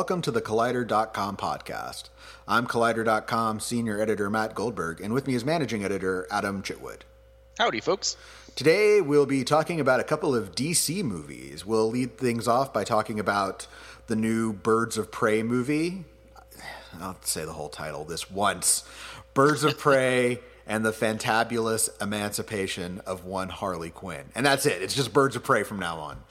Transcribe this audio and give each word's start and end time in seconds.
Welcome 0.00 0.22
to 0.22 0.30
the 0.30 0.40
Collider.com 0.40 1.36
podcast. 1.36 2.04
I'm 2.48 2.66
Collider.com 2.66 3.60
senior 3.60 4.00
editor 4.00 4.30
Matt 4.30 4.54
Goldberg, 4.54 4.98
and 5.02 5.12
with 5.12 5.26
me 5.26 5.34
is 5.34 5.44
managing 5.44 5.84
editor 5.84 6.26
Adam 6.30 6.62
Chitwood. 6.62 7.00
Howdy, 7.58 7.80
folks. 7.80 8.16
Today, 8.56 9.02
we'll 9.02 9.26
be 9.26 9.44
talking 9.44 9.78
about 9.78 10.00
a 10.00 10.04
couple 10.04 10.34
of 10.34 10.54
DC 10.54 11.04
movies. 11.04 11.66
We'll 11.66 11.90
lead 11.90 12.16
things 12.16 12.48
off 12.48 12.72
by 12.72 12.82
talking 12.82 13.20
about 13.20 13.66
the 14.06 14.16
new 14.16 14.54
Birds 14.54 14.96
of 14.96 15.12
Prey 15.12 15.42
movie. 15.42 16.06
I'll 16.98 17.18
say 17.20 17.44
the 17.44 17.52
whole 17.52 17.68
title 17.68 18.06
this 18.06 18.30
once 18.30 18.84
Birds 19.34 19.64
of 19.64 19.76
Prey 19.76 20.38
and 20.66 20.82
the 20.82 20.92
Fantabulous 20.92 21.90
Emancipation 22.00 23.02
of 23.04 23.26
One 23.26 23.50
Harley 23.50 23.90
Quinn. 23.90 24.24
And 24.34 24.46
that's 24.46 24.64
it. 24.64 24.80
It's 24.80 24.94
just 24.94 25.12
Birds 25.12 25.36
of 25.36 25.44
Prey 25.44 25.62
from 25.62 25.78
now 25.78 25.98
on. 25.98 26.22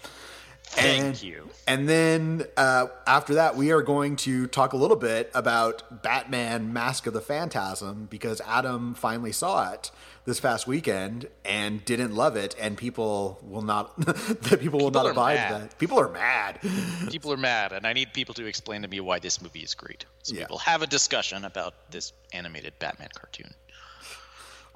Thank 0.81 1.03
and, 1.03 1.23
you. 1.23 1.49
And 1.67 1.88
then 1.88 2.45
uh, 2.57 2.87
after 3.05 3.35
that, 3.35 3.55
we 3.55 3.71
are 3.71 3.81
going 3.81 4.15
to 4.17 4.47
talk 4.47 4.73
a 4.73 4.77
little 4.77 4.97
bit 4.97 5.29
about 5.33 6.01
Batman 6.03 6.73
Mask 6.73 7.05
of 7.07 7.13
the 7.13 7.21
Phantasm 7.21 8.07
because 8.09 8.41
Adam 8.47 8.93
finally 8.95 9.31
saw 9.31 9.71
it 9.71 9.91
this 10.25 10.39
past 10.39 10.67
weekend 10.67 11.27
and 11.45 11.84
didn't 11.85 12.13
love 12.15 12.35
it, 12.35 12.55
and 12.59 12.77
people 12.77 13.39
will 13.43 13.61
not. 13.61 13.95
the 13.99 14.57
people 14.59 14.79
will 14.79 14.89
People 14.91 15.03
not 15.03 15.11
abide 15.11 15.35
mad. 15.35 15.61
that. 15.61 15.77
People 15.79 15.99
are 15.99 16.09
mad. 16.09 16.59
People 17.11 17.34
are 17.34 17.37
mad, 17.37 17.71
and 17.71 17.85
I 17.87 17.93
need 17.93 18.13
people 18.13 18.34
to 18.35 18.45
explain 18.45 18.81
to 18.84 18.87
me 18.87 18.99
why 18.99 19.20
this 19.20 19.41
movie 19.41 19.61
is 19.61 19.73
great. 19.73 20.05
So 20.23 20.35
Yeah. 20.35 20.45
will 20.49 20.57
have 20.59 20.81
a 20.81 20.87
discussion 20.87 21.45
about 21.45 21.73
this 21.91 22.13
animated 22.34 22.73
Batman 22.79 23.09
cartoon. 23.15 23.54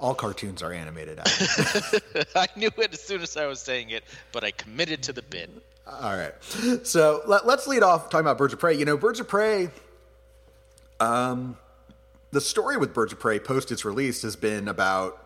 All 0.00 0.14
cartoons 0.14 0.60
are 0.62 0.72
animated. 0.72 1.20
I 2.36 2.48
knew 2.56 2.70
it 2.78 2.92
as 2.92 3.00
soon 3.00 3.22
as 3.22 3.36
I 3.36 3.46
was 3.46 3.60
saying 3.60 3.90
it, 3.90 4.02
but 4.32 4.42
I 4.42 4.50
committed 4.50 5.02
to 5.04 5.12
the 5.12 5.22
bit. 5.22 5.50
All 5.86 6.16
right. 6.16 6.32
So 6.86 7.22
let, 7.26 7.46
let's 7.46 7.66
lead 7.66 7.82
off 7.82 8.08
talking 8.08 8.24
about 8.24 8.38
Birds 8.38 8.52
of 8.52 8.58
Prey. 8.58 8.74
You 8.74 8.84
know, 8.84 8.96
Birds 8.96 9.20
of 9.20 9.28
Prey, 9.28 9.70
um, 11.00 11.56
the 12.30 12.40
story 12.40 12.76
with 12.76 12.94
Birds 12.94 13.12
of 13.12 13.20
Prey 13.20 13.38
post 13.38 13.70
its 13.70 13.84
release 13.84 14.22
has 14.22 14.36
been 14.36 14.68
about 14.68 15.20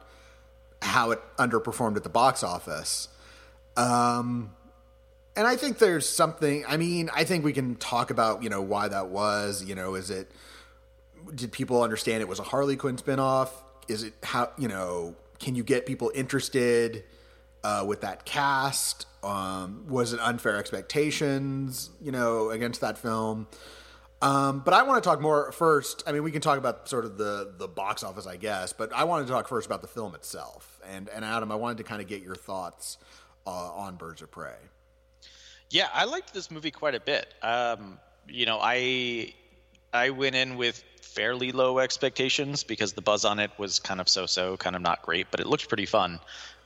how 0.83 1.11
it 1.13 1.21
underperformed 1.37 1.97
at 1.97 2.03
the 2.03 2.09
box 2.09 2.43
office. 2.43 3.09
Um, 3.77 4.51
and 5.37 5.47
I 5.47 5.57
think 5.57 5.79
there's 5.79 6.09
something, 6.09 6.65
I 6.67 6.77
mean, 6.77 7.11
I 7.15 7.25
think 7.25 7.45
we 7.45 7.53
can 7.53 7.77
talk 7.77 8.11
about, 8.11 8.43
you 8.43 8.51
know, 8.51 8.63
why 8.63 8.89
that 8.89 9.09
was. 9.09 9.63
You 9.65 9.77
know, 9.77 9.95
is 9.95 10.11
it, 10.11 10.31
did 11.35 11.53
people 11.53 11.83
understand 11.83 12.21
it 12.21 12.29
was 12.29 12.41
a 12.41 12.45
Harley 12.45 12.77
Quinn 12.77 12.97
spinoff? 12.97 13.51
Is 13.87 14.03
it 14.03 14.15
how, 14.23 14.51
you 14.59 14.67
know, 14.69 15.15
can 15.39 15.55
you 15.55 15.63
get 15.63 15.87
people 15.87 16.11
interested? 16.15 17.05
uh, 17.65 17.85
with 17.87 18.01
that 18.03 18.25
cast? 18.25 19.07
Um, 19.23 19.87
was 19.89 20.13
it 20.13 20.21
unfair 20.21 20.57
expectations, 20.57 21.91
you 22.01 22.13
know, 22.13 22.51
against 22.51 22.81
that 22.81 22.99
film? 22.99 23.49
Um, 24.21 24.61
but 24.65 24.75
I 24.75 24.83
want 24.83 25.03
to 25.03 25.09
talk 25.09 25.21
more 25.21 25.53
first. 25.53 26.03
I 26.07 26.13
mean, 26.13 26.23
we 26.25 26.33
can 26.33 26.41
talk 26.41 26.59
about 26.59 26.89
sort 26.89 27.05
of 27.05 27.19
the 27.19 27.55
the 27.57 27.69
box 27.69 28.03
office, 28.03 28.27
I 28.27 28.37
guess. 28.37 28.73
But 28.73 28.93
I 28.93 29.05
wanted 29.05 29.27
to 29.27 29.33
talk 29.33 29.49
first 29.49 29.67
about 29.67 29.83
the 29.83 29.89
film 29.89 30.15
itself. 30.15 30.81
And 30.91 31.09
and 31.09 31.25
Adam, 31.25 31.53
I 31.53 31.55
wanted 31.55 31.79
to 31.79 31.85
kind 31.85 32.03
of 32.03 32.09
get 32.09 32.23
your 32.23 32.35
thoughts 32.35 32.99
uh, 33.47 33.51
on 33.51 33.97
Birds 33.97 34.23
of 34.23 34.31
Prey. 34.31 34.57
Yeah, 35.71 35.89
I 35.93 36.05
liked 36.05 36.35
this 36.35 36.51
movie 36.51 36.71
quite 36.71 36.95
a 36.95 37.01
bit. 37.01 37.33
Um, 37.43 37.99
you 38.29 38.47
know, 38.47 38.59
I 38.61 39.35
I 39.93 40.11
went 40.11 40.35
in 40.35 40.57
with 40.57 40.83
fairly 41.01 41.53
low 41.53 41.79
expectations 41.79 42.65
because 42.65 42.93
the 42.93 43.03
buzz 43.03 43.25
on 43.25 43.39
it 43.39 43.51
was 43.59 43.79
kind 43.79 44.01
of 44.01 44.09
so-so, 44.09 44.57
kind 44.57 44.77
of 44.77 44.83
not 44.83 45.03
great, 45.03 45.27
but 45.31 45.41
it 45.41 45.47
looked 45.47 45.69
pretty 45.69 45.87
fun. 45.87 46.21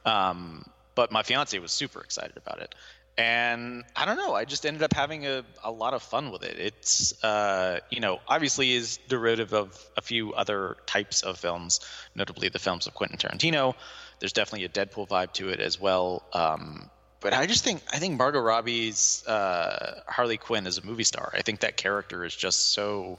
Um, 0.05 0.65
but 0.95 1.13
my 1.13 1.23
fiance 1.23 1.59
was 1.59 1.73
super 1.73 2.01
excited 2.01 2.37
about 2.37 2.61
it, 2.61 2.75
and 3.19 3.85
I 3.95 4.07
don't 4.07 4.17
know, 4.17 4.35
I 4.35 4.45
just 4.45 4.65
ended 4.65 4.83
up 4.83 4.95
having 4.95 5.27
a, 5.27 5.45
a 5.63 5.71
lot 5.71 5.93
of 5.93 6.03
fun 6.03 6.31
with 6.31 6.43
it. 6.43 6.59
It's 6.59 7.23
uh, 7.25 7.81
you 7.91 8.01
know 8.01 8.21
obviously 8.27 8.73
is 8.73 8.99
derivative 9.09 9.53
of 9.53 9.79
a 9.97 10.01
few 10.01 10.33
other 10.33 10.77
types 10.87 11.23
of 11.23 11.39
films, 11.39 11.81
notably 12.15 12.49
the 12.49 12.59
films 12.59 12.87
of 12.87 12.95
Quentin 12.95 13.19
Tarantino. 13.19 13.75
There's 14.19 14.33
definitely 14.33 14.65
a 14.65 14.69
Deadpool 14.69 15.09
vibe 15.09 15.33
to 15.35 15.49
it 15.49 15.61
as 15.61 15.81
well. 15.81 16.23
Um, 16.33 16.89
but 17.21 17.33
I 17.33 17.47
just 17.47 17.65
think 17.65 17.83
I 17.93 17.99
think 17.99 18.19
Margot 18.19 18.41
Robbie's 18.41 19.27
uh, 19.27 20.01
Harley 20.07 20.39
Quinn 20.39 20.67
is 20.67 20.79
a 20.79 20.87
movie 20.87 21.05
star. 21.05 21.33
I 21.35 21.43
think 21.43 21.61
that 21.61 21.77
character 21.77 22.25
is 22.25 22.35
just 22.35 22.73
so 22.73 23.19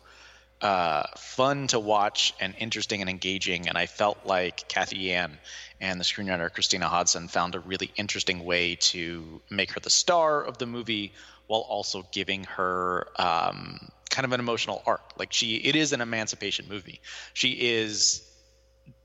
uh, 0.62 1.04
fun 1.18 1.68
to 1.68 1.80
watch 1.80 2.34
and 2.40 2.56
interesting 2.58 3.02
and 3.02 3.10
engaging. 3.10 3.68
And 3.70 3.78
I 3.78 3.86
felt 3.86 4.26
like 4.26 4.68
Cathy 4.68 4.98
Yan 4.98 5.38
and 5.84 6.00
the 6.00 6.06
screenwriter 6.06 6.52
Christina 6.52 6.88
Hodson 6.88 7.28
found 7.28 7.56
a 7.56 7.60
really 7.60 7.92
interesting 7.98 8.46
way 8.46 8.76
to 8.76 9.42
make 9.50 9.74
her 9.74 9.82
the 9.82 9.90
star 9.90 10.42
of 10.42 10.58
the 10.58 10.66
movie 10.66 11.12
while 11.48 11.60
also 11.60 12.08
giving 12.14 12.46
her 12.46 13.10
um, 13.18 13.90
kind 14.10 14.24
of 14.24 14.32
an 14.32 14.40
emotional 14.40 14.82
arc. 14.86 15.02
Like 15.18 15.34
she, 15.34 15.58
it 15.58 15.76
is 15.76 15.92
an 15.92 16.00
emancipation 16.00 16.68
movie. 16.70 17.02
She 17.34 17.52
is 17.52 18.26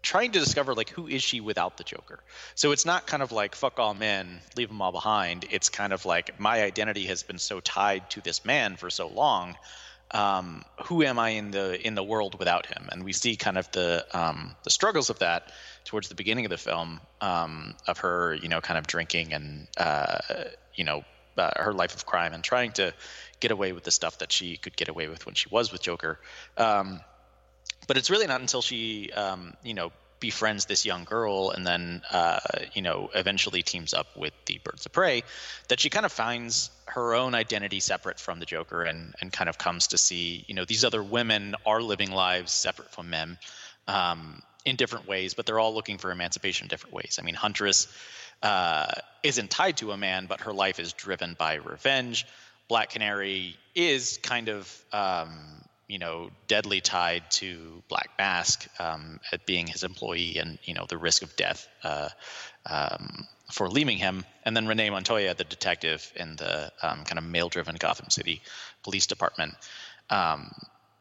trying 0.02 0.30
to 0.32 0.38
discover 0.38 0.72
like 0.72 0.90
who 0.90 1.08
is 1.08 1.20
she 1.20 1.40
without 1.40 1.78
the 1.78 1.84
Joker. 1.84 2.20
So 2.54 2.70
it's 2.70 2.86
not 2.86 3.08
kind 3.08 3.24
of 3.24 3.32
like 3.32 3.56
fuck 3.56 3.80
all 3.80 3.92
men, 3.92 4.40
leave 4.56 4.68
them 4.68 4.80
all 4.80 4.92
behind. 4.92 5.46
It's 5.50 5.70
kind 5.70 5.92
of 5.92 6.06
like 6.06 6.38
my 6.38 6.62
identity 6.62 7.06
has 7.06 7.24
been 7.24 7.38
so 7.38 7.58
tied 7.58 8.08
to 8.10 8.20
this 8.20 8.44
man 8.44 8.76
for 8.76 8.88
so 8.88 9.08
long. 9.08 9.56
Um, 10.10 10.64
who 10.84 11.02
am 11.02 11.18
I 11.18 11.30
in 11.30 11.50
the 11.50 11.86
in 11.86 11.94
the 11.94 12.02
world 12.02 12.38
without 12.38 12.66
him? 12.66 12.88
And 12.90 13.04
we 13.04 13.12
see 13.12 13.36
kind 13.36 13.58
of 13.58 13.70
the 13.72 14.06
um, 14.12 14.56
the 14.64 14.70
struggles 14.70 15.10
of 15.10 15.18
that 15.18 15.52
towards 15.84 16.08
the 16.08 16.14
beginning 16.14 16.44
of 16.46 16.50
the 16.50 16.58
film 16.58 17.00
um, 17.20 17.74
of 17.86 17.98
her, 17.98 18.34
you 18.34 18.48
know, 18.48 18.60
kind 18.60 18.78
of 18.78 18.86
drinking 18.86 19.32
and 19.32 19.68
uh, 19.76 20.18
you 20.74 20.84
know 20.84 21.04
uh, 21.36 21.50
her 21.56 21.72
life 21.72 21.94
of 21.94 22.06
crime 22.06 22.32
and 22.32 22.42
trying 22.42 22.72
to 22.72 22.94
get 23.40 23.50
away 23.50 23.72
with 23.72 23.84
the 23.84 23.90
stuff 23.90 24.18
that 24.18 24.32
she 24.32 24.56
could 24.56 24.76
get 24.76 24.88
away 24.88 25.08
with 25.08 25.26
when 25.26 25.34
she 25.34 25.48
was 25.50 25.70
with 25.70 25.82
Joker. 25.82 26.18
Um, 26.56 27.00
but 27.86 27.96
it's 27.96 28.10
really 28.10 28.26
not 28.26 28.40
until 28.40 28.62
she 28.62 29.12
um, 29.12 29.54
you 29.62 29.74
know 29.74 29.92
befriends 30.20 30.66
this 30.66 30.84
young 30.84 31.04
girl 31.04 31.50
and 31.50 31.66
then 31.66 32.02
uh, 32.10 32.40
you 32.74 32.82
know 32.82 33.10
eventually 33.14 33.62
teams 33.62 33.94
up 33.94 34.16
with 34.16 34.32
the 34.46 34.60
birds 34.64 34.86
of 34.86 34.92
prey 34.92 35.22
that 35.68 35.80
she 35.80 35.90
kind 35.90 36.06
of 36.06 36.12
finds 36.12 36.70
her 36.86 37.14
own 37.14 37.34
identity 37.34 37.80
separate 37.80 38.18
from 38.18 38.40
the 38.40 38.46
joker 38.46 38.82
and 38.82 39.14
and 39.20 39.32
kind 39.32 39.48
of 39.48 39.58
comes 39.58 39.88
to 39.88 39.98
see 39.98 40.44
you 40.48 40.54
know 40.54 40.64
these 40.64 40.84
other 40.84 41.02
women 41.02 41.54
are 41.66 41.82
living 41.82 42.10
lives 42.10 42.52
separate 42.52 42.90
from 42.90 43.10
men 43.10 43.38
um, 43.86 44.42
in 44.64 44.76
different 44.76 45.06
ways 45.06 45.34
but 45.34 45.46
they're 45.46 45.58
all 45.58 45.74
looking 45.74 45.98
for 45.98 46.10
emancipation 46.10 46.64
in 46.64 46.68
different 46.68 46.94
ways. 46.94 47.18
I 47.20 47.24
mean 47.24 47.34
huntress 47.34 47.88
uh, 48.42 48.92
isn't 49.22 49.50
tied 49.50 49.78
to 49.78 49.92
a 49.92 49.96
man 49.96 50.26
but 50.26 50.42
her 50.42 50.52
life 50.52 50.78
is 50.78 50.92
driven 50.92 51.34
by 51.38 51.54
revenge. 51.54 52.26
Black 52.68 52.90
canary 52.90 53.56
is 53.74 54.18
kind 54.22 54.48
of 54.48 54.84
um, 54.92 55.62
you 55.88 55.98
know, 55.98 56.30
deadly 56.46 56.82
tied 56.82 57.28
to 57.30 57.82
Black 57.88 58.10
Mask 58.18 58.68
um, 58.78 59.20
at 59.32 59.46
being 59.46 59.66
his 59.66 59.82
employee 59.82 60.36
and 60.38 60.58
you 60.64 60.74
know 60.74 60.84
the 60.86 60.98
risk 60.98 61.22
of 61.22 61.34
death 61.34 61.66
uh, 61.82 62.10
um, 62.66 63.26
for 63.50 63.68
leaving 63.68 63.96
him, 63.96 64.24
and 64.44 64.54
then 64.54 64.68
Renee 64.68 64.90
Montoya, 64.90 65.34
the 65.34 65.44
detective 65.44 66.12
in 66.14 66.36
the 66.36 66.70
um, 66.82 67.04
kind 67.04 67.18
of 67.18 67.24
male-driven 67.24 67.76
Gotham 67.76 68.10
City 68.10 68.42
Police 68.82 69.06
Department, 69.06 69.54
um, 70.10 70.52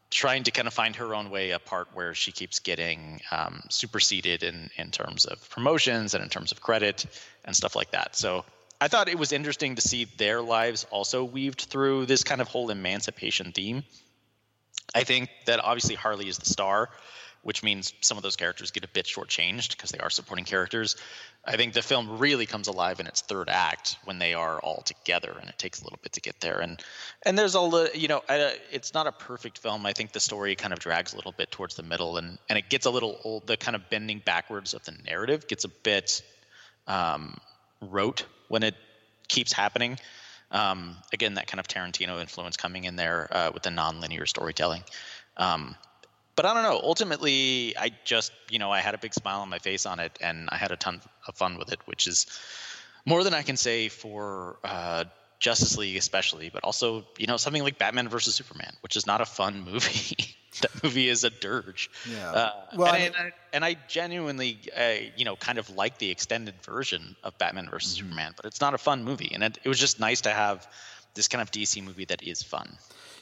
trying 0.10 0.44
to 0.44 0.52
kind 0.52 0.70
of 0.70 0.74
find 0.74 0.96
her 0.96 1.14
own 1.14 1.30
way 1.30 1.52
apart, 1.52 1.90
where 1.94 2.14
she 2.16 2.32
keeps 2.32 2.60
getting 2.60 3.20
um, 3.30 3.62
superseded 3.70 4.42
in 4.42 4.70
in 4.78 4.92
terms 4.92 5.26
of 5.26 5.50
promotions 5.50 6.14
and 6.14 6.24
in 6.24 6.30
terms 6.30 6.54
of 6.54 6.62
credit 6.62 7.06
and 7.44 7.56
stuff 7.56 7.76
like 7.76 7.92
that. 7.92 8.16
So. 8.16 8.46
I 8.80 8.90
thought 8.90 9.10
it 9.10 9.18
was 9.18 9.32
interesting 9.32 9.74
to 9.74 9.82
see 9.82 10.06
their 10.18 10.40
lives 10.40 10.86
also 10.92 11.24
weaved 11.24 11.62
through 11.62 12.06
this 12.06 12.24
kind 12.24 12.42
of 12.42 12.48
whole 12.48 12.70
emancipation 12.70 13.52
theme. 13.52 13.84
I 14.96 15.04
think 15.04 15.30
that 15.46 15.60
obviously 15.60 15.96
Harley 15.96 16.28
is 16.28 16.38
the 16.38 16.46
star, 16.46 16.90
which 17.44 17.64
means 17.64 17.94
some 18.02 18.18
of 18.18 18.24
those 18.24 18.36
characters 18.36 18.72
get 18.72 18.84
a 18.84 18.88
bit 18.88 19.06
shortchanged 19.06 19.72
because 19.72 19.92
they 19.92 20.00
are 20.00 20.10
supporting 20.10 20.46
characters. 20.46 20.96
I 21.46 21.56
think 21.56 21.74
the 21.74 21.82
film 21.82 22.20
really 22.20 22.46
comes 22.46 22.68
alive 22.68 23.00
in 23.00 23.08
its 23.08 23.22
third 23.22 23.48
act 23.50 23.98
when 24.04 24.20
they 24.20 24.34
are 24.34 24.60
all 24.60 24.82
together, 24.82 25.34
and 25.40 25.50
it 25.50 25.58
takes 25.58 25.82
a 25.82 25.84
little 25.86 26.00
bit 26.02 26.14
to 26.14 26.22
get 26.22 26.40
there. 26.42 26.60
And 26.60 26.82
and 27.26 27.38
there's 27.38 27.56
all 27.56 27.70
the 27.70 27.92
you 27.94 28.08
know, 28.08 28.22
uh, 28.28 28.52
it's 28.72 28.94
not 28.94 29.08
a 29.08 29.12
perfect 29.12 29.60
film. 29.60 29.86
I 29.86 29.94
think 29.94 30.12
the 30.12 30.20
story 30.20 30.56
kind 30.56 30.74
of 30.74 30.80
drags 30.80 31.14
a 31.14 31.16
little 31.16 31.32
bit 31.32 31.52
towards 31.52 31.76
the 31.76 31.84
middle, 31.84 32.18
and 32.18 32.38
and 32.50 32.58
it 32.58 32.70
gets 32.70 32.86
a 32.86 32.90
little 32.90 33.20
old. 33.24 33.48
The 33.48 33.56
kind 33.56 33.76
of 33.76 33.90
bending 33.90 34.20
backwards 34.20 34.74
of 34.74 34.84
the 34.84 34.94
narrative 35.06 35.48
gets 35.48 35.64
a 35.64 35.70
bit 35.70 36.22
um, 36.88 37.38
rote 37.82 38.26
when 38.48 38.64
it 38.64 38.76
keeps 39.28 39.54
happening. 39.54 40.00
Um, 40.52 40.96
again, 41.12 41.36
that 41.36 41.48
kind 41.48 41.60
of 41.60 41.68
Tarantino 41.68 42.22
influence 42.22 42.58
coming 42.58 42.86
in 42.86 42.96
there 42.96 43.28
uh, 43.32 43.52
with 43.54 43.64
the 43.64 43.72
non-linear 43.72 44.26
storytelling. 44.26 44.84
Um, 45.36 45.76
but 46.38 46.46
I 46.46 46.54
don't 46.54 46.64
know. 46.64 46.80
Ultimately, 46.82 47.76
I 47.78 47.92
just 48.06 48.32
you 48.50 48.60
know 48.60 48.72
I 48.72 48.80
had 48.80 48.94
a 48.94 48.98
big 48.98 49.14
smile 49.14 49.42
on 49.42 49.50
my 49.50 49.60
face 49.60 49.86
on 49.86 50.00
it, 50.00 50.18
and 50.22 50.48
I 50.52 50.58
had 50.58 50.72
a 50.72 50.78
ton 50.78 51.02
of 51.28 51.36
fun 51.36 51.58
with 51.58 51.74
it, 51.74 51.80
which 51.86 52.08
is 52.08 52.28
more 53.06 53.24
than 53.24 53.34
I 53.34 53.42
can 53.42 53.58
say 53.58 53.90
for 53.90 54.58
uh, 54.64 55.06
Justice 55.40 55.78
League, 55.78 55.98
especially, 55.98 56.50
but 56.50 56.64
also 56.64 57.06
you 57.18 57.28
know 57.28 57.38
something 57.38 57.64
like 57.64 57.78
Batman 57.80 58.08
versus 58.08 58.36
Superman, 58.36 58.72
which 58.82 58.96
is 58.96 59.08
not 59.08 59.20
a 59.20 59.26
fun 59.26 59.62
movie. 59.72 60.36
that 60.62 60.84
movie 60.84 61.10
is 61.10 61.24
a 61.24 61.30
dirge. 61.30 61.90
Yeah. 62.10 62.32
Uh, 62.32 62.52
Well, 62.76 62.94
I 62.94 62.98
and, 62.98 63.16
and, 63.16 63.28
I, 63.28 63.32
and 63.54 63.66
I 63.66 63.78
genuinely, 63.88 64.60
uh, 64.76 65.10
you 65.16 65.26
know, 65.26 65.36
kind 65.36 65.58
of 65.58 65.70
like 65.70 65.98
the 65.98 66.10
extended 66.10 66.56
version 66.62 67.16
of 67.24 67.38
Batman 67.38 67.70
versus 67.70 67.94
Superman, 67.94 68.34
but 68.36 68.46
it's 68.46 68.62
not 68.62 68.74
a 68.74 68.78
fun 68.78 69.04
movie. 69.04 69.32
And 69.34 69.44
it, 69.44 69.60
it 69.64 69.70
was 69.70 69.80
just 69.80 70.00
nice 70.00 70.22
to 70.22 70.30
have 70.30 70.68
this 71.14 71.28
kind 71.28 71.42
of 71.42 71.52
DC 71.52 71.84
movie 71.84 72.06
that 72.06 72.24
is 72.24 72.44
fun. 72.44 72.78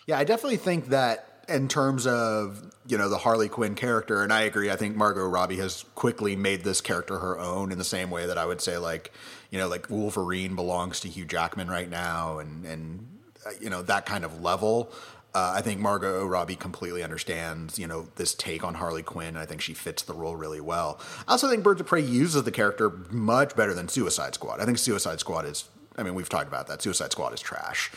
Yeah, 0.06 0.20
I 0.20 0.24
definitely 0.24 0.58
think 0.58 0.88
that 0.90 1.36
in 1.48 1.68
terms 1.68 2.08
of 2.08 2.72
you 2.88 2.98
know 2.98 3.10
the 3.10 3.18
Harley 3.18 3.50
Quinn 3.50 3.76
character, 3.76 4.24
and 4.24 4.32
I 4.32 4.42
agree. 4.42 4.70
I 4.70 4.76
think 4.76 4.96
Margot 4.96 5.26
Robbie 5.26 5.58
has 5.58 5.84
quickly 5.96 6.36
made 6.36 6.64
this 6.64 6.82
character 6.82 7.20
her 7.20 7.40
own 7.40 7.72
in 7.72 7.78
the 7.78 7.84
same 7.84 8.10
way 8.10 8.26
that 8.26 8.38
I 8.38 8.46
would 8.46 8.62
say 8.62 8.78
like 8.78 9.12
you 9.52 9.60
know 9.60 9.68
like 9.68 9.90
Wolverine 9.90 10.56
belongs 10.56 11.00
to 11.02 11.10
Hugh 11.10 11.26
Jackman 11.26 11.68
right 11.68 11.90
now, 11.90 12.40
and 12.40 12.66
and 12.66 13.08
uh, 13.46 13.52
you 13.60 13.70
know 13.70 13.82
that 13.84 14.06
kind 14.06 14.24
of 14.24 14.42
level. 14.42 14.92
Uh, 15.36 15.52
I 15.54 15.62
think 15.62 15.82
Margot 15.82 16.26
Robbie 16.26 16.56
completely 16.56 17.04
understands, 17.04 17.78
you 17.78 17.88
know, 17.88 18.08
this 18.16 18.34
take 18.34 18.64
on 18.64 18.76
Harley 18.76 19.04
Quinn. 19.04 19.36
I 19.36 19.46
think 19.46 19.60
she 19.60 19.74
fits 19.74 20.02
the 20.04 20.14
role 20.14 20.38
really 20.38 20.62
well. 20.62 20.98
I 21.28 21.34
also 21.34 21.50
think 21.50 21.62
Birds 21.62 21.82
of 21.82 21.88
Prey 21.88 22.00
uses 22.00 22.44
the 22.44 22.54
character 22.54 22.90
much 23.12 23.54
better 23.54 23.74
than 23.74 23.90
Suicide 23.90 24.34
Squad. 24.34 24.62
I 24.62 24.66
think 24.66 24.78
Suicide 24.78 25.20
Squad 25.20 25.46
is, 25.46 25.68
I 25.98 26.04
mean, 26.04 26.16
we've 26.16 26.30
talked 26.30 26.48
about 26.48 26.68
that. 26.68 26.82
Suicide 26.82 27.12
Squad 27.12 27.34
is 27.34 27.42
trash. 27.42 27.92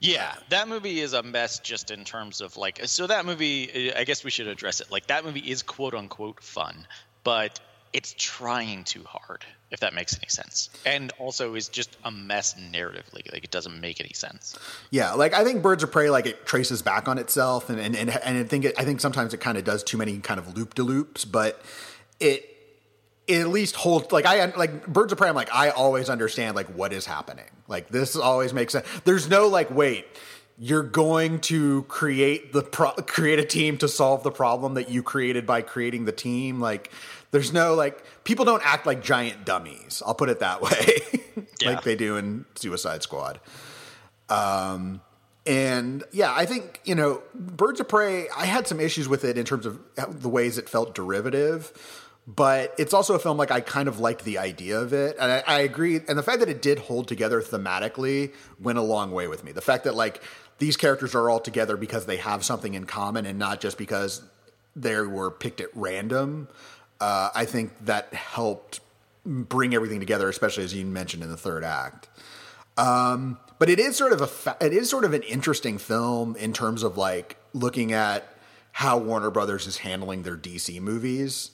Yeah, 0.00 0.34
that 0.50 0.68
movie 0.68 1.00
is 1.00 1.14
a 1.14 1.22
mess 1.22 1.60
just 1.60 1.90
in 1.90 2.04
terms 2.04 2.42
of 2.42 2.58
like. 2.58 2.80
So 2.84 3.06
that 3.06 3.24
movie, 3.24 3.94
I 3.94 4.04
guess 4.04 4.22
we 4.22 4.30
should 4.30 4.46
address 4.46 4.82
it. 4.82 4.90
Like 4.90 5.06
that 5.06 5.24
movie 5.24 5.40
is 5.40 5.62
quote 5.62 5.94
unquote 5.94 6.42
fun, 6.42 6.86
but 7.24 7.58
it's 7.92 8.14
trying 8.16 8.84
too 8.84 9.02
hard, 9.04 9.44
if 9.70 9.80
that 9.80 9.94
makes 9.94 10.16
any 10.16 10.28
sense. 10.28 10.70
And 10.86 11.12
also 11.18 11.54
is 11.54 11.68
just 11.68 11.96
a 12.04 12.10
mess 12.10 12.54
narratively. 12.54 13.32
Like 13.32 13.44
it 13.44 13.50
doesn't 13.50 13.80
make 13.80 14.00
any 14.00 14.12
sense. 14.12 14.58
Yeah, 14.90 15.12
like 15.14 15.34
I 15.34 15.44
think 15.44 15.62
Birds 15.62 15.82
of 15.82 15.90
Prey 15.90 16.10
like 16.10 16.26
it 16.26 16.46
traces 16.46 16.82
back 16.82 17.08
on 17.08 17.18
itself, 17.18 17.68
and 17.68 17.80
and 17.80 17.96
and, 17.96 18.10
and 18.10 18.38
I 18.38 18.44
think 18.44 18.64
it, 18.64 18.74
I 18.78 18.84
think 18.84 19.00
sometimes 19.00 19.34
it 19.34 19.40
kind 19.40 19.58
of 19.58 19.64
does 19.64 19.82
too 19.82 19.96
many 19.96 20.18
kind 20.18 20.38
of 20.38 20.56
loop 20.56 20.74
de 20.74 20.82
loops, 20.82 21.24
but 21.24 21.60
it 22.20 22.46
it 23.26 23.40
at 23.40 23.48
least 23.48 23.76
holds 23.76 24.12
like 24.12 24.26
I 24.26 24.44
like 24.56 24.86
Birds 24.86 25.12
of 25.12 25.18
Prey. 25.18 25.28
I'm 25.28 25.34
like 25.34 25.52
I 25.52 25.70
always 25.70 26.08
understand 26.08 26.56
like 26.56 26.68
what 26.68 26.92
is 26.92 27.06
happening. 27.06 27.46
Like 27.66 27.88
this 27.88 28.16
always 28.16 28.52
makes 28.52 28.72
sense. 28.72 28.86
There's 29.04 29.28
no 29.28 29.48
like 29.48 29.70
wait. 29.70 30.06
You're 30.62 30.82
going 30.82 31.40
to 31.42 31.84
create 31.84 32.52
the 32.52 32.62
pro- 32.62 32.92
create 32.92 33.38
a 33.38 33.44
team 33.46 33.78
to 33.78 33.88
solve 33.88 34.22
the 34.22 34.30
problem 34.30 34.74
that 34.74 34.90
you 34.90 35.02
created 35.02 35.46
by 35.46 35.62
creating 35.62 36.04
the 36.04 36.12
team. 36.12 36.60
Like 36.60 36.92
there's 37.30 37.52
no 37.52 37.74
like 37.74 38.02
people 38.24 38.44
don't 38.44 38.62
act 38.64 38.86
like 38.86 39.02
giant 39.02 39.44
dummies. 39.44 40.02
I'll 40.06 40.14
put 40.14 40.28
it 40.28 40.40
that 40.40 40.60
way, 40.62 40.98
Yeah. 41.60 41.70
like 41.70 41.82
they 41.84 41.96
do 41.96 42.16
in 42.16 42.44
Suicide 42.56 43.02
Squad. 43.02 43.40
Um, 44.28 45.00
and 45.46 46.04
yeah, 46.12 46.32
I 46.34 46.46
think 46.46 46.80
you 46.84 46.94
know, 46.94 47.22
Birds 47.34 47.80
of 47.80 47.88
Prey. 47.88 48.28
I 48.36 48.46
had 48.46 48.66
some 48.66 48.80
issues 48.80 49.08
with 49.08 49.24
it 49.24 49.38
in 49.38 49.44
terms 49.44 49.66
of 49.66 49.78
the 50.22 50.28
ways 50.28 50.58
it 50.58 50.68
felt 50.68 50.94
derivative, 50.94 51.72
but 52.26 52.74
it's 52.78 52.92
also 52.92 53.14
a 53.14 53.18
film 53.18 53.38
like 53.38 53.50
I 53.50 53.60
kind 53.60 53.88
of 53.88 53.98
liked 54.00 54.24
the 54.24 54.38
idea 54.38 54.78
of 54.80 54.92
it, 54.92 55.16
and 55.18 55.32
I, 55.32 55.42
I 55.46 55.60
agree. 55.60 55.96
And 56.08 56.18
the 56.18 56.22
fact 56.22 56.40
that 56.40 56.48
it 56.48 56.62
did 56.62 56.78
hold 56.78 57.08
together 57.08 57.40
thematically 57.40 58.32
went 58.60 58.78
a 58.78 58.82
long 58.82 59.12
way 59.12 59.28
with 59.28 59.42
me. 59.42 59.52
The 59.52 59.62
fact 59.62 59.84
that 59.84 59.94
like 59.94 60.22
these 60.58 60.76
characters 60.76 61.14
are 61.14 61.30
all 61.30 61.40
together 61.40 61.76
because 61.76 62.04
they 62.06 62.18
have 62.18 62.44
something 62.44 62.74
in 62.74 62.84
common, 62.84 63.24
and 63.24 63.38
not 63.38 63.60
just 63.60 63.78
because 63.78 64.22
they 64.76 65.00
were 65.00 65.30
picked 65.30 65.60
at 65.60 65.68
random. 65.74 66.48
Uh, 67.00 67.30
I 67.34 67.44
think 67.46 67.72
that 67.86 68.12
helped 68.14 68.80
bring 69.24 69.74
everything 69.74 70.00
together, 70.00 70.28
especially 70.28 70.64
as 70.64 70.74
you 70.74 70.84
mentioned 70.86 71.22
in 71.22 71.30
the 71.30 71.36
third 71.36 71.64
act. 71.64 72.08
Um, 72.76 73.38
but 73.58 73.68
it 73.68 73.78
is 73.78 73.96
sort 73.96 74.12
of 74.12 74.20
a 74.20 74.26
fa- 74.26 74.56
it 74.60 74.72
is 74.72 74.88
sort 74.88 75.04
of 75.04 75.12
an 75.12 75.22
interesting 75.22 75.78
film 75.78 76.36
in 76.36 76.52
terms 76.52 76.82
of 76.82 76.96
like 76.96 77.36
looking 77.52 77.92
at 77.92 78.26
how 78.72 78.96
Warner 78.98 79.30
Brothers 79.30 79.66
is 79.66 79.78
handling 79.78 80.22
their 80.22 80.36
DC 80.36 80.80
movies. 80.80 81.50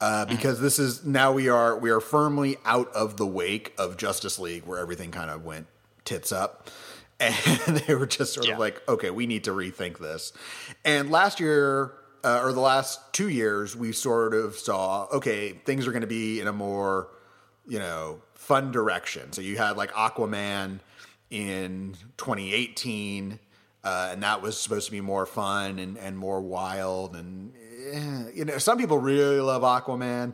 Uh, 0.00 0.24
because 0.24 0.60
this 0.60 0.78
is 0.80 1.04
now 1.04 1.30
we 1.32 1.48
are 1.48 1.76
we 1.78 1.88
are 1.90 2.00
firmly 2.00 2.56
out 2.64 2.90
of 2.92 3.18
the 3.18 3.26
wake 3.26 3.72
of 3.78 3.96
Justice 3.96 4.36
League 4.38 4.64
where 4.66 4.78
everything 4.80 5.10
kind 5.12 5.30
of 5.30 5.44
went 5.44 5.66
tits 6.04 6.32
up 6.32 6.68
and 7.20 7.36
they 7.76 7.94
were 7.94 8.06
just 8.06 8.34
sort 8.34 8.48
Yeah. 8.48 8.54
of 8.54 8.58
like 8.58 8.82
okay 8.88 9.10
we 9.10 9.28
need 9.28 9.44
to 9.44 9.52
rethink 9.52 9.98
this 9.98 10.32
and 10.84 11.08
last 11.08 11.38
year 11.38 11.92
uh, 12.24 12.40
or 12.42 12.52
the 12.52 12.60
last 12.60 13.00
two 13.12 13.28
years 13.28 13.76
we 13.76 13.92
sort 13.92 14.34
of 14.34 14.56
saw 14.56 15.06
okay 15.12 15.52
things 15.64 15.86
are 15.86 15.92
going 15.92 16.02
to 16.02 16.06
be 16.06 16.40
in 16.40 16.46
a 16.46 16.52
more 16.52 17.08
you 17.66 17.78
know 17.78 18.20
fun 18.34 18.72
direction 18.72 19.32
so 19.32 19.40
you 19.40 19.56
had 19.56 19.76
like 19.76 19.92
aquaman 19.92 20.80
in 21.30 21.94
2018 22.18 23.38
uh, 23.84 24.10
and 24.12 24.22
that 24.22 24.42
was 24.42 24.58
supposed 24.60 24.86
to 24.86 24.92
be 24.92 25.00
more 25.00 25.26
fun 25.26 25.78
and, 25.78 25.98
and 25.98 26.16
more 26.16 26.40
wild 26.40 27.16
and 27.16 27.52
eh, 27.92 28.30
you 28.34 28.44
know 28.44 28.58
some 28.58 28.78
people 28.78 28.98
really 28.98 29.40
love 29.40 29.62
aquaman 29.62 30.32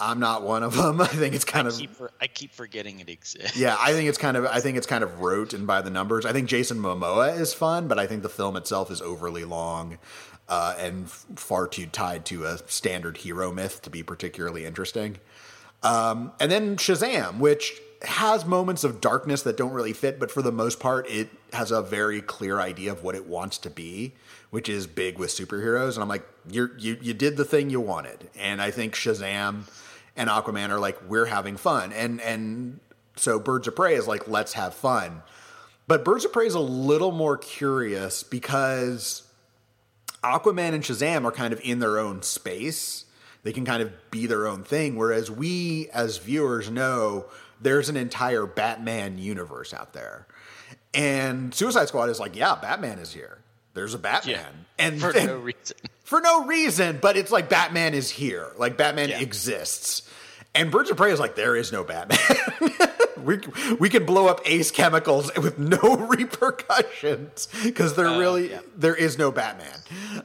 i'm 0.00 0.18
not 0.18 0.42
one 0.42 0.62
of 0.62 0.74
them 0.74 1.00
i 1.00 1.06
think 1.06 1.34
it's 1.34 1.44
kind 1.44 1.68
of 1.68 1.76
Keep 1.76 1.90
for, 1.94 2.10
I 2.20 2.26
keep 2.26 2.52
forgetting 2.52 3.00
it 3.00 3.08
exists. 3.08 3.56
yeah, 3.56 3.76
I 3.78 3.92
think 3.92 4.08
it's 4.08 4.18
kind 4.18 4.36
of 4.36 4.46
I 4.46 4.60
think 4.60 4.76
it's 4.76 4.86
kind 4.86 5.04
of 5.04 5.20
rote 5.20 5.52
and 5.52 5.66
by 5.66 5.82
the 5.82 5.90
numbers. 5.90 6.24
I 6.26 6.32
think 6.32 6.48
Jason 6.48 6.78
Momoa 6.78 7.38
is 7.38 7.52
fun, 7.54 7.86
but 7.88 7.98
I 7.98 8.06
think 8.06 8.22
the 8.22 8.28
film 8.28 8.56
itself 8.56 8.90
is 8.90 9.00
overly 9.02 9.44
long 9.44 9.98
uh, 10.48 10.74
and 10.78 11.10
far 11.10 11.66
too 11.66 11.86
tied 11.86 12.24
to 12.26 12.44
a 12.44 12.58
standard 12.68 13.18
hero 13.18 13.52
myth 13.52 13.82
to 13.82 13.90
be 13.90 14.02
particularly 14.02 14.64
interesting. 14.64 15.18
Um, 15.82 16.32
and 16.40 16.50
then 16.50 16.76
Shazam, 16.76 17.38
which 17.38 17.80
has 18.02 18.44
moments 18.44 18.84
of 18.84 19.00
darkness 19.00 19.42
that 19.42 19.56
don't 19.56 19.72
really 19.72 19.92
fit, 19.92 20.18
but 20.18 20.30
for 20.30 20.42
the 20.42 20.52
most 20.52 20.80
part, 20.80 21.08
it 21.08 21.28
has 21.52 21.70
a 21.70 21.82
very 21.82 22.20
clear 22.20 22.60
idea 22.60 22.92
of 22.92 23.02
what 23.02 23.14
it 23.14 23.26
wants 23.26 23.58
to 23.58 23.70
be, 23.70 24.12
which 24.50 24.68
is 24.68 24.86
big 24.86 25.18
with 25.18 25.30
superheroes. 25.30 25.94
And 25.94 26.02
I'm 26.02 26.08
like, 26.08 26.26
you're, 26.50 26.76
you 26.78 26.98
you 27.00 27.14
did 27.14 27.36
the 27.36 27.44
thing 27.44 27.70
you 27.70 27.80
wanted, 27.80 28.30
and 28.38 28.60
I 28.60 28.70
think 28.70 28.94
Shazam 28.94 29.62
and 30.16 30.30
Aquaman 30.30 30.70
are 30.70 30.78
like, 30.78 30.98
we're 31.08 31.26
having 31.26 31.56
fun, 31.56 31.92
and 31.92 32.20
and 32.20 32.80
so 33.16 33.38
Birds 33.38 33.68
of 33.68 33.76
Prey 33.76 33.94
is 33.94 34.06
like, 34.06 34.28
let's 34.28 34.54
have 34.54 34.74
fun. 34.74 35.22
But 35.86 36.04
Birds 36.04 36.24
of 36.24 36.32
Prey 36.32 36.46
is 36.46 36.54
a 36.54 36.60
little 36.60 37.12
more 37.12 37.36
curious 37.36 38.22
because 38.22 39.23
Aquaman 40.24 40.72
and 40.74 40.82
Shazam 40.82 41.24
are 41.24 41.30
kind 41.32 41.52
of 41.52 41.60
in 41.62 41.78
their 41.78 41.98
own 41.98 42.22
space. 42.22 43.04
They 43.42 43.52
can 43.52 43.64
kind 43.66 43.82
of 43.82 43.92
be 44.10 44.26
their 44.26 44.46
own 44.46 44.62
thing. 44.64 44.96
Whereas 44.96 45.30
we, 45.30 45.88
as 45.92 46.16
viewers, 46.18 46.70
know 46.70 47.26
there's 47.60 47.88
an 47.90 47.96
entire 47.96 48.46
Batman 48.46 49.18
universe 49.18 49.74
out 49.74 49.92
there. 49.92 50.26
And 50.94 51.52
Suicide 51.54 51.88
Squad 51.88 52.08
is 52.08 52.18
like, 52.18 52.36
yeah, 52.36 52.54
Batman 52.54 52.98
is 52.98 53.12
here. 53.12 53.38
There's 53.74 53.92
a 53.94 53.98
Batman. 53.98 54.36
Yeah. 54.36 54.86
And 54.86 55.00
for 55.00 55.10
and- 55.10 55.26
no 55.26 55.36
reason. 55.38 55.76
for 56.04 56.20
no 56.20 56.46
reason, 56.46 56.98
but 57.02 57.16
it's 57.16 57.30
like 57.32 57.48
Batman 57.48 57.92
is 57.94 58.08
here. 58.08 58.50
Like 58.56 58.76
Batman 58.76 59.10
Yeah. 59.10 59.20
exists. 59.20 60.08
And 60.54 60.70
Birds 60.70 60.88
of 60.90 60.96
Prey 60.96 61.10
is 61.12 61.18
like, 61.20 61.34
there 61.34 61.56
is 61.56 61.72
no 61.72 61.82
Batman. 61.84 62.18
we, 63.22 63.40
we 63.78 63.88
can 63.88 64.04
blow 64.04 64.28
up 64.28 64.40
Ace 64.44 64.70
Chemicals 64.70 65.30
with 65.36 65.58
no 65.58 65.78
repercussions 66.08 67.48
because 67.62 67.94
there 67.94 68.06
really 68.18 68.50
yeah. 68.50 68.60
there 68.76 68.94
is 68.94 69.18
no 69.18 69.30
Batman. 69.30 69.78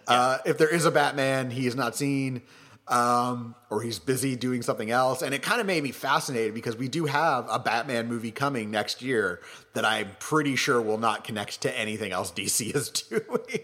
Uh, 0.08 0.40
if 0.46 0.58
there 0.58 0.74
is 0.74 0.86
a 0.86 0.92
Batman, 0.92 1.52
he 1.52 1.68
is 1.68 1.76
not 1.76 1.96
seen, 1.96 2.42
um, 2.88 3.56
or 3.70 3.82
he's 3.82 4.00
busy 4.00 4.36
doing 4.36 4.62
something 4.62 4.92
else. 4.92 5.22
And 5.22 5.34
it 5.34 5.42
kind 5.42 5.62
of 5.62 5.68
made 5.68 5.84
me 5.84 5.92
fascinated 5.92 6.54
because 6.54 6.76
we 6.76 6.88
do 6.88 7.06
have 7.06 7.46
a 7.50 7.60
Batman 7.60 8.08
movie 8.08 8.32
coming 8.32 8.72
next 8.72 9.02
year 9.02 9.42
that 9.74 9.86
I'm 9.86 10.10
pretty 10.20 10.56
sure 10.56 10.82
will 10.82 10.98
not 10.98 11.24
connect 11.24 11.62
to 11.62 11.78
anything 11.78 12.12
else 12.12 12.32
DC 12.32 12.76
is 12.76 12.90
doing. 12.90 13.64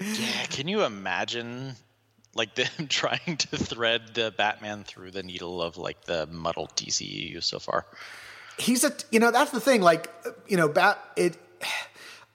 Yeah, 0.00 0.46
can 0.50 0.66
you 0.66 0.82
imagine 0.82 1.76
like 2.34 2.54
them 2.54 2.88
trying 2.88 3.36
to 3.36 3.56
thread 3.56 4.14
the 4.14 4.32
Batman 4.36 4.84
through 4.84 5.10
the 5.10 5.22
needle 5.22 5.62
of 5.62 5.76
like 5.76 6.04
the 6.04 6.26
muddled 6.26 6.74
DCEU 6.76 7.42
so 7.42 7.58
far? 7.58 7.86
He's 8.58 8.84
a 8.84 8.92
you 9.10 9.18
know 9.18 9.30
that's 9.30 9.50
the 9.50 9.60
thing 9.60 9.80
like 9.80 10.10
you 10.46 10.56
know 10.56 10.68
bat 10.68 10.98
it 11.16 11.36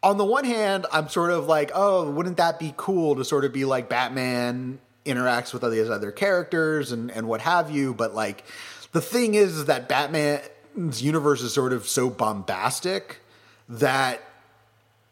on 0.04 0.18
the 0.18 0.26
one 0.26 0.46
hand 0.46 0.86
i'm 0.92 1.10
sort 1.10 1.32
of 1.32 1.48
like 1.48 1.72
oh 1.74 2.10
wouldn't 2.12 2.38
that 2.38 2.60
be 2.60 2.74
cool 2.78 3.16
to 3.16 3.24
sort 3.24 3.46
of 3.46 3.54
be 3.54 3.66
like 3.66 3.90
batman 3.90 4.80
interacts 5.06 5.54
with 5.54 5.64
all 5.64 5.70
these 5.70 5.90
other 5.90 6.12
characters 6.12 6.92
and 6.92 7.12
and 7.12 7.28
what 7.28 7.42
have 7.42 7.72
you 7.72 7.94
but 7.94 8.14
like 8.14 8.44
the 8.92 9.02
thing 9.02 9.36
is, 9.36 9.58
is 9.58 9.66
that 9.66 9.88
batman's 9.88 11.02
universe 11.02 11.42
is 11.42 11.54
sort 11.54 11.74
of 11.74 11.88
so 11.88 12.10
bombastic 12.10 13.20
that 13.70 14.22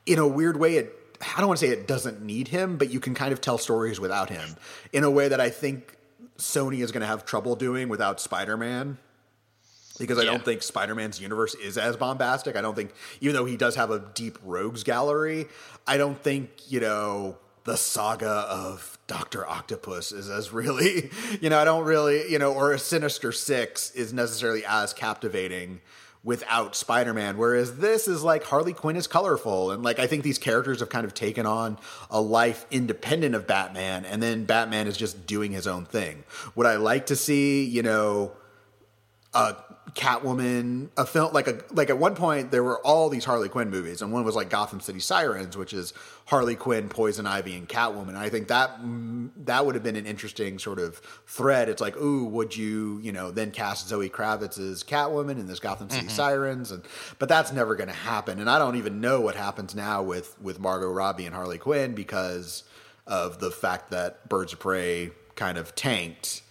in 0.05 0.19
a 0.19 0.27
weird 0.27 0.57
way 0.57 0.75
it 0.75 0.93
i 1.35 1.39
don't 1.39 1.47
want 1.47 1.59
to 1.59 1.65
say 1.65 1.71
it 1.71 1.87
doesn't 1.87 2.21
need 2.21 2.47
him 2.47 2.77
but 2.77 2.89
you 2.89 2.99
can 2.99 3.13
kind 3.13 3.31
of 3.31 3.39
tell 3.41 3.57
stories 3.57 3.99
without 3.99 4.29
him 4.29 4.55
in 4.91 5.03
a 5.03 5.09
way 5.09 5.27
that 5.27 5.39
i 5.39 5.49
think 5.49 5.95
sony 6.37 6.81
is 6.81 6.91
going 6.91 7.01
to 7.01 7.07
have 7.07 7.25
trouble 7.25 7.55
doing 7.55 7.87
without 7.87 8.19
spider-man 8.19 8.97
because 9.97 10.17
I 10.17 10.23
Yeah. 10.23 10.31
don't 10.31 10.45
think 10.45 10.61
Spider-Man's 10.63 11.19
universe 11.21 11.55
is 11.55 11.77
as 11.77 11.95
bombastic. 11.97 12.55
I 12.55 12.61
don't 12.61 12.75
think, 12.75 12.91
even 13.21 13.35
though 13.35 13.45
he 13.45 13.57
does 13.57 13.75
have 13.75 13.91
a 13.91 13.99
deep 13.99 14.37
rogues 14.43 14.83
gallery, 14.83 15.47
I 15.87 15.97
don't 15.97 16.21
think 16.21 16.49
you 16.67 16.79
know 16.79 17.37
the 17.63 17.77
saga 17.77 18.27
of 18.29 18.97
Doctor 19.07 19.47
Octopus 19.47 20.11
is 20.11 20.29
as 20.29 20.53
really, 20.53 21.09
you 21.41 21.49
know, 21.49 21.57
I 21.59 21.65
don't 21.65 21.83
really, 21.85 22.31
you 22.31 22.37
know, 22.39 22.53
or 22.53 22.71
a 22.73 22.79
Sinister 22.79 23.31
Six 23.31 23.91
is 23.91 24.13
necessarily 24.13 24.63
as 24.67 24.93
captivating 24.93 25.81
without 26.23 26.75
Spider-Man. 26.75 27.37
Whereas 27.37 27.77
this 27.77 28.07
is 28.07 28.23
like 28.23 28.43
Harley 28.43 28.73
Quinn 28.73 28.95
is 28.95 29.05
colorful, 29.07 29.71
and 29.71 29.83
like 29.83 29.99
I 29.99 30.07
think 30.07 30.23
these 30.23 30.37
characters 30.39 30.79
have 30.79 30.89
kind 30.89 31.05
of 31.05 31.13
taken 31.13 31.45
on 31.45 31.77
a 32.09 32.19
life 32.19 32.65
independent 32.71 33.33
of 33.35 33.45
Batman, 33.47 34.05
and 34.05 34.21
then 34.21 34.45
Batman 34.45 34.87
is 34.87 34.97
just 34.97 35.25
doing 35.27 35.51
his 35.51 35.65
own 35.67 35.85
thing. 35.85 36.23
Would 36.55 36.65
I 36.67 36.75
like 36.77 37.07
to 37.07 37.15
see, 37.15 37.63
you 37.65 37.81
know? 37.83 38.31
a 39.33 39.53
Catwoman, 39.93 40.89
a 40.97 41.05
film 41.05 41.31
like 41.31 41.47
a 41.47 41.59
like 41.71 41.91
at 41.91 41.97
one 41.97 42.15
point 42.15 42.49
there 42.49 42.63
were 42.63 42.79
all 42.79 43.07
these 43.07 43.23
Harley 43.23 43.49
Quinn 43.49 43.69
movies, 43.69 44.01
and 44.01 44.11
one 44.11 44.25
was 44.25 44.35
like 44.35 44.49
Gotham 44.49 44.79
City 44.79 44.99
Sirens, 44.99 45.55
which 45.55 45.73
is 45.73 45.93
Harley 46.25 46.55
Quinn, 46.55 46.89
Poison 46.89 47.27
Ivy, 47.27 47.55
and 47.55 47.69
Catwoman. 47.69 48.09
And 48.09 48.17
I 48.17 48.29
think 48.29 48.47
that 48.47 48.81
mm, 48.81 49.29
that 49.45 49.65
would 49.65 49.75
have 49.75 49.83
been 49.83 49.95
an 49.95 50.07
interesting 50.07 50.57
sort 50.57 50.79
of 50.79 50.97
thread. 51.27 51.69
It's 51.69 51.81
like, 51.81 51.95
ooh, 51.97 52.25
would 52.25 52.57
you 52.57 52.99
you 53.03 53.11
know 53.11 53.29
then 53.29 53.51
cast 53.51 53.87
Zoe 53.87 54.09
Kravitz 54.09 54.57
as 54.59 54.83
Catwoman 54.83 55.39
in 55.39 55.47
this 55.47 55.59
Gotham 55.59 55.89
City 55.89 56.09
Sirens? 56.09 56.71
And 56.71 56.83
but 57.19 57.29
that's 57.29 57.53
never 57.53 57.75
going 57.75 57.89
to 57.89 57.93
happen. 57.93 58.39
And 58.39 58.49
I 58.49 58.57
don't 58.57 58.77
even 58.77 58.99
know 59.01 59.21
what 59.21 59.35
happens 59.35 59.75
now 59.75 60.01
with 60.01 60.35
with 60.41 60.59
Margot 60.59 60.89
Robbie 60.89 61.27
and 61.27 61.35
Harley 61.35 61.59
Quinn 61.59 61.93
because 61.93 62.63
of 63.05 63.39
the 63.39 63.51
fact 63.51 63.91
that 63.91 64.27
Birds 64.27 64.51
of 64.51 64.59
Prey 64.59 65.11
kind 65.35 65.59
of 65.59 65.75
tanked. 65.75 66.41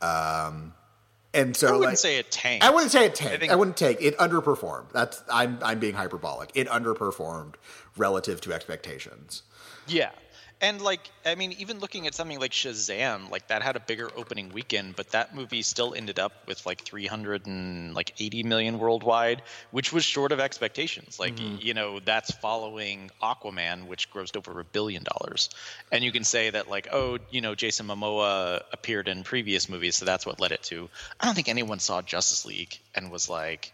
Um, 0.00 0.74
and 1.34 1.56
so 1.56 1.68
I 1.68 1.70
wouldn't 1.72 1.90
like, 1.92 1.98
say 1.98 2.18
it 2.18 2.30
tanked. 2.30 2.64
I 2.64 2.70
wouldn't 2.70 2.92
say 2.92 3.06
it 3.06 3.14
tanked. 3.14 3.34
I, 3.34 3.38
think- 3.38 3.56
wouldn't 3.56 3.76
take 3.76 4.00
it 4.00 4.16
underperformed. 4.18 4.92
That's 4.92 5.22
I'm 5.32 5.58
I'm 5.62 5.78
being 5.78 5.94
hyperbolic. 5.94 6.50
It 6.54 6.68
underperformed 6.68 7.54
relative 7.96 8.40
to 8.42 8.52
expectations. 8.52 9.42
Yeah. 9.86 10.10
And 10.62 10.80
like 10.80 11.10
I 11.26 11.34
mean, 11.34 11.52
even 11.58 11.80
looking 11.80 12.06
at 12.06 12.14
something 12.14 12.38
like 12.38 12.52
Shazam, 12.52 13.30
like 13.30 13.48
that 13.48 13.62
had 13.62 13.74
a 13.74 13.80
bigger 13.80 14.08
opening 14.16 14.50
weekend, 14.50 14.94
but 14.94 15.10
that 15.10 15.34
movie 15.34 15.62
still 15.62 15.92
ended 15.92 16.20
up 16.20 16.32
with 16.46 16.64
like 16.64 16.82
380 16.82 18.42
million 18.44 18.78
worldwide, 18.78 19.42
which 19.72 19.92
was 19.92 20.04
short 20.04 20.30
of 20.30 20.38
expectations. 20.38 21.18
Like 21.18 21.34
mm-hmm. 21.34 21.56
you 21.60 21.74
know, 21.74 21.98
that's 21.98 22.30
following 22.30 23.10
Aquaman, 23.20 23.88
which 23.88 24.08
grossed 24.12 24.36
over 24.36 24.60
a 24.60 24.64
billion 24.64 25.02
dollars. 25.02 25.50
And 25.90 26.04
you 26.04 26.12
can 26.12 26.22
say 26.22 26.50
that 26.50 26.70
like, 26.70 26.86
oh, 26.92 27.18
you 27.30 27.40
know, 27.40 27.56
Jason 27.56 27.88
Momoa 27.88 28.62
appeared 28.72 29.08
in 29.08 29.24
previous 29.24 29.68
movies, 29.68 29.96
so 29.96 30.04
that's 30.04 30.24
what 30.24 30.38
led 30.38 30.52
it 30.52 30.62
to. 30.64 30.88
I 31.18 31.26
don't 31.26 31.34
think 31.34 31.48
anyone 31.48 31.80
saw 31.80 32.02
Justice 32.02 32.44
League 32.44 32.78
and 32.94 33.10
was 33.10 33.28
like, 33.28 33.72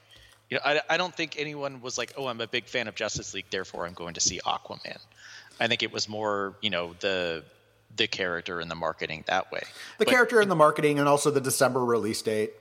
you 0.48 0.56
know, 0.56 0.62
I, 0.64 0.80
I 0.88 0.96
don't 0.96 1.14
think 1.14 1.36
anyone 1.38 1.82
was 1.82 1.98
like, 1.98 2.14
oh, 2.16 2.26
I'm 2.26 2.40
a 2.40 2.46
big 2.46 2.64
fan 2.64 2.88
of 2.88 2.94
Justice 2.94 3.34
League, 3.34 3.50
therefore 3.50 3.86
I'm 3.86 3.92
going 3.92 4.14
to 4.14 4.20
see 4.20 4.40
Aquaman. 4.46 4.98
I 5.60 5.66
think 5.68 5.82
it 5.82 5.92
was 5.92 6.08
more, 6.08 6.54
you 6.60 6.70
know, 6.70 6.94
the 7.00 7.44
the 7.96 8.06
character 8.06 8.60
and 8.60 8.70
the 8.70 8.74
marketing 8.76 9.24
that 9.26 9.50
way. 9.50 9.60
The 9.98 10.04
But- 10.04 10.08
character 10.08 10.40
and 10.40 10.50
the 10.50 10.54
marketing, 10.56 10.98
and 10.98 11.08
also 11.08 11.30
the 11.30 11.40
December 11.40 11.84
release 11.84 12.22
date. 12.22 12.52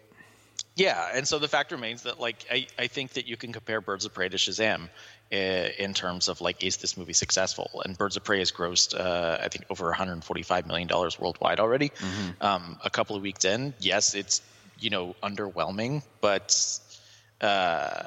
yeah, 0.76 1.10
and 1.14 1.28
so 1.28 1.38
the 1.40 1.48
fact 1.48 1.72
remains 1.72 2.04
that 2.04 2.20
like 2.20 2.46
I, 2.52 2.68
I 2.80 2.88
think 2.88 3.14
that 3.14 3.28
you 3.28 3.38
can 3.38 3.52
compare 3.54 3.82
Birds 3.82 4.06
of 4.06 4.14
Prey 4.14 4.30
to 4.30 4.38
Shazam 4.38 4.90
uh, 5.32 5.36
in 5.36 5.94
terms 5.94 6.28
of 6.28 6.40
like 6.42 6.64
is 6.64 6.78
this 6.78 6.98
movie 6.98 7.14
successful? 7.14 7.82
And 7.86 7.98
Birds 7.98 8.16
of 8.18 8.24
Prey 8.24 8.40
has 8.40 8.52
grossed 8.52 8.98
uh, 9.00 9.38
I 9.42 9.48
think 9.50 9.66
over 9.70 9.86
145 9.88 10.66
million 10.66 10.88
dollars 10.88 11.20
worldwide 11.20 11.60
already. 11.60 11.92
Um, 12.42 12.80
a 12.84 12.90
couple 12.90 13.16
of 13.16 13.22
weeks 13.22 13.46
in, 13.46 13.74
yes, 13.80 14.16
it's 14.16 14.42
you 14.80 14.90
know 14.90 15.16
underwhelming, 15.22 16.04
but 16.22 16.80
uh, 17.42 18.04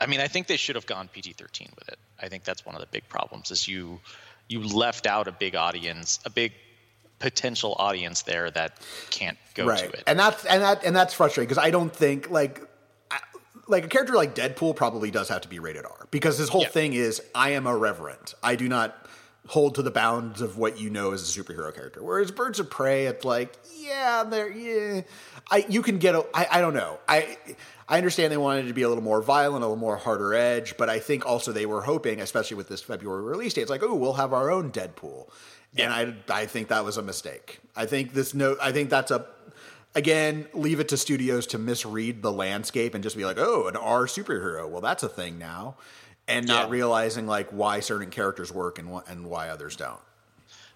I 0.00 0.06
mean 0.06 0.20
I 0.20 0.28
think 0.28 0.46
they 0.48 0.56
should 0.56 0.74
have 0.76 0.86
gone 0.86 1.08
PG-13 1.08 1.74
with 1.76 1.88
it. 1.88 1.98
I 2.20 2.28
think 2.28 2.44
that's 2.44 2.64
one 2.66 2.74
of 2.74 2.80
the 2.80 2.86
big 2.88 3.08
problems 3.08 3.50
is 3.50 3.66
you 3.68 4.00
you 4.48 4.60
left 4.60 5.06
out 5.06 5.28
a 5.28 5.32
big 5.32 5.54
audience, 5.54 6.20
a 6.24 6.30
big 6.30 6.52
potential 7.18 7.74
audience 7.78 8.22
there 8.22 8.50
that 8.50 8.78
can't 9.10 9.38
go 9.54 9.66
right. 9.66 9.78
to 9.78 9.88
it. 9.90 10.02
and 10.06 10.18
that's 10.18 10.44
and 10.44 10.62
that 10.62 10.84
and 10.84 10.94
that's 10.94 11.14
frustrating 11.14 11.46
because 11.48 11.62
i 11.62 11.70
don't 11.70 11.94
think 11.94 12.28
like 12.28 12.60
like 13.66 13.84
a 13.84 13.88
character 13.88 14.14
like 14.14 14.34
deadpool 14.34 14.74
probably 14.76 15.10
does 15.10 15.28
have 15.28 15.40
to 15.40 15.48
be 15.48 15.58
rated 15.58 15.86
r 15.86 16.06
because 16.10 16.36
his 16.36 16.48
whole 16.50 16.62
Yeah. 16.62 16.68
thing 16.68 16.92
is 16.92 17.22
i 17.34 17.50
am 17.50 17.66
irreverent. 17.66 18.34
I 18.42 18.56
do 18.56 18.68
not 18.68 18.94
hold 19.46 19.74
to 19.76 19.82
the 19.82 19.90
bounds 19.90 20.40
of 20.40 20.56
what 20.58 20.78
you 20.80 20.88
know 20.90 21.12
as 21.12 21.22
a 21.36 21.40
superhero 21.42 21.74
character. 21.74 22.02
Whereas 22.02 22.30
birds 22.30 22.58
of 22.60 22.68
prey 22.68 23.06
it's 23.06 23.24
like 23.24 23.56
yeah 23.78 24.24
they're 24.24 24.50
yeah. 24.50 25.02
I 25.50 25.64
you 25.68 25.82
can 25.82 25.98
get 25.98 26.14
a 26.14 26.26
i, 26.34 26.46
I 26.50 26.60
don't 26.60 26.74
know. 26.74 26.98
I 27.08 27.38
I 27.88 27.98
understand 27.98 28.32
they 28.32 28.36
wanted 28.38 28.64
it 28.64 28.68
to 28.68 28.74
be 28.74 28.82
a 28.82 28.88
little 28.88 29.04
more 29.04 29.20
violent, 29.22 29.62
a 29.62 29.66
little 29.66 29.76
more 29.76 29.96
harder 29.96 30.32
edge, 30.34 30.76
but 30.76 30.88
I 30.88 30.98
think 30.98 31.26
also 31.26 31.52
they 31.52 31.66
were 31.66 31.82
hoping, 31.82 32.20
especially 32.20 32.56
with 32.56 32.68
this 32.68 32.80
February 32.82 33.22
release 33.22 33.52
date, 33.54 33.62
it's 33.62 33.70
like, 33.70 33.82
oh, 33.82 33.94
we'll 33.94 34.14
have 34.14 34.32
our 34.32 34.50
own 34.50 34.72
Deadpool, 34.72 35.28
and 35.76 35.92
I, 35.92 36.14
I 36.28 36.46
think 36.46 36.68
that 36.68 36.84
was 36.84 36.96
a 36.96 37.02
mistake. 37.02 37.60
I 37.76 37.84
think 37.86 38.14
this 38.14 38.32
note, 38.32 38.58
I 38.62 38.72
think 38.72 38.88
that's 38.90 39.10
a 39.10 39.26
again, 39.94 40.46
leave 40.54 40.80
it 40.80 40.88
to 40.88 40.96
studios 40.96 41.46
to 41.48 41.58
misread 41.58 42.20
the 42.22 42.32
landscape 42.32 42.94
and 42.94 43.02
just 43.04 43.16
be 43.16 43.24
like, 43.24 43.38
oh, 43.38 43.68
an 43.68 43.76
R 43.76 44.06
superhero. 44.06 44.68
Well, 44.68 44.80
that's 44.80 45.02
a 45.04 45.08
thing 45.08 45.38
now. 45.38 45.76
And 46.26 46.46
not 46.48 46.66
Yeah. 46.68 46.72
realizing 46.72 47.26
like 47.26 47.50
why 47.50 47.80
certain 47.80 48.10
characters 48.10 48.50
work 48.50 48.78
and 48.78 49.02
and 49.06 49.26
why 49.26 49.50
others 49.50 49.76
don't. 49.76 50.00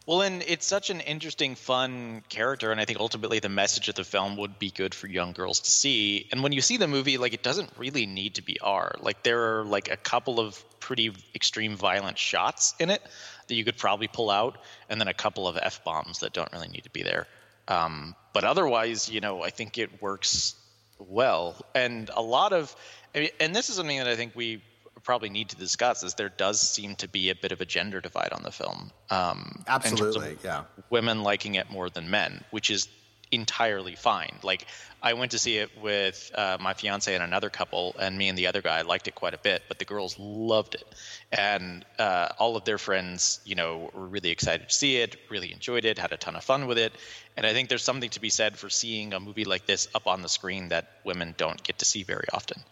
Well, 0.09 0.23
and 0.23 0.43
it's 0.49 0.65
such 0.65 0.89
an 0.89 1.01
interesting, 1.01 1.55
fun 1.55 2.23
character, 2.31 2.73
and 2.73 2.81
I 2.81 2.87
think 2.87 2.99
ultimately 2.99 3.41
the 3.41 3.51
message 3.51 3.91
of 3.91 3.95
the 3.95 4.05
film 4.05 4.39
would 4.39 4.59
be 4.59 4.71
good 4.71 4.95
for 4.95 5.07
young 5.07 5.33
girls 5.33 5.61
to 5.61 5.71
see. 5.71 6.27
And 6.33 6.43
when 6.43 6.53
you 6.53 6.63
see 6.63 6.79
the 6.79 6.89
movie, 6.89 7.19
like 7.19 7.35
it 7.35 7.43
doesn't 7.43 7.69
really 7.77 8.07
need 8.07 8.37
to 8.37 8.43
be 8.43 8.59
R. 8.59 8.95
Like 9.01 9.23
there 9.23 9.59
are 9.59 9.65
like 9.65 9.91
a 9.91 9.99
couple 9.99 10.41
of 10.41 10.65
pretty 10.81 11.13
extreme 11.35 11.77
violent 11.77 12.17
shots 12.17 12.75
in 12.79 12.89
it 12.89 13.03
that 13.49 13.55
you 13.55 13.67
could 13.67 13.77
probably 13.77 14.09
pull 14.09 14.31
out, 14.31 14.57
and 14.89 14.99
then 14.99 15.09
a 15.09 15.13
couple 15.13 15.47
of 15.47 15.59
f 15.61 15.85
bombs 15.85 16.21
that 16.21 16.33
don't 16.33 16.51
really 16.55 16.69
need 16.69 16.85
to 16.85 16.91
be 16.91 17.03
there. 17.03 17.27
Um, 17.69 18.17
but 18.33 18.45
otherwise, 18.45 19.11
you 19.11 19.21
know, 19.21 19.43
I 19.43 19.51
think 19.51 19.77
it 19.77 20.01
works 20.01 20.55
well, 20.99 21.55
and 21.75 22.11
a 22.17 22.23
lot 22.23 22.55
of, 22.55 22.75
and 23.15 23.55
this 23.55 23.69
is 23.69 23.77
something 23.77 23.99
that 23.99 24.09
I 24.09 24.17
think 24.17 24.35
we 24.35 24.63
probably 25.03 25.31
need 25.31 25.51
to 25.51 25.57
discuss 25.57 26.03
is 26.03 26.15
there 26.15 26.29
does 26.29 26.61
seem 26.61 26.97
to 26.97 27.09
be 27.09 27.31
a 27.31 27.35
bit 27.35 27.53
of 27.53 27.61
a 27.61 27.65
gender 27.65 28.01
divide 28.01 28.33
on 28.33 28.43
the 28.43 28.53
film. 28.53 28.91
Um, 29.11 29.57
in 29.59 29.65
terms 29.65 30.01
of 30.01 30.07
Absolutely, 30.07 30.39
yeah. 30.45 30.65
women 30.91 31.23
liking 31.23 31.55
it 31.55 31.71
more 31.71 31.91
than 31.91 32.11
men, 32.11 32.45
which 32.51 32.71
is 32.71 32.89
entirely 33.31 33.95
fine. 33.95 34.35
Like 34.43 34.67
I 35.03 35.13
went 35.15 35.33
to 35.33 35.39
see 35.39 35.59
it 35.59 35.71
with 35.81 36.31
uh, 36.35 36.59
my 36.61 36.75
fiance 36.75 37.13
and 37.13 37.23
another 37.23 37.51
couple, 37.51 37.95
and 37.99 38.17
me 38.17 38.29
and 38.29 38.37
the 38.37 38.47
other 38.47 38.63
guy 38.63 38.83
liked 38.83 39.09
it 39.09 39.15
quite 39.15 39.35
a 39.35 39.39
bit, 39.39 39.63
but 39.69 39.79
the 39.79 39.85
girls 39.85 40.19
loved 40.19 40.75
it, 40.75 40.87
and 41.31 41.85
uh, 41.99 42.29
all 42.39 42.57
of 42.57 42.65
their 42.65 42.79
friends, 42.79 43.41
you 43.45 43.55
know, 43.55 43.91
were 43.95 44.07
really 44.07 44.31
excited 44.31 44.69
to 44.69 44.75
see 44.75 44.97
it, 44.97 45.17
really 45.31 45.53
enjoyed 45.53 45.85
it, 45.85 45.99
had 45.99 46.13
a 46.13 46.17
ton 46.17 46.37
of 46.37 46.45
fun 46.45 46.67
with 46.67 46.79
it, 46.79 46.93
and 47.37 47.47
I 47.47 47.53
think 47.53 47.69
there's 47.69 47.85
something 47.85 48.11
to 48.11 48.21
be 48.21 48.31
said 48.31 48.57
for 48.57 48.69
seeing 48.69 49.13
a 49.13 49.21
movie 49.21 49.45
like 49.45 49.67
this 49.67 49.89
up 49.95 50.07
on 50.07 50.23
the 50.23 50.29
screen 50.29 50.71
that 50.71 50.91
women 51.05 51.35
don't 51.37 51.63
get 51.63 51.79
to 51.79 51.85
see 51.85 52.03
very 52.03 52.27
often. 52.33 52.63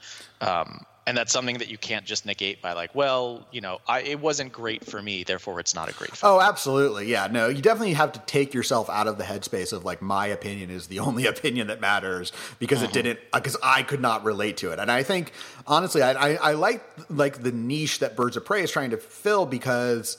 Um, 0.40 0.84
and 1.06 1.16
that's 1.16 1.32
something 1.32 1.58
that 1.58 1.68
you 1.68 1.78
can't 1.78 2.04
just 2.04 2.26
negate 2.26 2.60
by 2.60 2.72
like, 2.72 2.94
well, 2.94 3.46
you 3.52 3.60
know, 3.60 3.80
I, 3.86 4.02
it 4.02 4.20
wasn't 4.20 4.52
great 4.52 4.84
for 4.84 5.00
me, 5.00 5.22
therefore 5.22 5.60
it's 5.60 5.74
not 5.74 5.88
a 5.88 5.92
great 5.92 6.16
film. 6.16 6.34
Oh, 6.34 6.40
absolutely. 6.40 7.06
Yeah. 7.06 7.28
No, 7.30 7.48
you 7.48 7.62
definitely 7.62 7.94
have 7.94 8.12
to 8.12 8.18
take 8.26 8.52
yourself 8.52 8.90
out 8.90 9.06
of 9.06 9.16
the 9.16 9.24
headspace 9.24 9.72
of 9.72 9.84
like 9.84 10.02
my 10.02 10.26
opinion 10.26 10.70
is 10.70 10.88
the 10.88 10.98
only 11.06 11.26
opinion 11.26 11.68
that 11.68 11.80
matters 11.80 12.32
because 12.58 12.82
it 12.82 12.86
mm-hmm. 12.86 12.94
didn't 12.94 13.20
uh, 13.32 13.38
because 13.38 13.56
I 13.62 13.84
could 13.84 14.00
not 14.00 14.24
relate 14.24 14.56
to 14.58 14.72
it. 14.72 14.80
And 14.80 14.90
I 14.90 15.04
think 15.04 15.32
honestly, 15.66 16.02
I, 16.02 16.12
I 16.12 16.34
I 16.34 16.52
like 16.52 16.82
like 17.08 17.42
the 17.42 17.52
niche 17.52 18.00
that 18.00 18.16
Birds 18.16 18.36
of 18.36 18.44
Prey 18.44 18.62
is 18.62 18.70
trying 18.70 18.90
to 18.90 18.96
fill 18.96 19.46
because 19.46 20.18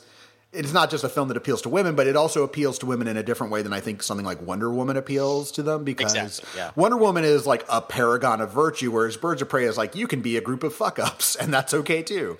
it's 0.57 0.73
not 0.73 0.89
just 0.89 1.03
a 1.03 1.09
film 1.09 1.27
that 1.27 1.37
appeals 1.37 1.61
to 1.63 1.69
women, 1.69 1.95
but 1.95 2.07
it 2.07 2.15
also 2.15 2.43
appeals 2.43 2.79
to 2.79 2.85
women 2.85 3.07
in 3.07 3.15
a 3.15 3.23
different 3.23 3.53
way 3.53 3.61
than 3.61 3.73
I 3.73 3.79
think 3.79 4.03
something 4.03 4.25
like 4.25 4.41
Wonder 4.41 4.71
Woman 4.71 4.97
appeals 4.97 5.51
to 5.53 5.63
them 5.63 5.83
because 5.83 6.15
Exactly, 6.15 6.49
yeah. 6.57 6.71
Wonder 6.75 6.97
Woman 6.97 7.23
is 7.23 7.45
like 7.45 7.63
a 7.69 7.81
paragon 7.81 8.41
of 8.41 8.51
virtue, 8.51 8.91
whereas 8.91 9.17
Birds 9.17 9.41
of 9.41 9.49
Prey 9.49 9.65
is 9.65 9.77
like 9.77 9.95
you 9.95 10.07
can 10.07 10.21
be 10.21 10.37
a 10.37 10.41
group 10.41 10.63
of 10.63 10.73
fuck 10.73 10.99
ups, 10.99 11.35
and 11.35 11.53
that's 11.53 11.73
okay 11.73 12.03
too. 12.03 12.37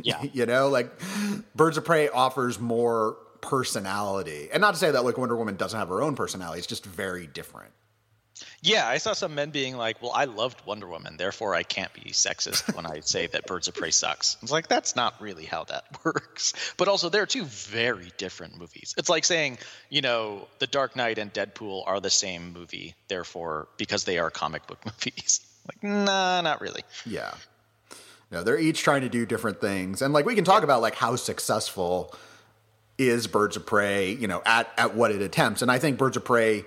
Yeah. 0.00 0.22
you 0.32 0.46
know, 0.46 0.68
like 0.68 0.90
Birds 1.54 1.76
of 1.76 1.84
Prey 1.84 2.08
offers 2.08 2.58
more 2.58 3.16
personality, 3.40 4.48
and 4.52 4.60
not 4.60 4.74
to 4.74 4.78
say 4.78 4.90
that 4.90 5.04
like 5.04 5.16
Wonder 5.16 5.36
Woman 5.36 5.56
doesn't 5.56 5.78
have 5.78 5.88
her 5.88 6.02
own 6.02 6.16
personality; 6.16 6.58
it's 6.58 6.66
just 6.66 6.84
very 6.84 7.26
different. 7.26 7.72
Yeah, 8.62 8.86
I 8.86 8.98
saw 8.98 9.14
some 9.14 9.34
men 9.34 9.50
being 9.50 9.76
like, 9.76 10.02
"Well, 10.02 10.12
I 10.14 10.24
loved 10.24 10.64
Wonder 10.66 10.86
Woman, 10.86 11.16
therefore 11.16 11.54
I 11.54 11.62
can't 11.62 11.92
be 11.94 12.10
sexist 12.10 12.74
when 12.74 12.84
I 12.84 13.00
say 13.00 13.26
that 13.28 13.46
Birds 13.46 13.68
of 13.68 13.74
Prey 13.74 13.90
sucks." 13.90 14.36
It's 14.42 14.52
like, 14.52 14.68
"That's 14.68 14.94
not 14.94 15.14
really 15.20 15.46
how 15.46 15.64
that 15.64 15.84
works." 16.04 16.52
But 16.76 16.88
also, 16.88 17.08
they're 17.08 17.26
two 17.26 17.44
very 17.44 18.12
different 18.18 18.58
movies. 18.58 18.94
It's 18.98 19.08
like 19.08 19.24
saying, 19.24 19.58
you 19.88 20.02
know, 20.02 20.46
The 20.58 20.66
Dark 20.66 20.94
Knight 20.94 21.18
and 21.18 21.32
Deadpool 21.32 21.84
are 21.86 22.00
the 22.00 22.10
same 22.10 22.52
movie, 22.52 22.94
therefore, 23.08 23.68
because 23.78 24.04
they 24.04 24.18
are 24.18 24.30
comic 24.30 24.66
book 24.66 24.84
movies. 24.84 25.40
Like, 25.66 25.82
nah, 25.82 26.40
not 26.42 26.60
really. 26.60 26.82
Yeah. 27.06 27.32
No, 28.30 28.44
they're 28.44 28.58
each 28.58 28.82
trying 28.82 29.00
to 29.02 29.08
do 29.08 29.26
different 29.26 29.60
things. 29.60 30.02
And 30.02 30.12
like 30.12 30.24
we 30.24 30.34
can 30.34 30.44
talk 30.44 30.62
about 30.62 30.82
like 30.82 30.94
how 30.94 31.16
successful 31.16 32.14
is 32.96 33.26
Birds 33.26 33.56
of 33.56 33.66
Prey, 33.66 34.12
you 34.12 34.28
know, 34.28 34.42
at 34.44 34.68
at 34.76 34.94
what 34.94 35.10
it 35.10 35.22
attempts. 35.22 35.62
And 35.62 35.70
I 35.70 35.78
think 35.78 35.98
Birds 35.98 36.16
of 36.16 36.24
Prey 36.24 36.64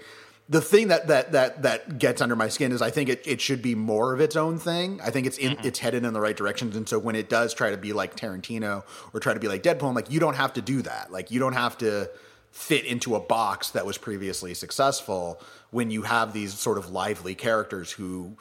the 0.53 0.61
thing 0.61 0.89
that 0.89 1.07
that 1.07 1.31
that 1.31 1.63
that 1.63 1.97
gets 1.97 2.21
under 2.21 2.35
my 2.35 2.47
skin 2.47 2.71
is 2.71 2.81
I 2.81 2.91
think 2.91 3.09
it, 3.09 3.23
it 3.25 3.41
should 3.41 3.63
be 3.63 3.73
more 3.73 4.13
of 4.13 4.21
its 4.21 4.35
own 4.35 4.59
thing. 4.59 5.01
I 5.03 5.09
think 5.09 5.25
it's 5.25 5.39
in, 5.39 5.53
mm-hmm. 5.53 5.67
it's 5.67 5.79
headed 5.79 6.05
in 6.05 6.13
the 6.13 6.21
right 6.21 6.37
directions, 6.37 6.75
and 6.75 6.87
so 6.87 6.99
when 6.99 7.15
it 7.15 7.27
does 7.27 7.55
try 7.55 7.71
to 7.71 7.77
be 7.77 7.91
like 7.91 8.15
Tarantino 8.15 8.83
or 9.13 9.19
try 9.19 9.33
to 9.33 9.39
be 9.39 9.47
like 9.47 9.63
Deadpool, 9.63 9.89
I'm 9.89 9.95
like 9.95 10.11
you 10.11 10.19
don't 10.19 10.35
have 10.35 10.53
to 10.53 10.61
do 10.61 10.83
that. 10.83 11.11
Like 11.11 11.31
you 11.31 11.39
don't 11.39 11.53
have 11.53 11.75
to 11.79 12.07
fit 12.51 12.85
into 12.85 13.15
a 13.15 13.19
box 13.19 13.71
that 13.71 13.83
was 13.83 13.97
previously 13.97 14.53
successful 14.53 15.41
when 15.71 15.89
you 15.89 16.03
have 16.03 16.33
these 16.33 16.53
sort 16.53 16.77
of 16.77 16.91
lively 16.91 17.33
characters 17.33 17.91
who, 17.91 18.37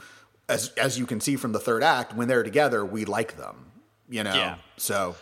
as 0.50 0.68
as 0.76 0.98
you 0.98 1.06
can 1.06 1.18
see 1.18 1.36
from 1.36 1.52
the 1.52 1.60
third 1.60 1.82
act, 1.82 2.14
when 2.14 2.28
they're 2.28 2.42
together, 2.42 2.84
we 2.84 3.06
like 3.06 3.38
them. 3.38 3.72
You 4.10 4.22
know, 4.22 4.34
Yeah. 4.34 4.56
so 4.76 5.16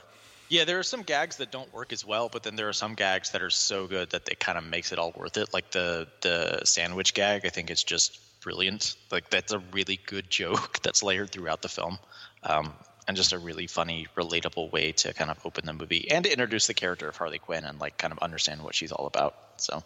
Yeah, 0.51 0.65
there 0.65 0.81
are 0.81 0.83
some 0.83 1.03
gags 1.03 1.37
that 1.37 1.53
don't 1.53 1.73
work 1.73 1.93
as 1.93 2.05
well, 2.05 2.29
but 2.29 2.43
then 2.43 2.57
there 2.57 2.69
are 2.69 2.73
some 2.73 2.97
gags 2.97 3.31
that 3.31 3.41
are 3.41 3.51
so 3.51 3.87
good 3.87 4.11
that 4.11 4.29
it 4.29 4.41
kind 4.41 4.59
of 4.59 4.65
makes 4.65 4.91
it 4.91 4.99
all 4.99 5.13
worth 5.17 5.37
it. 5.37 5.55
Like 5.55 5.71
the 5.71 6.09
the 6.23 6.63
sandwich 6.65 7.15
gag, 7.15 7.47
I 7.47 7.51
think 7.51 7.71
it's 7.71 7.85
just 7.85 8.19
brilliant. 8.41 8.97
Like 9.13 9.31
that's 9.31 9.53
a 9.53 9.61
really 9.73 10.01
good 10.07 10.29
joke 10.41 10.83
that's 10.83 11.05
layered 11.05 11.31
throughout 11.31 11.63
the 11.63 11.69
film. 11.69 11.99
Um, 12.43 12.73
and 13.07 13.17
just 13.17 13.33
a 13.33 13.39
really 13.39 13.69
funny, 13.69 14.09
relatable 14.17 14.73
way 14.73 14.93
to 14.93 15.15
kind 15.15 15.31
of 15.31 15.39
open 15.45 15.67
the 15.67 15.73
movie 15.73 16.11
and 16.11 16.25
to 16.25 16.33
introduce 16.33 16.67
the 16.67 16.75
character 16.75 17.09
of 17.09 17.17
Harley 17.17 17.39
Quinn 17.39 17.65
and 17.65 17.79
like 17.79 17.97
kind 17.97 18.13
of 18.13 18.19
understand 18.19 18.63
what 18.63 18.75
she's 18.75 18.93
all 18.93 19.07
about. 19.07 19.37
So, 19.57 19.85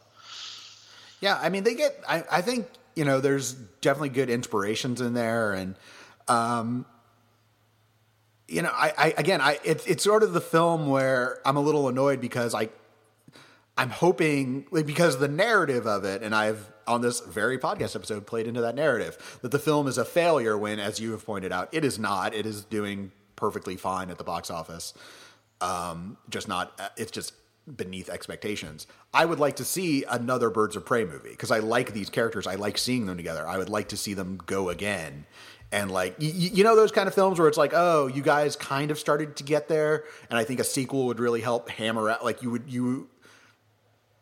yeah, 1.20 1.38
I 1.40 1.50
mean, 1.50 1.64
they 1.64 1.74
get. 1.74 2.02
I, 2.08 2.24
I 2.30 2.40
think 2.40 2.68
you 2.94 3.04
know, 3.04 3.20
there's 3.20 3.52
definitely 3.52 4.10
good 4.10 4.30
inspirations 4.30 5.00
in 5.02 5.12
there, 5.12 5.52
and 5.52 5.74
um, 6.26 6.86
you 8.48 8.62
know, 8.62 8.70
I, 8.72 8.92
I 8.96 9.14
again, 9.16 9.40
I 9.40 9.58
it's 9.64 9.86
it's 9.86 10.04
sort 10.04 10.22
of 10.22 10.32
the 10.32 10.40
film 10.40 10.86
where 10.86 11.40
I'm 11.46 11.56
a 11.56 11.60
little 11.60 11.88
annoyed 11.88 12.20
because 12.20 12.54
I 12.54 12.68
I'm 13.76 13.90
hoping 13.90 14.66
like 14.70 14.86
because 14.86 15.18
the 15.18 15.28
narrative 15.28 15.86
of 15.86 16.04
it, 16.04 16.22
and 16.22 16.34
I've 16.34 16.70
on 16.86 17.00
this 17.00 17.20
very 17.20 17.58
podcast 17.58 17.96
episode 17.96 18.26
played 18.26 18.46
into 18.46 18.60
that 18.60 18.74
narrative 18.74 19.38
that 19.42 19.50
the 19.50 19.58
film 19.58 19.86
is 19.88 19.96
a 19.98 20.04
failure 20.04 20.56
when, 20.56 20.78
as 20.78 21.00
you 21.00 21.12
have 21.12 21.24
pointed 21.24 21.50
out, 21.52 21.68
it 21.72 21.84
is 21.84 21.98
not. 21.98 22.34
It 22.34 22.46
is 22.46 22.64
doing 22.64 23.10
perfectly 23.36 23.76
fine 23.76 24.10
at 24.10 24.18
the 24.18 24.24
box 24.24 24.50
office. 24.50 24.94
Um, 25.60 26.18
just 26.28 26.46
not. 26.46 26.78
It's 26.96 27.10
just 27.10 27.32
beneath 27.76 28.10
expectations. 28.10 28.86
I 29.12 29.24
would 29.24 29.40
like 29.40 29.56
to 29.56 29.64
see 29.64 30.04
another 30.04 30.50
Birds 30.50 30.76
of 30.76 30.84
Prey 30.84 31.04
movie 31.04 31.30
because 31.30 31.50
I 31.50 31.60
like 31.60 31.92
these 31.92 32.10
characters. 32.10 32.46
I 32.46 32.56
like 32.56 32.76
seeing 32.76 33.06
them 33.06 33.16
together. 33.16 33.48
I 33.48 33.58
would 33.58 33.70
like 33.70 33.88
to 33.88 33.96
see 33.96 34.14
them 34.14 34.38
go 34.46 34.68
again. 34.68 35.26
And 35.72 35.90
like 35.90 36.14
you, 36.18 36.30
you 36.30 36.64
know 36.64 36.76
those 36.76 36.92
kind 36.92 37.08
of 37.08 37.14
films 37.14 37.38
where 37.38 37.48
it's 37.48 37.58
like, 37.58 37.72
oh, 37.74 38.06
you 38.06 38.22
guys 38.22 38.54
kind 38.54 38.90
of 38.90 38.98
started 38.98 39.36
to 39.36 39.44
get 39.44 39.68
there, 39.68 40.04
and 40.30 40.38
I 40.38 40.44
think 40.44 40.60
a 40.60 40.64
sequel 40.64 41.06
would 41.06 41.18
really 41.18 41.40
help 41.40 41.68
hammer 41.68 42.08
out. 42.08 42.24
Like 42.24 42.42
you 42.42 42.50
would 42.50 42.64
you 42.68 43.08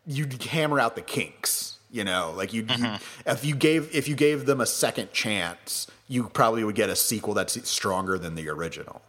you'd 0.05 0.41
hammer 0.43 0.79
out 0.79 0.95
the 0.95 1.01
kinks. 1.01 1.77
You 1.91 2.03
know, 2.03 2.33
like 2.35 2.53
you, 2.53 2.63
mm-hmm. 2.63 3.29
if 3.29 3.45
you 3.45 3.55
gave 3.55 3.93
if 3.95 4.07
you 4.07 4.15
gave 4.15 4.47
them 4.47 4.61
a 4.61 4.65
second 4.65 5.13
chance, 5.13 5.85
you 6.07 6.27
probably 6.29 6.63
would 6.63 6.73
get 6.73 6.89
a 6.89 6.95
sequel 6.95 7.35
that's 7.35 7.69
stronger 7.69 8.17
than 8.17 8.33
the 8.33 8.49
original. 8.49 9.03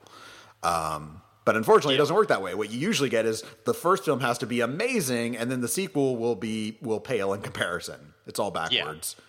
Um, 0.62 1.22
but 1.46 1.56
unfortunately, 1.56 1.94
it 1.94 1.98
doesn't 1.98 2.14
work 2.14 2.28
that 2.28 2.42
way. 2.42 2.54
What 2.54 2.70
you 2.70 2.78
usually 2.78 3.08
get 3.08 3.24
is 3.24 3.42
the 3.64 3.74
first 3.74 4.04
film 4.04 4.20
has 4.20 4.36
to 4.38 4.46
be 4.46 4.60
amazing, 4.60 5.36
and 5.36 5.50
then 5.50 5.62
the 5.62 5.68
sequel 5.68 6.16
will 6.16 6.34
be 6.34 6.76
will 6.82 7.00
pale 7.00 7.32
in 7.32 7.40
comparison. 7.40 8.14
It's 8.26 8.38
all 8.38 8.50
backwards. 8.50 9.16
Yeah, 9.18 9.24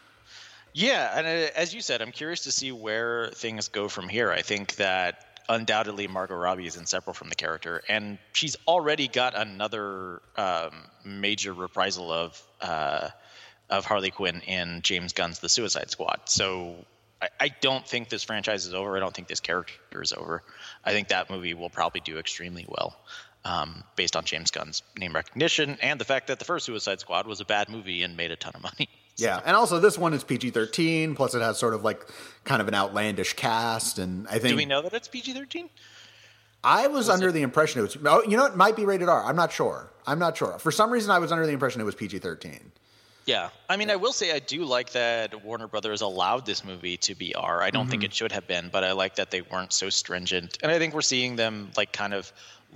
yeah 0.76 1.18
and 1.18 1.26
uh, 1.26 1.52
as 1.56 1.74
you 1.74 1.82
said, 1.82 2.02
I'm 2.02 2.12
curious 2.12 2.42
to 2.42 2.52
see 2.52 2.72
where 2.72 3.30
things 3.30 3.70
go 3.70 3.88
from 3.88 4.08
here. 4.08 4.32
I 4.32 4.42
think 4.42 4.76
that 4.76 5.26
undoubtedly 5.48 6.08
Margot 6.08 6.36
Robbie 6.36 6.68
is 6.68 6.76
inseparable 6.76 7.14
from 7.14 7.30
the 7.30 7.36
character, 7.36 7.82
and 7.88 8.18
she's 8.34 8.58
already 8.68 9.08
got 9.08 9.36
another 9.36 10.22
um, 10.38 10.72
major 11.04 11.54
reprisal 11.54 12.12
of 12.12 12.42
uh, 12.62 13.10
of 13.70 13.86
Harley 13.86 14.12
Quinn 14.12 14.42
in 14.42 14.82
James 14.82 15.14
Gunn's 15.14 15.40
The 15.40 15.50
Suicide 15.50 15.90
Squad. 15.90 16.22
So 16.26 16.76
I, 17.22 17.30
I, 17.40 17.50
don't 17.50 17.88
think 17.88 18.10
this 18.10 18.24
franchise 18.24 18.66
is 18.66 18.74
over. 18.74 18.96
I 18.96 19.00
don't 19.00 19.14
think 19.14 19.28
this 19.28 19.40
character 19.40 20.02
is 20.02 20.14
over. 20.14 20.44
I 20.84 20.92
think 20.92 21.08
that 21.08 21.30
movie 21.30 21.56
will 21.56 21.70
probably 21.70 22.02
do 22.02 22.20
extremely 22.20 22.66
well. 22.68 22.96
Um, 23.44 23.84
based 23.96 24.16
on 24.16 24.26
James 24.26 24.50
Gunn's 24.50 24.82
name 24.98 25.14
recognition 25.14 25.78
and 25.84 26.00
the 26.00 26.06
fact 26.06 26.28
that 26.28 26.40
the 26.40 26.46
first 26.46 26.66
Suicide 26.66 27.00
Squad 27.00 27.28
was 27.28 27.42
a 27.42 27.46
bad 27.46 27.70
movie 27.70 28.02
and 28.02 28.18
made 28.18 28.32
a 28.32 28.36
ton 28.36 28.54
of 28.56 28.64
money. 28.64 28.90
So. 29.16 29.26
Yeah, 29.26 29.40
and 29.46 29.56
also 29.56 29.80
this 29.80 29.98
one 29.98 30.14
is 30.14 30.26
PG 30.26 30.52
thirteen. 30.52 31.16
Plus, 31.16 31.36
it 31.36 31.42
has 31.42 31.58
sort 31.58 31.74
of 31.74 31.84
like 31.86 32.06
kind 32.44 32.62
of 32.62 32.68
an 32.68 32.76
outlandish 32.76 33.34
cast, 33.34 33.98
and 33.98 34.28
I 34.28 34.40
think. 34.40 34.50
Do 34.50 34.56
we 34.58 34.66
know 34.66 34.82
that 34.82 34.94
it's 34.94 35.08
PG 35.08 35.34
thirteen? 35.34 35.70
I 36.66 36.88
was, 36.88 36.98
was 36.98 37.10
under 37.10 37.30
it? 37.30 37.32
the 37.32 37.42
impression 37.42 37.80
it 37.80 37.84
was. 37.84 37.98
Oh, 38.06 38.24
you 38.28 38.36
know, 38.36 38.46
it 38.46 38.58
might 38.58 38.76
be 38.76 38.86
rated 38.86 39.08
R. 39.08 39.24
I'm 39.24 39.38
not 39.38 39.54
sure. 39.54 39.90
I'm 40.06 40.20
not 40.20 40.36
sure. 40.36 40.60
For 40.60 40.72
some 40.72 40.92
reason, 40.92 41.12
I 41.12 41.20
was 41.20 41.32
under 41.32 41.46
the 41.46 41.54
impression 41.54 41.80
it 41.80 41.86
was 41.86 41.96
PG 41.96 42.20
thirteen. 42.20 42.74
Yeah, 43.26 43.50
I 43.70 43.78
mean, 43.78 43.90
I 43.90 43.96
will 43.96 44.12
say 44.12 44.34
I 44.34 44.40
do 44.40 44.66
like 44.66 44.92
that 44.92 45.46
Warner 45.46 45.68
Brothers 45.68 46.02
allowed 46.02 46.46
this 46.46 46.66
movie 46.66 46.98
to 46.98 47.16
be 47.16 47.34
R. 47.34 47.62
I 47.62 47.70
don't 47.70 47.84
mm-hmm. 47.84 47.92
think 47.92 48.04
it 48.04 48.14
should 48.14 48.34
have 48.34 48.46
been, 48.48 48.70
but 48.72 48.84
I 48.84 48.92
like 48.92 49.16
that 49.16 49.32
they 49.32 49.42
weren't 49.42 49.72
so 49.72 49.90
stringent, 49.90 50.58
and 50.62 50.70
I 50.70 50.78
think 50.78 50.94
we're 50.94 51.02
seeing 51.02 51.38
them 51.38 51.72
like 51.78 51.94
kind 51.94 52.14
of 52.14 52.34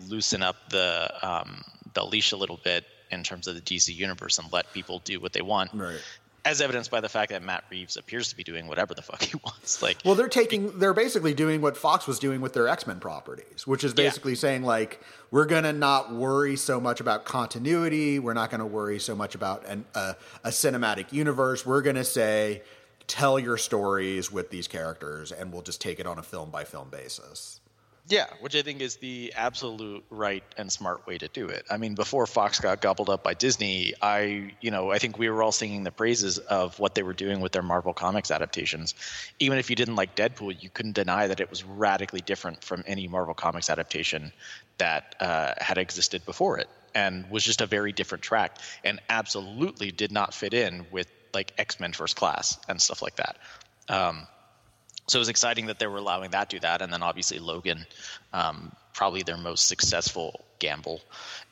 loosen 0.08 0.42
up 0.42 0.56
the 0.70 1.12
um, 1.22 1.64
the 1.96 2.06
leash 2.06 2.32
a 2.32 2.38
little 2.38 2.62
bit 2.64 2.86
in 3.12 3.24
terms 3.24 3.48
of 3.48 3.56
the 3.56 3.62
DC 3.62 3.94
universe 3.94 4.38
and 4.38 4.52
let 4.54 4.72
people 4.72 5.00
do 5.00 5.20
what 5.20 5.34
they 5.34 5.42
want. 5.42 5.72
Right 5.74 6.00
as 6.50 6.62
evidenced 6.62 6.90
by 6.90 7.00
the 7.00 7.10
fact 7.10 7.32
that 7.32 7.44
Matt 7.44 7.64
Reeves 7.70 7.96
appears 7.96 8.30
to 8.30 8.36
be 8.36 8.44
doing 8.44 8.68
whatever 8.68 8.96
the 8.96 9.04
fuck 9.04 9.22
he 9.22 9.38
wants. 9.44 9.84
Like, 9.84 9.98
well, 10.04 10.16
they're 10.16 10.28
taking, 10.28 10.80
they're 10.80 10.96
basically 10.96 11.36
doing 11.36 11.62
what 11.62 11.78
Fox 11.78 12.08
was 12.08 12.18
doing 12.18 12.42
with 12.42 12.54
their 12.54 12.68
X 12.68 12.88
Men 12.88 13.00
properties, 13.00 13.68
which 13.68 13.84
is 13.84 13.94
basically 13.94 14.34
yeah. 14.34 14.40
saying 14.40 14.64
like, 14.64 15.02
we're 15.32 15.46
gonna 15.46 15.74
not 15.74 16.12
worry 16.12 16.56
so 16.56 16.80
much 16.80 17.00
about 17.00 17.24
continuity. 17.24 18.18
We're 18.18 18.34
not 18.34 18.50
gonna 18.50 18.66
worry 18.66 19.00
so 19.00 19.16
much 19.16 19.36
about 19.36 19.66
an, 19.68 19.86
a 19.94 20.16
cinematic 20.46 21.14
universe. 21.14 21.66
We're 21.66 21.84
gonna 21.84 22.04
say, 22.04 22.64
tell 23.06 23.40
your 23.40 23.58
stories 23.58 24.32
with 24.32 24.50
these 24.50 24.68
characters, 24.68 25.32
and 25.32 25.52
we'll 25.52 25.62
just 25.62 25.82
take 25.82 26.00
it 26.00 26.08
on 26.08 26.18
a 26.18 26.24
film 26.24 26.50
by 26.50 26.64
film 26.64 26.90
basis. 26.90 27.59
Yeah, 28.10 28.26
which 28.40 28.56
I 28.56 28.64
think 28.64 28.82
is 28.82 28.96
the 28.96 29.34
absolute 29.36 30.04
right 30.10 30.44
and 30.58 30.72
smart 30.72 31.06
way 31.06 31.20
to 31.20 31.28
do 31.28 31.48
it. 31.50 31.64
I 31.70 31.78
mean, 31.78 31.94
before 31.94 32.26
Fox 32.26 32.60
got 32.60 32.82
gobbled 32.82 33.08
up 33.08 33.24
by 33.24 33.36
Disney, 33.36 33.94
I, 34.02 34.54
you 34.62 34.72
know, 34.72 34.90
I 34.90 34.98
think 34.98 35.20
we 35.20 35.30
were 35.30 35.44
all 35.44 35.52
singing 35.52 35.84
the 35.84 35.92
praises 35.92 36.40
of 36.40 36.80
what 36.80 36.96
they 36.96 37.04
were 37.04 37.14
doing 37.14 37.40
with 37.40 37.52
their 37.52 37.62
Marvel 37.62 37.94
Comics 37.94 38.32
adaptations. 38.32 38.96
Even 39.40 39.60
if 39.60 39.70
you 39.70 39.76
didn't 39.76 39.96
like 39.96 40.16
Deadpool, 40.16 40.60
you 40.60 40.72
couldn't 40.72 40.94
deny 40.94 41.28
that 41.28 41.40
it 41.40 41.52
was 41.52 41.64
radically 41.64 42.22
different 42.22 42.64
from 42.64 42.84
any 42.88 43.08
Marvel 43.08 43.36
Comics 43.36 43.70
adaptation 43.70 44.34
that 44.80 45.14
uh, 45.20 45.54
had 45.60 45.78
existed 45.78 46.26
before 46.26 46.58
it, 46.58 46.68
and 46.96 47.30
was 47.30 47.44
just 47.44 47.62
a 47.62 47.68
very 47.68 47.92
different 47.92 48.24
track, 48.24 48.58
and 48.84 49.00
absolutely 49.08 49.92
did 49.92 50.12
not 50.12 50.34
fit 50.34 50.56
in 50.56 50.88
with 50.90 51.08
like 51.32 51.54
X 51.60 51.80
Men 51.80 51.94
First 51.94 52.16
Class 52.16 52.58
and 52.68 52.82
stuff 52.82 53.04
like 53.04 53.18
that. 53.18 53.38
Um, 53.88 54.26
so 55.10 55.18
it 55.18 55.22
was 55.22 55.30
exciting 55.30 55.66
that 55.68 55.80
they 55.80 55.88
were 55.88 55.98
allowing 55.98 56.32
that 56.32 56.50
to 56.50 56.56
do 56.56 56.60
that, 56.62 56.82
and 56.82 56.92
then 56.94 57.04
obviously 57.04 57.40
Logan, 57.40 57.86
um, 58.34 58.72
probably 58.94 59.24
their 59.24 59.38
most 59.38 59.68
successful 59.68 60.46
gamble, 60.60 61.02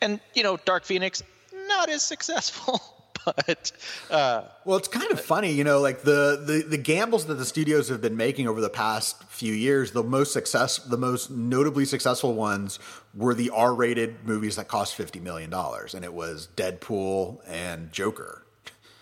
and 0.01 0.19
you 0.33 0.43
know 0.43 0.57
Dark 0.57 0.85
Phoenix 0.85 1.23
not 1.67 1.89
as 1.89 2.03
successful. 2.03 2.81
But 3.25 3.73
uh, 4.09 4.43
well, 4.63 4.77
it's 4.77 4.87
kind 4.87 5.11
of 5.11 5.19
funny, 5.19 5.51
you 5.51 5.65
know, 5.65 5.81
like 5.81 6.03
the, 6.03 6.41
the 6.45 6.63
the 6.65 6.77
gambles 6.77 7.25
that 7.25 7.33
the 7.33 7.43
studios 7.43 7.89
have 7.89 7.99
been 7.99 8.15
making 8.15 8.47
over 8.47 8.61
the 8.61 8.69
past 8.69 9.21
few 9.25 9.51
years. 9.51 9.91
The 9.91 10.03
most 10.03 10.31
success, 10.31 10.77
the 10.77 10.97
most 10.97 11.29
notably 11.29 11.83
successful 11.83 12.35
ones 12.35 12.79
were 13.13 13.33
the 13.33 13.49
R-rated 13.49 14.25
movies 14.25 14.55
that 14.55 14.69
cost 14.69 14.95
fifty 14.95 15.19
million 15.19 15.49
dollars, 15.49 15.93
and 15.93 16.05
it 16.05 16.13
was 16.13 16.47
Deadpool 16.55 17.41
and 17.45 17.91
Joker. 17.91 18.45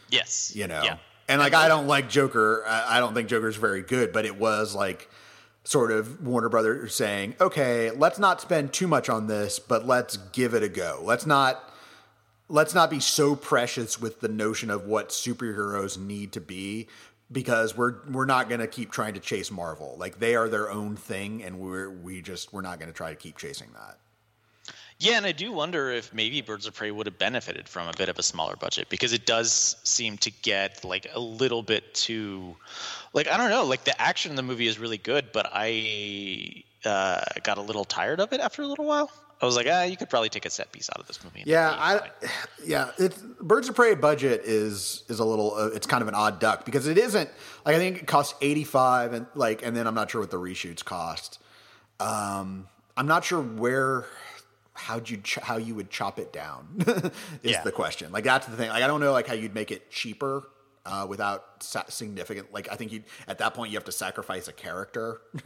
Yes, 0.09 0.55
you 0.55 0.65
know. 0.65 0.81
Yeah. 0.83 0.97
And 1.27 1.39
like, 1.39 1.53
I 1.53 1.67
don't 1.67 1.87
like 1.87 2.09
Joker. 2.09 2.63
I 2.67 2.99
don't 2.99 3.13
think 3.13 3.29
Joker's 3.29 3.55
very 3.55 3.81
good, 3.81 4.13
but 4.13 4.25
it 4.25 4.37
was 4.37 4.75
like 4.75 5.09
sort 5.63 5.91
of 5.91 6.25
Warner 6.25 6.49
Brothers 6.49 6.93
saying, 6.93 7.35
okay, 7.41 7.91
let's 7.91 8.19
not 8.19 8.39
spend 8.41 8.71
too 8.71 8.87
much 8.87 9.09
on 9.09 9.27
this, 9.27 9.59
but 9.59 9.85
let's 9.85 10.17
give 10.17 10.53
it 10.53 10.63
a 10.63 10.69
go. 10.69 11.01
Let's 11.03 11.25
not 11.25 11.71
let's 12.47 12.75
not 12.75 12.91
be 12.91 12.99
so 12.99 13.35
precious 13.35 13.99
with 13.99 14.21
the 14.21 14.27
notion 14.27 14.69
of 14.69 14.85
what 14.85 15.09
superheroes 15.09 15.97
need 15.97 16.31
to 16.33 16.41
be 16.41 16.87
because 17.31 17.75
we're 17.75 17.95
we're 18.11 18.25
not 18.25 18.47
going 18.49 18.61
to 18.61 18.67
keep 18.67 18.91
trying 18.91 19.15
to 19.15 19.19
chase 19.19 19.49
Marvel. 19.49 19.95
Like 19.97 20.19
they 20.19 20.35
are 20.35 20.47
their 20.47 20.69
own 20.69 20.95
thing 20.95 21.43
and 21.43 21.59
we're 21.59 21.89
we 21.89 22.21
just 22.21 22.53
we're 22.53 22.61
not 22.61 22.79
going 22.79 22.91
to 22.91 22.95
try 22.95 23.09
to 23.09 23.15
keep 23.15 23.37
chasing 23.37 23.69
that. 23.73 23.97
Yeah, 24.97 25.17
and 25.17 25.25
I 25.25 25.33
do 25.33 25.51
wonder 25.51 25.91
if 25.91 26.13
maybe 26.13 26.41
Birds 26.41 26.67
of 26.67 26.73
Prey 26.73 26.89
would 26.89 27.05
have 27.05 27.17
benefited 27.17 27.67
from 27.67 27.87
a 27.87 27.93
bit 27.97 28.07
of 28.07 28.17
a 28.17 28.23
smaller 28.23 28.55
budget 28.55 28.87
because 28.89 29.11
it 29.11 29.25
does 29.25 29.75
seem 29.83 30.17
to 30.19 30.31
get 30.31 30.85
like 30.85 31.07
a 31.13 31.19
little 31.19 31.61
bit 31.61 31.93
too, 31.93 32.55
like 33.13 33.27
I 33.27 33.35
don't 33.35 33.49
know, 33.49 33.65
like 33.65 33.83
the 33.83 33.99
action 34.01 34.31
in 34.31 34.35
the 34.37 34.43
movie 34.43 34.67
is 34.67 34.79
really 34.79 34.97
good, 34.97 35.33
but 35.33 35.49
I 35.51 36.63
uh, 36.85 37.21
got 37.43 37.57
a 37.57 37.61
little 37.61 37.83
tired 37.83 38.21
of 38.21 38.31
it 38.31 38.39
after 38.39 38.61
a 38.61 38.67
little 38.67 38.85
while. 38.85 39.11
I 39.41 39.45
was 39.45 39.57
like, 39.57 39.67
ah, 39.69 39.83
you 39.83 39.97
could 39.97 40.09
probably 40.09 40.29
take 40.29 40.45
a 40.45 40.49
set 40.49 40.71
piece 40.71 40.89
out 40.89 41.01
of 41.01 41.07
this 41.07 41.21
movie. 41.21 41.43
Yeah, 41.45 41.69
I, 41.69 42.09
yeah, 42.65 42.91
it's 42.97 43.17
Birds 43.41 43.67
of 43.67 43.75
Prey 43.75 43.93
budget 43.95 44.43
is 44.45 45.03
is 45.09 45.19
a 45.19 45.25
little, 45.25 45.55
uh, 45.55 45.67
it's 45.67 45.87
kind 45.87 46.01
of 46.01 46.07
an 46.07 46.15
odd 46.15 46.39
duck 46.39 46.63
because 46.63 46.87
it 46.87 46.97
isn't 46.97 47.29
like 47.65 47.75
I 47.75 47.77
think 47.77 47.97
it 47.97 48.07
costs 48.07 48.33
eighty 48.41 48.63
five 48.63 49.11
and 49.11 49.25
like, 49.35 49.61
and 49.65 49.75
then 49.75 49.87
I'm 49.87 49.93
not 49.93 50.09
sure 50.09 50.21
what 50.21 50.31
the 50.31 50.39
reshoots 50.39 50.85
cost. 50.85 51.39
Um, 51.99 52.69
I'm 52.95 53.07
not 53.07 53.25
sure 53.25 53.41
where 53.41 54.05
how'd 54.75 55.09
you 55.09 55.17
ch- 55.17 55.39
how 55.41 55.57
you 55.57 55.73
would 55.73 55.89
chop 55.89 56.19
it 56.19 56.31
down 56.31 56.67
is 57.43 57.51
yeah. 57.51 57.63
the 57.63 57.71
question. 57.71 58.11
Like 58.11 58.25
that's 58.25 58.45
the 58.45 58.55
thing. 58.55 58.69
Like 58.69 58.83
I 58.83 58.87
don't 58.87 58.99
know 58.99 59.11
like 59.11 59.25
how 59.25 59.33
you'd 59.33 59.55
make 59.55 59.71
it 59.71 59.89
cheaper 59.89 60.47
uh, 60.85 61.05
without 61.09 61.63
sa- 61.63 61.85
significant. 61.87 62.53
Like 62.53 62.71
I 62.71 62.75
think 62.75 62.91
you 62.91 63.03
at 63.27 63.39
that 63.39 63.53
point 63.53 63.71
you 63.71 63.77
have 63.77 63.85
to 63.85 63.91
sacrifice 63.91 64.47
a 64.47 64.53
character. 64.53 65.21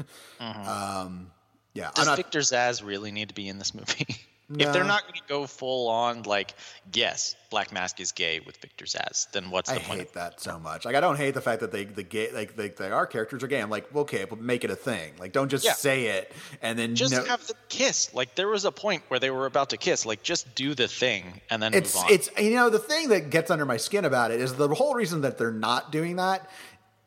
mm-hmm. 0.42 0.68
um, 0.68 1.32
yeah. 1.74 1.92
Does 1.94 2.08
not, 2.08 2.18
Victor 2.18 2.40
Zsasz 2.40 2.84
really 2.84 3.12
need 3.12 3.30
to 3.30 3.36
be 3.36 3.48
in 3.48 3.60
this 3.60 3.74
movie? 3.74 4.08
No. 4.52 4.66
If 4.66 4.74
they're 4.74 4.84
not 4.84 5.04
going 5.04 5.14
to 5.14 5.28
go 5.28 5.46
full 5.46 5.88
on, 5.90 6.24
like, 6.24 6.56
yes, 6.92 7.36
Black 7.52 7.72
Mask 7.72 8.00
is 8.00 8.12
gay 8.12 8.40
with 8.40 8.58
Victor 8.58 8.86
Zsasz, 8.86 9.32
then 9.32 9.52
what's 9.52 9.70
the 9.70 9.76
I 9.76 9.80
point? 9.80 9.92
I 9.92 10.04
hate 10.04 10.14
that 10.14 10.42
so 10.42 10.58
much. 10.58 10.86
Like, 10.86 10.96
I 10.96 11.00
don't 11.00 11.18
hate 11.18 11.36
the 11.36 11.42
fact 11.42 11.62
that 11.62 11.72
they 11.72 11.86
the 11.86 12.02
gay 12.02 12.32
like 12.32 12.56
they, 12.56 12.70
they 12.70 12.90
our 12.90 13.06
characters 13.06 13.44
are 13.44 13.48
gay. 13.48 13.62
I'm 13.62 13.70
like, 13.70 13.94
okay, 13.96 14.26
but 14.26 14.40
make 14.40 14.64
it 14.64 14.72
a 14.72 14.76
thing. 14.76 15.14
Like, 15.20 15.34
don't 15.34 15.50
just 15.50 15.66
yeah. 15.66 15.74
say 15.74 16.08
it 16.08 16.32
and 16.64 16.80
then 16.80 16.96
just 16.96 17.14
no- 17.14 17.24
have 17.26 17.46
the 17.46 17.54
kiss. 17.70 18.12
Like, 18.16 18.34
there 18.34 18.48
was 18.48 18.66
a 18.66 18.72
point 18.72 19.04
where 19.10 19.20
they 19.20 19.30
were 19.30 19.46
about 19.46 19.70
to 19.70 19.78
kiss. 19.78 20.04
Like, 20.04 20.24
just 20.24 20.56
do 20.56 20.74
the 20.74 20.88
thing 20.88 21.42
and 21.52 21.62
then 21.62 21.76
it's 21.76 21.94
move 21.94 22.06
on. 22.06 22.12
it's 22.12 22.30
you 22.40 22.56
know 22.56 22.72
the 22.72 22.80
thing 22.80 23.10
that 23.10 23.30
gets 23.30 23.52
under 23.52 23.66
my 23.66 23.78
skin 23.78 24.04
about 24.04 24.32
it 24.32 24.42
is 24.42 24.56
the 24.56 24.68
whole 24.70 24.96
reason 24.96 25.22
that 25.22 25.38
they're 25.38 25.52
not 25.52 25.92
doing 25.92 26.16
that 26.16 26.50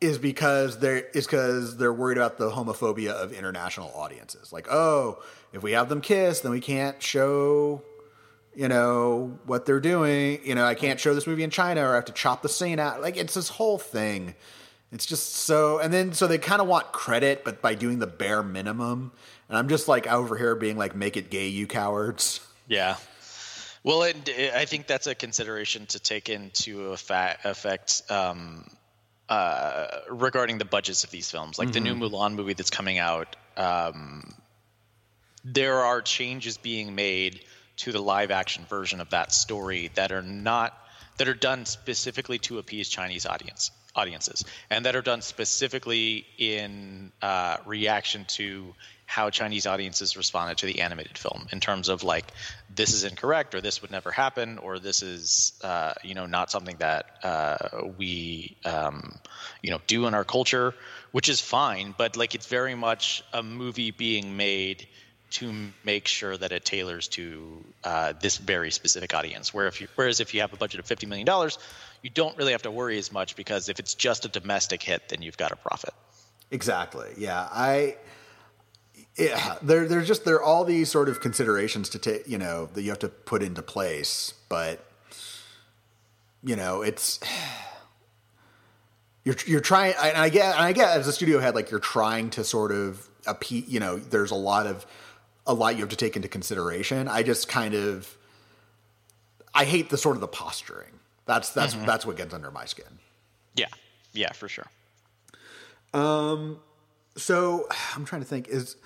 is 0.03 0.19
because 0.19 0.79
they're 0.79 1.07
is 1.15 1.27
because 1.27 1.77
they're 1.77 1.93
worried 1.93 2.19
about 2.19 2.37
the 2.37 2.51
homophobia 2.51 3.13
of 3.13 3.33
international 3.33 3.91
audiences. 3.95 4.53
Like, 4.53 4.67
oh, 4.71 5.23
if 5.53 5.63
we 5.63 5.73
have 5.73 5.89
them 5.89 6.01
kiss, 6.01 6.41
then 6.41 6.53
we 6.53 6.61
can't 6.61 7.03
show, 7.03 7.83
you 8.55 8.69
know, 8.69 9.39
what 9.45 9.67
they're 9.67 9.81
doing. 9.81 10.41
You 10.45 10.55
know, 10.55 10.65
I 10.65 10.75
can't 10.75 10.99
show 10.99 11.15
this 11.15 11.27
movie 11.27 11.43
in 11.43 11.51
China, 11.51 11.83
or 11.83 11.93
I 11.93 11.95
have 11.97 12.07
to 12.07 12.13
chop 12.13 12.43
the 12.43 12.49
scene 12.49 12.79
out. 12.79 13.01
Like, 13.01 13.17
it's 13.17 13.35
this 13.35 13.49
whole 13.49 13.79
thing. 13.79 14.35
It's 14.93 15.07
just 15.07 15.35
so, 15.35 15.79
and 15.79 15.93
then 15.93 16.13
so 16.13 16.27
they 16.27 16.39
kind 16.39 16.61
of 16.61 16.69
want 16.69 16.93
credit, 16.93 17.45
but 17.45 17.63
by 17.63 17.75
doing 17.75 17.99
the 17.99 18.07
bare 18.07 18.43
minimum. 18.43 19.13
And 19.49 19.57
I'm 19.57 19.69
just 19.69 19.89
like 19.89 20.07
over 20.07 20.37
here 20.37 20.55
being 20.55 20.77
like, 20.77 20.95
make 20.95 21.17
it 21.17 21.31
gay, 21.31 21.49
you 21.49 21.67
cowards. 21.67 22.41
Yeah. 22.69 22.97
Well, 23.85 24.03
it, 24.05 24.31
I 24.55 24.65
think 24.67 24.87
that's 24.87 25.07
a 25.07 25.15
consideration 25.15 25.87
to 25.87 25.99
take 25.99 26.29
into 26.29 26.93
effect, 26.93 27.45
effect 27.45 28.03
um, 28.11 28.71
uh, 29.29 29.87
regarding 30.09 30.59
the 30.59 30.65
budgets 30.65 31.05
of 31.05 31.11
these 31.11 31.31
films. 31.31 31.59
Like 31.59 31.69
mm-hmm. 31.69 31.85
the 31.85 31.95
new 31.95 32.09
Mulan 32.09 32.35
movie 32.35 32.53
that's 32.53 32.71
coming 32.71 32.99
out, 32.99 33.35
um, 33.57 34.35
there 35.45 35.81
are 35.81 36.01
changes 36.03 36.57
being 36.57 36.95
made 36.95 37.41
to 37.77 37.93
the 37.93 38.01
live 38.01 38.31
action 38.31 38.65
version 38.69 39.01
of 39.01 39.11
that 39.11 39.33
story 39.33 39.91
that 39.95 40.13
are 40.13 40.23
not 40.23 40.77
that 41.19 41.29
are 41.29 41.35
done 41.35 41.67
specifically 41.67 42.39
to 42.39 42.59
appease 42.59 42.89
Chinese 42.89 43.27
audience 43.27 43.71
audiences 43.95 44.45
and 44.71 44.87
that 44.87 44.97
are 44.97 45.03
done 45.03 45.21
specifically 45.21 46.25
in 46.39 47.13
uh, 47.21 47.59
reaction 47.67 48.25
to 48.27 48.75
how 49.05 49.29
Chinese 49.29 49.67
audiences 49.67 50.17
responded 50.17 50.57
to 50.57 50.65
the 50.65 50.81
animated 50.81 51.19
film 51.19 51.47
in 51.53 51.61
terms 51.61 51.91
of 51.91 52.03
like 52.03 52.25
this 52.75 52.95
is 52.95 53.05
incorrect 53.05 53.55
or 53.55 53.61
this 53.61 53.83
would 53.83 53.91
never 53.91 54.11
happen 54.11 54.57
or 54.57 54.79
this 54.79 55.03
is 55.03 55.53
uh, 55.63 55.93
you 56.03 56.15
know 56.15 56.25
not 56.25 56.51
something 56.51 56.77
that 56.79 57.05
uh, 57.23 57.59
we 57.99 58.57
um, 58.65 59.19
you 59.61 59.71
know 59.71 59.81
do 59.87 60.07
in 60.07 60.15
our 60.15 60.25
culture, 60.25 60.75
which 61.11 61.29
is 61.29 61.43
fine. 61.43 61.95
But 61.99 62.17
like 62.17 62.35
it's 62.35 62.47
very 62.47 62.75
much 62.75 63.23
a 63.35 63.43
movie 63.43 63.91
being 63.91 64.39
made 64.39 64.89
to 65.33 65.53
make 65.85 66.07
sure 66.07 66.37
that 66.37 66.53
it 66.53 66.65
tailors 66.65 67.09
to 67.09 67.65
uh, 67.85 68.13
this 68.21 68.39
very 68.39 68.71
specific 68.71 69.15
audience. 69.15 69.53
Where 69.53 69.67
if 69.67 69.81
you, 69.81 69.89
whereas 69.95 70.21
if 70.21 70.35
you 70.35 70.41
have 70.41 70.53
a 70.53 70.57
budget 70.57 70.81
of 70.81 70.87
fifty 70.87 71.07
million 71.07 71.27
dollars, 71.27 71.59
you 72.03 72.11
don't 72.11 72.37
really 72.37 72.53
have 72.53 72.63
to 72.63 72.71
worry 72.71 72.99
as 72.99 73.13
much 73.13 73.37
because 73.37 73.69
if 73.69 73.79
it's 73.79 73.95
just 73.95 74.25
a 74.25 74.29
domestic 74.29 74.83
hit, 74.83 75.09
then 75.09 75.23
you've 75.23 75.37
got 75.37 75.53
a 75.53 75.57
profit. 75.57 75.95
Exactly. 76.51 77.09
Yeah. 77.17 77.49
I 77.51 77.97
yeah, 79.17 79.59
there, 79.63 79.87
there's 79.87 80.09
just 80.09 80.25
there 80.25 80.37
are 80.37 80.43
all 80.43 80.65
these 80.65 80.91
sort 80.91 81.09
of 81.09 81.21
considerations 81.21 81.91
to 81.91 81.99
take, 81.99 82.27
you 82.27 82.39
know, 82.39 82.67
that 82.73 82.83
you 82.83 82.89
have 82.89 82.99
to 83.01 83.09
put 83.09 83.43
into 83.43 83.63
place, 83.63 84.35
but 84.49 84.85
you 86.43 86.57
know, 86.57 86.83
it's 86.83 87.21
you're 89.25 89.37
you're 89.47 89.61
trying. 89.61 89.95
And 90.03 90.17
I 90.17 90.31
get, 90.31 90.55
and 90.55 90.65
I 90.65 90.73
get 90.73 90.97
as 90.97 91.07
a 91.07 91.13
studio 91.13 91.41
head, 91.41 91.55
like 91.55 91.71
you're 91.71 91.81
trying 91.81 92.31
to 92.31 92.45
sort 92.45 92.73
of 92.73 93.07
appeal. 93.27 93.65
You 93.67 93.81
know, 93.81 93.97
there's 93.99 94.31
a 94.31 94.37
lot 94.37 94.67
of 94.67 94.87
a 95.47 95.55
lot 95.55 95.75
you 95.75 95.81
have 95.81 95.91
to 95.91 95.97
take 95.97 96.17
into 96.17 96.29
consideration. 96.29 97.09
I 97.09 97.23
just 97.23 97.49
kind 97.49 97.75
of 97.75 98.17
I 99.55 99.65
hate 99.65 99.91
the 99.91 99.99
sort 99.99 100.17
of 100.17 100.21
the 100.21 100.29
posturing. 100.29 101.01
That's 101.27 101.51
that's 101.51 101.75
mm-hmm. 101.75 101.87
that's 101.87 102.07
what 102.07 102.17
gets 102.17 102.35
under 102.35 102.51
my 102.51 102.65
skin. 102.65 102.99
Yeah, 103.55 103.67
yeah, 104.13 104.33
for 104.33 104.49
sure. 104.49 104.67
Um, 105.95 106.59
so 107.17 107.67
I'm 107.95 108.05
trying 108.05 108.23
to 108.23 108.29
think 108.29 108.49
is 108.49 108.77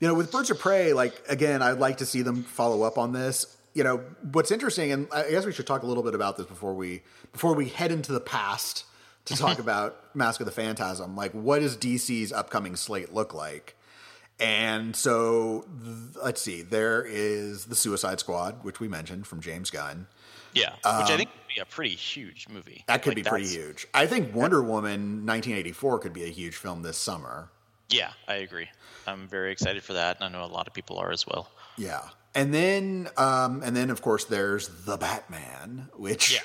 you 0.00 0.08
know, 0.08 0.14
with 0.14 0.30
Birds 0.30 0.50
of 0.50 0.58
Prey, 0.58 0.92
like 0.92 1.14
again, 1.28 1.62
I'd 1.62 1.78
like 1.78 1.98
to 1.98 2.06
see 2.06 2.22
them 2.22 2.42
follow 2.42 2.82
up 2.82 2.98
on 2.98 3.12
this. 3.12 3.56
You 3.74 3.84
know, 3.84 3.98
what's 4.32 4.50
interesting, 4.50 4.92
and 4.92 5.08
I 5.12 5.30
guess 5.30 5.44
we 5.44 5.52
should 5.52 5.66
talk 5.66 5.82
a 5.82 5.86
little 5.86 6.02
bit 6.02 6.14
about 6.14 6.36
this 6.36 6.46
before 6.46 6.74
we 6.74 7.02
before 7.32 7.54
we 7.54 7.68
head 7.68 7.92
into 7.92 8.12
the 8.12 8.20
past 8.20 8.84
to 9.26 9.36
talk 9.36 9.58
about 9.58 10.14
Mask 10.14 10.40
of 10.40 10.46
the 10.46 10.52
Phantasm. 10.52 11.16
Like, 11.16 11.32
what 11.32 11.60
does 11.60 11.76
DC's 11.76 12.32
upcoming 12.32 12.76
slate 12.76 13.12
look 13.12 13.34
like? 13.34 13.75
And 14.38 14.94
so, 14.94 15.64
th- 15.82 16.22
let's 16.22 16.42
see. 16.42 16.62
There 16.62 17.04
is 17.04 17.64
the 17.66 17.74
Suicide 17.74 18.20
Squad, 18.20 18.64
which 18.64 18.80
we 18.80 18.88
mentioned 18.88 19.26
from 19.26 19.40
James 19.40 19.70
Gunn. 19.70 20.06
Yeah, 20.52 20.72
which 20.72 20.86
um, 20.86 21.02
I 21.02 21.16
think 21.16 21.30
would 21.30 21.54
be 21.54 21.60
a 21.60 21.66
pretty 21.66 21.94
huge 21.94 22.48
movie. 22.48 22.84
That 22.86 23.02
could 23.02 23.10
like 23.10 23.24
be 23.24 23.28
pretty 23.28 23.46
huge. 23.46 23.86
I 23.92 24.06
think 24.06 24.34
Wonder 24.34 24.62
Woman 24.62 25.26
1984 25.26 25.98
could 25.98 26.12
be 26.12 26.24
a 26.24 26.28
huge 26.28 26.56
film 26.56 26.82
this 26.82 26.96
summer. 26.96 27.50
Yeah, 27.88 28.10
I 28.26 28.36
agree. 28.36 28.68
I'm 29.06 29.28
very 29.28 29.52
excited 29.52 29.82
for 29.82 29.92
that, 29.92 30.16
and 30.16 30.24
I 30.24 30.28
know 30.38 30.44
a 30.44 30.52
lot 30.52 30.66
of 30.66 30.72
people 30.72 30.98
are 30.98 31.12
as 31.12 31.26
well. 31.26 31.50
Yeah, 31.76 32.02
and 32.34 32.52
then 32.52 33.08
um, 33.16 33.62
and 33.62 33.76
then 33.76 33.90
of 33.90 34.02
course 34.02 34.24
there's 34.24 34.68
the 34.84 34.96
Batman, 34.96 35.88
which. 35.94 36.34
Yeah. 36.34 36.40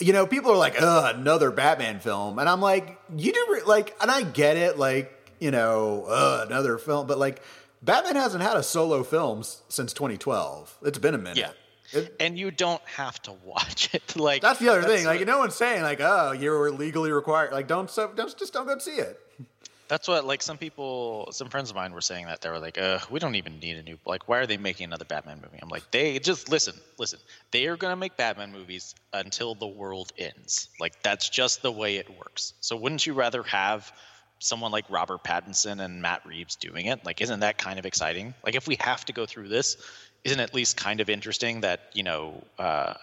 You 0.00 0.12
know, 0.12 0.26
people 0.26 0.50
are 0.50 0.56
like, 0.56 0.74
"Ugh, 0.82 1.14
another 1.14 1.52
Batman 1.52 2.00
film," 2.00 2.40
and 2.40 2.48
I'm 2.48 2.60
like, 2.60 2.98
"You 3.16 3.32
do 3.32 3.46
re-, 3.48 3.62
like," 3.62 3.94
and 4.00 4.10
I 4.10 4.22
get 4.24 4.56
it, 4.56 4.76
like, 4.76 5.23
you 5.44 5.50
know, 5.50 6.06
Ugh, 6.08 6.46
another 6.46 6.78
film, 6.78 7.06
but 7.06 7.18
like, 7.18 7.42
Batman 7.82 8.16
hasn't 8.16 8.42
had 8.42 8.56
a 8.56 8.62
solo 8.62 9.02
film 9.02 9.42
since 9.68 9.92
2012. 9.92 10.78
It's 10.84 10.98
been 10.98 11.14
a 11.14 11.18
minute. 11.18 11.36
Yeah. 11.36 11.50
It, 11.92 12.16
and 12.18 12.38
you 12.38 12.50
don't 12.50 12.80
have 12.86 13.20
to 13.22 13.32
watch 13.44 13.94
it. 13.94 14.02
Like 14.16 14.40
that's 14.40 14.58
the 14.58 14.70
other 14.70 14.80
that's 14.80 14.92
thing. 14.92 15.04
Like 15.04 15.26
no 15.26 15.38
one's 15.38 15.54
saying 15.54 15.82
like, 15.82 16.00
oh, 16.00 16.32
you're 16.32 16.70
legally 16.70 17.12
required. 17.12 17.52
Like 17.52 17.68
don't 17.68 17.90
so 17.90 18.10
don't 18.16 18.34
just 18.38 18.54
don't 18.54 18.66
go 18.66 18.78
see 18.78 18.92
it. 18.92 19.20
That's 19.86 20.08
what 20.08 20.24
like 20.24 20.40
some 20.40 20.56
people, 20.56 21.28
some 21.32 21.50
friends 21.50 21.68
of 21.68 21.76
mine 21.76 21.92
were 21.92 22.00
saying 22.00 22.24
that 22.26 22.40
they 22.40 22.48
were 22.48 22.58
like, 22.58 22.78
"Uh, 22.78 23.00
we 23.10 23.20
don't 23.20 23.34
even 23.34 23.58
need 23.58 23.76
a 23.76 23.82
new 23.82 23.98
like. 24.06 24.28
Why 24.28 24.38
are 24.38 24.46
they 24.46 24.56
making 24.56 24.84
another 24.84 25.04
Batman 25.04 25.42
movie?" 25.42 25.58
I'm 25.60 25.68
like, 25.68 25.90
they 25.90 26.18
just 26.18 26.48
listen, 26.48 26.74
listen. 26.98 27.18
They 27.50 27.66
are 27.66 27.76
gonna 27.76 27.96
make 27.96 28.16
Batman 28.16 28.50
movies 28.50 28.94
until 29.12 29.54
the 29.54 29.66
world 29.66 30.10
ends. 30.16 30.70
Like 30.80 31.02
that's 31.02 31.28
just 31.28 31.60
the 31.60 31.70
way 31.70 31.96
it 31.96 32.08
works. 32.18 32.54
So 32.60 32.76
wouldn't 32.76 33.06
you 33.06 33.12
rather 33.12 33.42
have 33.42 33.92
someone 34.38 34.72
like 34.72 34.84
Robert 34.90 35.24
Pattinson 35.24 35.82
and 35.82 36.02
Matt 36.02 36.24
Reeves 36.26 36.56
doing 36.56 36.86
it? 36.86 37.04
Like, 37.04 37.20
isn't 37.20 37.40
that 37.40 37.58
kind 37.58 37.78
of 37.78 37.86
exciting? 37.86 38.34
Like, 38.44 38.54
if 38.54 38.66
we 38.66 38.76
have 38.80 39.04
to 39.06 39.12
go 39.12 39.26
through 39.26 39.48
this, 39.48 39.76
isn't 40.24 40.40
it 40.40 40.42
at 40.42 40.54
least 40.54 40.76
kind 40.76 41.00
of 41.00 41.08
interesting 41.08 41.60
that 41.60 41.90
you 41.92 42.02
know 42.02 42.42
uh, 42.58 42.94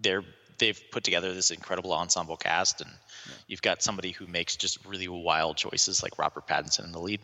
they're 0.00 0.24
they've 0.58 0.80
put 0.90 1.04
together 1.04 1.32
this 1.32 1.50
incredible 1.50 1.92
ensemble 1.92 2.36
cast, 2.36 2.80
and 2.80 2.90
yeah. 2.90 3.32
you've 3.46 3.62
got 3.62 3.82
somebody 3.82 4.10
who 4.10 4.26
makes 4.26 4.56
just 4.56 4.84
really 4.84 5.08
wild 5.08 5.56
choices 5.56 6.02
like 6.02 6.18
Robert 6.18 6.46
Pattinson 6.46 6.84
in 6.84 6.92
the 6.92 6.98
lead. 6.98 7.20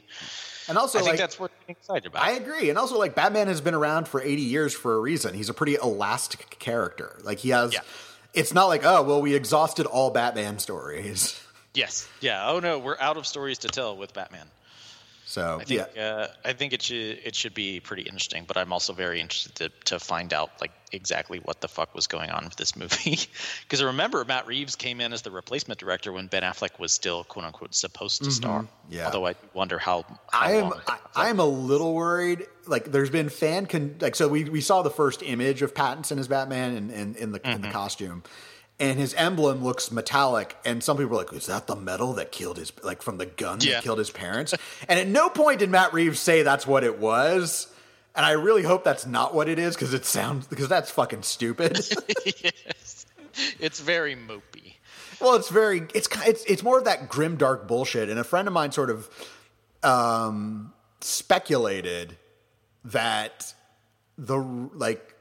And 0.68 0.78
also, 0.78 0.98
I 0.98 1.02
like, 1.02 1.10
think 1.10 1.18
that's 1.18 1.38
worth 1.38 1.50
being 1.66 1.76
excited 1.78 2.06
about. 2.06 2.22
I 2.22 2.32
agree. 2.32 2.70
And 2.70 2.78
also, 2.78 2.98
like 2.98 3.14
Batman 3.14 3.48
has 3.48 3.60
been 3.60 3.74
around 3.74 4.08
for 4.08 4.22
80 4.22 4.42
years 4.42 4.72
for 4.72 4.94
a 4.94 5.00
reason. 5.00 5.34
He's 5.34 5.48
a 5.48 5.54
pretty 5.54 5.74
elastic 5.74 6.58
character. 6.58 7.18
Like 7.22 7.38
he 7.38 7.50
has. 7.50 7.74
Yeah. 7.74 7.80
It's 8.32 8.52
not 8.52 8.66
like 8.66 8.84
oh 8.84 9.02
well, 9.02 9.22
we 9.22 9.34
exhausted 9.34 9.86
all 9.86 10.10
Batman 10.10 10.58
stories. 10.58 11.40
Yes. 11.74 12.08
Yeah. 12.20 12.48
Oh 12.48 12.60
no, 12.60 12.78
we're 12.78 12.98
out 12.98 13.16
of 13.16 13.26
stories 13.26 13.58
to 13.58 13.68
tell 13.68 13.96
with 13.96 14.14
Batman. 14.14 14.46
So 15.26 15.58
I 15.60 15.64
think, 15.64 15.88
yeah, 15.96 16.02
uh, 16.02 16.28
I 16.44 16.52
think 16.52 16.74
it 16.74 16.82
should 16.82 17.18
it 17.24 17.34
should 17.34 17.54
be 17.54 17.80
pretty 17.80 18.02
interesting. 18.02 18.44
But 18.46 18.58
I'm 18.58 18.72
also 18.72 18.92
very 18.92 19.20
interested 19.20 19.54
to, 19.56 19.68
to 19.86 19.98
find 19.98 20.34
out 20.34 20.50
like 20.60 20.70
exactly 20.92 21.38
what 21.38 21.60
the 21.62 21.68
fuck 21.68 21.94
was 21.94 22.06
going 22.06 22.30
on 22.30 22.44
with 22.44 22.56
this 22.56 22.76
movie. 22.76 23.18
Because 23.62 23.80
I 23.80 23.86
remember 23.86 24.24
Matt 24.24 24.46
Reeves 24.46 24.76
came 24.76 25.00
in 25.00 25.12
as 25.12 25.22
the 25.22 25.30
replacement 25.30 25.80
director 25.80 26.12
when 26.12 26.26
Ben 26.26 26.42
Affleck 26.42 26.78
was 26.78 26.92
still 26.92 27.24
quote 27.24 27.46
unquote 27.46 27.74
supposed 27.74 28.18
to 28.18 28.24
mm-hmm. 28.24 28.32
star. 28.32 28.66
Yeah. 28.90 29.06
Although 29.06 29.26
I 29.26 29.34
wonder 29.54 29.78
how. 29.78 30.04
how 30.30 30.40
I 30.40 30.52
am 30.52 30.72
I, 30.86 30.98
I, 31.16 31.28
am 31.30 31.40
a 31.40 31.46
little 31.46 31.94
worried. 31.94 32.46
Like 32.66 32.92
there's 32.92 33.10
been 33.10 33.30
fan 33.30 33.64
con- 33.66 33.96
like 34.00 34.14
so 34.14 34.28
we 34.28 34.44
we 34.44 34.60
saw 34.60 34.82
the 34.82 34.90
first 34.90 35.22
image 35.22 35.62
of 35.62 35.72
Pattinson 35.72 36.18
as 36.18 36.28
Batman 36.28 36.76
in 36.76 36.90
in, 36.90 37.14
in 37.16 37.32
the 37.32 37.40
mm-hmm. 37.40 37.50
in 37.50 37.60
the 37.62 37.68
mm-hmm. 37.68 37.72
costume 37.72 38.22
and 38.80 38.98
his 38.98 39.14
emblem 39.14 39.62
looks 39.62 39.90
metallic 39.90 40.56
and 40.64 40.82
some 40.82 40.96
people 40.96 41.14
are 41.14 41.24
like 41.24 41.32
is 41.32 41.46
that 41.46 41.66
the 41.66 41.76
metal 41.76 42.14
that 42.14 42.32
killed 42.32 42.58
his 42.58 42.72
like 42.82 43.02
from 43.02 43.18
the 43.18 43.26
gun 43.26 43.58
yeah. 43.60 43.74
that 43.74 43.82
killed 43.82 43.98
his 43.98 44.10
parents 44.10 44.54
and 44.88 44.98
at 44.98 45.06
no 45.06 45.28
point 45.28 45.60
did 45.60 45.70
matt 45.70 45.92
reeves 45.92 46.18
say 46.18 46.42
that's 46.42 46.66
what 46.66 46.84
it 46.84 46.98
was 46.98 47.68
and 48.14 48.26
i 48.26 48.32
really 48.32 48.62
hope 48.62 48.84
that's 48.84 49.06
not 49.06 49.34
what 49.34 49.48
it 49.48 49.58
is 49.58 49.74
because 49.74 49.94
it 49.94 50.04
sounds 50.04 50.46
because 50.46 50.68
that's 50.68 50.90
fucking 50.90 51.22
stupid 51.22 51.78
yes. 52.26 53.06
it's 53.60 53.80
very 53.80 54.14
mopey 54.14 54.74
well 55.20 55.34
it's 55.34 55.48
very 55.48 55.82
it's 55.94 56.08
it's 56.26 56.44
it's 56.44 56.62
more 56.62 56.78
of 56.78 56.84
that 56.84 57.08
grim 57.08 57.36
dark 57.36 57.66
bullshit 57.66 58.08
and 58.08 58.18
a 58.18 58.24
friend 58.24 58.48
of 58.48 58.54
mine 58.54 58.72
sort 58.72 58.90
of 58.90 59.08
um 59.82 60.72
speculated 61.00 62.16
that 62.84 63.54
the 64.18 64.36
like 64.36 65.13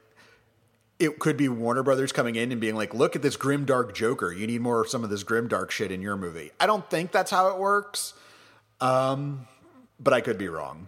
it 1.03 1.19
could 1.19 1.37
be 1.37 1.49
Warner 1.49 1.83
Brothers 1.83 2.11
coming 2.11 2.35
in 2.35 2.51
and 2.51 2.59
being 2.59 2.75
like, 2.75 2.93
"Look 2.93 3.15
at 3.15 3.21
this 3.21 3.35
grim 3.35 3.65
dark 3.65 3.93
Joker. 3.93 4.31
You 4.31 4.47
need 4.47 4.61
more 4.61 4.81
of 4.81 4.89
some 4.89 5.03
of 5.03 5.09
this 5.09 5.23
grim 5.23 5.47
dark 5.47 5.71
shit 5.71 5.91
in 5.91 6.01
your 6.01 6.17
movie." 6.17 6.51
I 6.59 6.65
don't 6.65 6.87
think 6.89 7.11
that's 7.11 7.31
how 7.31 7.49
it 7.49 7.57
works, 7.57 8.13
um, 8.81 9.47
but 9.99 10.13
I 10.13 10.21
could 10.21 10.37
be 10.37 10.49
wrong. 10.49 10.87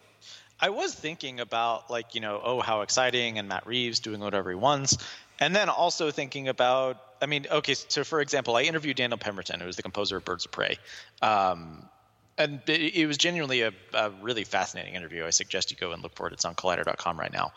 I 0.60 0.70
was 0.70 0.96
thinking 0.96 1.40
about 1.40 1.90
like 1.90 2.16
you 2.16 2.22
know, 2.22 2.42
oh, 2.44 2.62
how 2.62 2.82
exciting, 2.82 3.38
and 3.38 3.50
Matt 3.50 3.68
Reeves 3.68 4.00
doing 4.00 4.20
whatever 4.22 4.50
he 4.50 4.56
wants, 4.56 4.98
and 5.40 5.56
then 5.56 5.70
also 5.70 6.12
thinking 6.12 6.48
about, 6.48 6.98
I 7.22 7.26
mean, 7.26 7.46
okay, 7.52 7.74
so 7.74 8.04
for 8.04 8.22
example, 8.22 8.56
I 8.56 8.64
interviewed 8.64 8.98
Daniel 8.98 9.18
Pemberton, 9.18 9.60
who 9.60 9.66
was 9.66 9.76
the 9.76 9.84
composer 9.84 10.18
of 10.18 10.26
Birds 10.26 10.46
of 10.46 10.52
Prey. 10.52 10.78
Um, 11.22 11.90
and 12.38 12.62
it 12.68 13.08
was 13.08 13.18
genuinely 13.18 13.62
a, 13.62 13.72
a, 13.94 14.10
really 14.22 14.44
fascinating 14.44 14.94
interview. 14.94 15.26
I 15.26 15.30
suggest 15.30 15.72
you 15.72 15.78
go 15.78 15.94
and 15.94 16.04
look 16.04 16.16
for 16.16 16.28
it. 16.28 16.34
It's 16.34 16.44
on 16.44 16.54
Collider.com 16.54 17.18
right 17.18 17.32
now. 17.32 17.54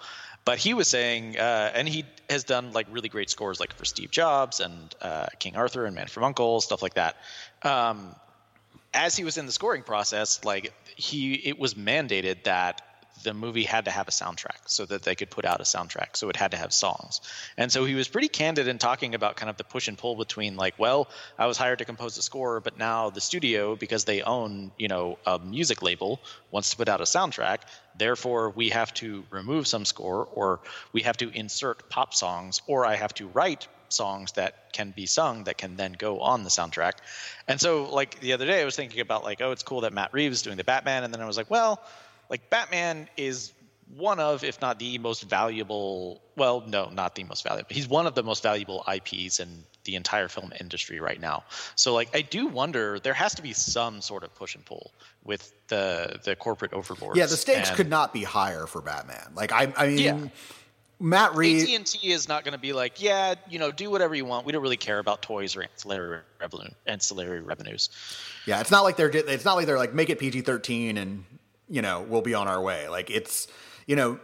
But 0.48 0.56
he 0.56 0.72
was 0.72 0.88
saying, 0.88 1.38
uh, 1.38 1.72
and 1.74 1.86
he 1.86 2.06
has 2.30 2.42
done 2.42 2.72
like 2.72 2.86
really 2.90 3.10
great 3.10 3.28
scores, 3.28 3.60
like 3.60 3.74
for 3.74 3.84
Steve 3.84 4.10
Jobs 4.10 4.60
and 4.60 4.94
uh, 5.02 5.26
King 5.38 5.56
Arthur 5.56 5.84
and 5.84 5.94
Man 5.94 6.06
from 6.06 6.24
Uncle, 6.24 6.62
stuff 6.62 6.80
like 6.80 6.94
that. 6.94 7.16
Um, 7.62 8.16
as 8.94 9.14
he 9.14 9.24
was 9.24 9.36
in 9.36 9.44
the 9.44 9.52
scoring 9.52 9.82
process, 9.82 10.42
like 10.46 10.72
he 10.96 11.34
it 11.34 11.58
was 11.58 11.74
mandated 11.74 12.44
that 12.44 12.80
the 13.22 13.34
movie 13.34 13.64
had 13.64 13.86
to 13.86 13.90
have 13.90 14.08
a 14.08 14.10
soundtrack 14.10 14.58
so 14.66 14.86
that 14.86 15.02
they 15.02 15.14
could 15.14 15.30
put 15.30 15.44
out 15.44 15.60
a 15.60 15.64
soundtrack. 15.64 16.16
So 16.16 16.28
it 16.28 16.36
had 16.36 16.52
to 16.52 16.56
have 16.56 16.72
songs. 16.72 17.20
And 17.56 17.70
so 17.70 17.84
he 17.84 17.94
was 17.94 18.08
pretty 18.08 18.28
candid 18.28 18.68
in 18.68 18.78
talking 18.78 19.14
about 19.14 19.36
kind 19.36 19.50
of 19.50 19.56
the 19.56 19.64
push 19.64 19.88
and 19.88 19.96
pull 19.96 20.16
between 20.16 20.56
like, 20.56 20.78
well, 20.78 21.08
I 21.38 21.46
was 21.46 21.56
hired 21.56 21.78
to 21.80 21.84
compose 21.84 22.16
a 22.18 22.22
score, 22.22 22.60
but 22.60 22.78
now 22.78 23.10
the 23.10 23.20
studio, 23.20 23.76
because 23.76 24.04
they 24.04 24.22
own, 24.22 24.70
you 24.78 24.88
know, 24.88 25.18
a 25.26 25.38
music 25.38 25.82
label, 25.82 26.20
wants 26.50 26.70
to 26.70 26.76
put 26.76 26.88
out 26.88 27.00
a 27.00 27.04
soundtrack. 27.04 27.58
Therefore, 27.96 28.50
we 28.50 28.70
have 28.70 28.92
to 28.94 29.24
remove 29.30 29.66
some 29.66 29.84
score 29.84 30.28
or 30.32 30.60
we 30.92 31.02
have 31.02 31.16
to 31.18 31.30
insert 31.30 31.88
pop 31.88 32.14
songs 32.14 32.62
or 32.66 32.86
I 32.86 32.96
have 32.96 33.14
to 33.14 33.26
write 33.28 33.68
songs 33.90 34.32
that 34.32 34.72
can 34.72 34.90
be 34.90 35.06
sung 35.06 35.44
that 35.44 35.58
can 35.58 35.76
then 35.76 35.92
go 35.92 36.20
on 36.20 36.44
the 36.44 36.50
soundtrack. 36.50 36.92
And 37.46 37.60
so 37.60 37.84
like 37.84 38.20
the 38.20 38.34
other 38.34 38.46
day 38.46 38.60
I 38.60 38.64
was 38.64 38.76
thinking 38.76 39.00
about 39.00 39.24
like, 39.24 39.40
oh, 39.40 39.50
it's 39.52 39.62
cool 39.62 39.82
that 39.82 39.92
Matt 39.92 40.12
Reeves 40.12 40.42
doing 40.42 40.56
the 40.56 40.64
Batman 40.64 41.04
and 41.04 41.12
then 41.12 41.20
I 41.20 41.26
was 41.26 41.36
like, 41.36 41.50
well, 41.50 41.82
like 42.28 42.50
Batman 42.50 43.08
is 43.16 43.52
one 43.96 44.20
of, 44.20 44.44
if 44.44 44.60
not 44.60 44.78
the 44.78 44.98
most 44.98 45.22
valuable. 45.28 46.22
Well, 46.36 46.62
no, 46.66 46.90
not 46.90 47.14
the 47.14 47.24
most 47.24 47.44
valuable. 47.44 47.68
He's 47.70 47.88
one 47.88 48.06
of 48.06 48.14
the 48.14 48.22
most 48.22 48.42
valuable 48.42 48.84
IPs 48.92 49.40
in 49.40 49.64
the 49.84 49.96
entire 49.96 50.28
film 50.28 50.52
industry 50.60 51.00
right 51.00 51.20
now. 51.20 51.44
So, 51.74 51.94
like, 51.94 52.14
I 52.14 52.22
do 52.22 52.46
wonder 52.46 52.98
there 53.00 53.14
has 53.14 53.34
to 53.36 53.42
be 53.42 53.52
some 53.52 54.00
sort 54.02 54.24
of 54.24 54.34
push 54.34 54.54
and 54.54 54.64
pull 54.64 54.92
with 55.24 55.52
the 55.68 56.20
the 56.22 56.36
corporate 56.36 56.72
overlords. 56.72 57.18
Yeah, 57.18 57.26
the 57.26 57.36
stakes 57.36 57.68
and 57.68 57.76
could 57.76 57.88
not 57.88 58.12
be 58.12 58.22
higher 58.22 58.66
for 58.66 58.82
Batman. 58.82 59.32
Like, 59.34 59.52
I, 59.52 59.72
I 59.76 59.86
mean. 59.88 59.98
Yeah. 59.98 60.28
Matt 61.00 61.36
Reeves. 61.36 61.72
AT&T 61.72 62.10
is 62.10 62.26
not 62.26 62.42
going 62.42 62.54
to 62.54 62.58
be 62.58 62.72
like, 62.72 63.00
yeah, 63.00 63.36
you 63.48 63.60
know, 63.60 63.70
do 63.70 63.88
whatever 63.88 64.16
you 64.16 64.24
want. 64.24 64.44
We 64.44 64.50
don't 64.52 64.62
really 64.62 64.76
care 64.76 64.98
about 64.98 65.22
toys 65.22 65.54
or 65.54 65.62
ancillary 65.62 66.22
revenue, 66.40 66.70
ancillary 66.88 67.40
revenues. 67.40 67.90
Yeah, 68.46 68.60
it's 68.60 68.72
not 68.72 68.82
like 68.82 68.96
they're. 68.96 69.08
It's 69.08 69.44
not 69.44 69.54
like 69.54 69.66
they're 69.66 69.78
like 69.78 69.94
make 69.94 70.10
it 70.10 70.18
PG 70.18 70.40
thirteen 70.40 70.98
and 70.98 71.24
you 71.68 71.82
know 71.82 72.04
we'll 72.08 72.22
be 72.22 72.34
on 72.34 72.48
our 72.48 72.60
way. 72.60 72.88
Like 72.88 73.10
it's 73.10 73.48
you 73.86 73.96
know, 73.96 74.18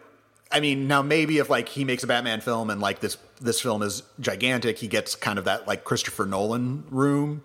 I 0.51 0.61
mean 0.61 0.89
now 0.89 1.03
maybe 1.03 1.39
if 1.39 1.51
like 1.51 1.69
he 1.69 1.85
makes 1.85 2.03
a 2.03 2.07
Batman 2.07 2.41
film 2.41 2.71
and 2.71 2.81
like 2.81 3.01
this 3.01 3.17
this 3.41 3.61
film 3.61 3.83
is 3.83 4.03
gigantic, 4.21 4.79
he 4.79 4.89
gets 4.89 5.15
kind 5.15 5.39
of 5.39 5.45
that 5.47 5.67
like 5.67 5.85
Christopher 5.85 6.27
Nolan 6.27 6.85
room, 6.91 7.43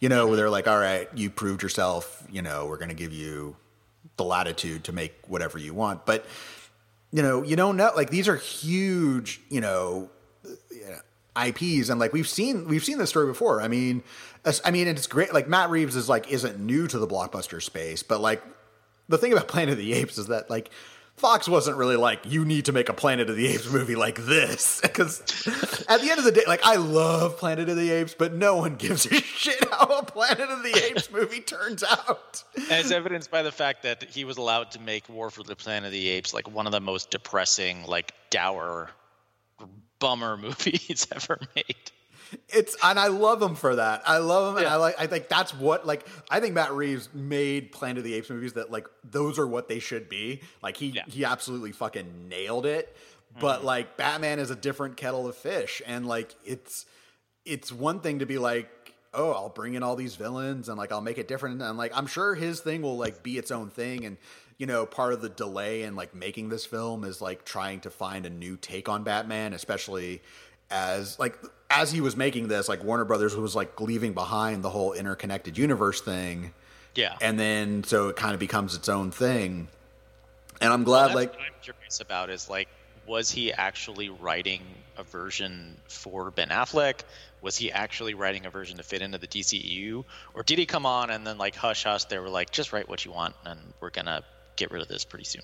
you 0.00 0.08
know, 0.08 0.26
where 0.26 0.36
they're 0.36 0.50
like, 0.50 0.68
all 0.68 0.78
right, 0.78 1.08
you 1.14 1.30
proved 1.30 1.62
yourself. 1.62 2.24
You 2.30 2.42
know, 2.42 2.66
we're 2.66 2.76
going 2.76 2.90
to 2.90 2.94
give 2.94 3.12
you 3.12 3.56
the 4.16 4.24
latitude 4.24 4.84
to 4.84 4.92
make 4.92 5.14
whatever 5.26 5.58
you 5.58 5.74
want, 5.74 6.04
but 6.04 6.26
you 7.10 7.22
know, 7.22 7.42
you 7.42 7.56
don't 7.56 7.76
know. 7.76 7.90
Like 7.96 8.10
these 8.10 8.28
are 8.28 8.36
huge, 8.36 9.40
you 9.48 9.60
know, 9.60 10.10
uh, 10.44 11.46
IPs, 11.46 11.88
and 11.88 11.98
like 11.98 12.12
we've 12.12 12.28
seen 12.28 12.68
we've 12.68 12.84
seen 12.84 12.98
this 12.98 13.10
story 13.10 13.26
before. 13.26 13.62
I 13.62 13.68
mean, 13.68 14.02
I 14.64 14.70
mean, 14.70 14.88
it's 14.88 15.06
great. 15.06 15.32
Like 15.32 15.48
Matt 15.48 15.70
Reeves 15.70 15.96
is 15.96 16.08
like 16.08 16.30
isn't 16.30 16.58
new 16.58 16.86
to 16.86 16.98
the 16.98 17.06
blockbuster 17.06 17.62
space, 17.62 18.02
but 18.02 18.20
like 18.20 18.42
the 19.08 19.18
thing 19.18 19.32
about 19.32 19.48
Planet 19.56 19.72
of 19.72 19.78
the 19.78 19.92
Apes 19.94 20.18
is 20.18 20.26
that 20.26 20.50
like 20.50 20.70
Fox 21.18 21.48
wasn't 21.48 21.76
really 21.76 21.96
like, 21.96 22.20
you 22.24 22.44
need 22.44 22.66
to 22.66 22.72
make 22.72 22.88
a 22.88 22.92
Planet 22.92 23.28
of 23.28 23.36
the 23.36 23.48
Apes 23.48 23.70
movie 23.70 23.96
like 23.96 24.16
this. 24.16 24.80
Because 24.88 25.20
at 25.88 26.00
the 26.00 26.10
end 26.10 26.18
of 26.18 26.24
the 26.24 26.32
day, 26.32 26.42
like, 26.46 26.64
I 26.64 26.76
love 26.76 27.36
Planet 27.36 27.68
of 27.68 27.76
the 27.76 27.90
Apes, 27.90 28.14
but 28.14 28.32
no 28.32 28.56
one 28.56 28.76
gives 28.76 29.06
a 29.06 29.14
shit 29.20 29.62
how 29.72 29.98
a 29.98 30.04
Planet 30.04 30.48
of 30.48 30.62
the 30.62 30.90
Apes 30.90 31.10
movie 31.10 31.40
turns 31.40 31.84
out. 31.84 32.42
As 32.70 32.90
evidenced 32.90 33.30
by 33.30 33.42
the 33.42 33.52
fact 33.52 33.82
that 33.82 34.02
he 34.04 34.24
was 34.24 34.36
allowed 34.36 34.72
to 34.72 34.80
make 34.80 35.08
War 35.08 35.30
for 35.30 35.42
the 35.42 35.56
Planet 35.56 35.86
of 35.86 35.92
the 35.92 36.08
Apes 36.08 36.34
like 36.34 36.50
one 36.50 36.66
of 36.66 36.72
the 36.72 36.80
most 36.80 37.10
depressing, 37.10 37.84
like, 37.84 38.12
dour, 38.30 38.90
bummer 39.98 40.36
movies 40.36 41.06
ever 41.12 41.38
made 41.54 41.90
it's 42.48 42.76
and 42.82 42.98
I 42.98 43.08
love 43.08 43.42
him 43.42 43.54
for 43.54 43.76
that. 43.76 44.02
I 44.06 44.18
love 44.18 44.54
him, 44.54 44.58
and. 44.58 44.66
I 44.66 44.76
like. 44.76 44.96
I 44.98 45.06
think 45.06 45.28
that's 45.28 45.54
what 45.54 45.86
like. 45.86 46.06
I 46.30 46.40
think 46.40 46.54
Matt 46.54 46.72
Reeves 46.72 47.08
made 47.14 47.72
Planet 47.72 47.98
of 47.98 48.04
the 48.04 48.14
Apes 48.14 48.30
movies 48.30 48.54
that 48.54 48.70
like 48.70 48.86
those 49.04 49.38
are 49.38 49.46
what 49.46 49.68
they 49.68 49.78
should 49.78 50.08
be. 50.08 50.40
Like 50.62 50.76
he 50.76 50.88
yeah. 50.88 51.04
he 51.06 51.24
absolutely 51.24 51.72
fucking 51.72 52.28
nailed 52.28 52.66
it. 52.66 52.94
Mm-hmm. 53.32 53.40
But 53.40 53.64
like 53.64 53.96
Batman 53.96 54.38
is 54.38 54.50
a 54.50 54.56
different 54.56 54.96
kettle 54.96 55.26
of 55.28 55.36
fish, 55.36 55.82
and 55.86 56.06
like 56.06 56.34
it's 56.44 56.86
it's 57.44 57.72
one 57.72 58.00
thing 58.00 58.20
to 58.20 58.26
be 58.26 58.38
like. 58.38 58.70
Oh, 59.14 59.32
I'll 59.32 59.48
bring 59.48 59.72
in 59.72 59.82
all 59.82 59.96
these 59.96 60.16
villains 60.16 60.68
and 60.68 60.76
like 60.76 60.92
I'll 60.92 61.00
make 61.00 61.16
it 61.16 61.26
different. 61.26 61.62
And 61.62 61.78
like 61.78 61.96
I'm 61.96 62.06
sure 62.06 62.34
his 62.34 62.60
thing 62.60 62.82
will 62.82 62.98
like 62.98 63.22
be 63.22 63.38
its 63.38 63.50
own 63.50 63.70
thing. 63.70 64.04
And 64.04 64.18
you 64.58 64.66
know, 64.66 64.84
part 64.84 65.14
of 65.14 65.22
the 65.22 65.30
delay 65.30 65.84
in 65.84 65.96
like 65.96 66.14
making 66.14 66.50
this 66.50 66.66
film 66.66 67.04
is 67.04 67.22
like 67.22 67.44
trying 67.44 67.80
to 67.80 67.90
find 67.90 68.26
a 68.26 68.30
new 68.30 68.56
take 68.56 68.88
on 68.88 69.04
Batman, 69.04 69.54
especially 69.54 70.20
as 70.70 71.18
like 71.18 71.38
as 71.70 71.92
he 71.92 72.00
was 72.00 72.16
making 72.16 72.48
this, 72.48 72.68
like 72.68 72.82
Warner 72.82 73.04
Brothers 73.04 73.36
was 73.36 73.54
like 73.54 73.80
leaving 73.80 74.12
behind 74.12 74.62
the 74.62 74.70
whole 74.70 74.92
interconnected 74.92 75.58
universe 75.58 76.00
thing. 76.00 76.52
Yeah. 76.94 77.16
And 77.20 77.38
then 77.38 77.84
so 77.84 78.08
it 78.08 78.16
kind 78.16 78.34
of 78.34 78.40
becomes 78.40 78.74
its 78.74 78.88
own 78.88 79.10
thing. 79.10 79.68
And 80.60 80.72
I'm 80.72 80.84
glad 80.84 81.08
well, 81.08 81.16
like 81.16 81.34
I'm 81.34 81.52
curious 81.62 82.00
about 82.00 82.30
is 82.30 82.48
like 82.48 82.68
was 83.06 83.30
he 83.30 83.52
actually 83.52 84.08
writing 84.10 84.62
a 84.96 85.02
version 85.02 85.76
for 85.88 86.30
Ben 86.30 86.48
Affleck? 86.48 87.00
Was 87.40 87.56
he 87.56 87.70
actually 87.70 88.14
writing 88.14 88.46
a 88.46 88.50
version 88.50 88.76
to 88.78 88.82
fit 88.82 89.00
into 89.00 89.18
the 89.18 89.26
DCEU? 89.26 90.04
Or 90.34 90.42
did 90.42 90.58
he 90.58 90.66
come 90.66 90.84
on 90.84 91.10
and 91.10 91.26
then 91.26 91.38
like 91.38 91.54
hush 91.54 91.84
hush 91.84 92.04
they 92.04 92.18
were 92.18 92.28
like 92.28 92.50
just 92.50 92.72
write 92.72 92.88
what 92.88 93.04
you 93.04 93.12
want 93.12 93.34
and 93.44 93.60
we're 93.80 93.90
going 93.90 94.06
to 94.06 94.24
get 94.56 94.70
rid 94.70 94.82
of 94.82 94.88
this 94.88 95.04
pretty 95.04 95.24
soon? 95.24 95.42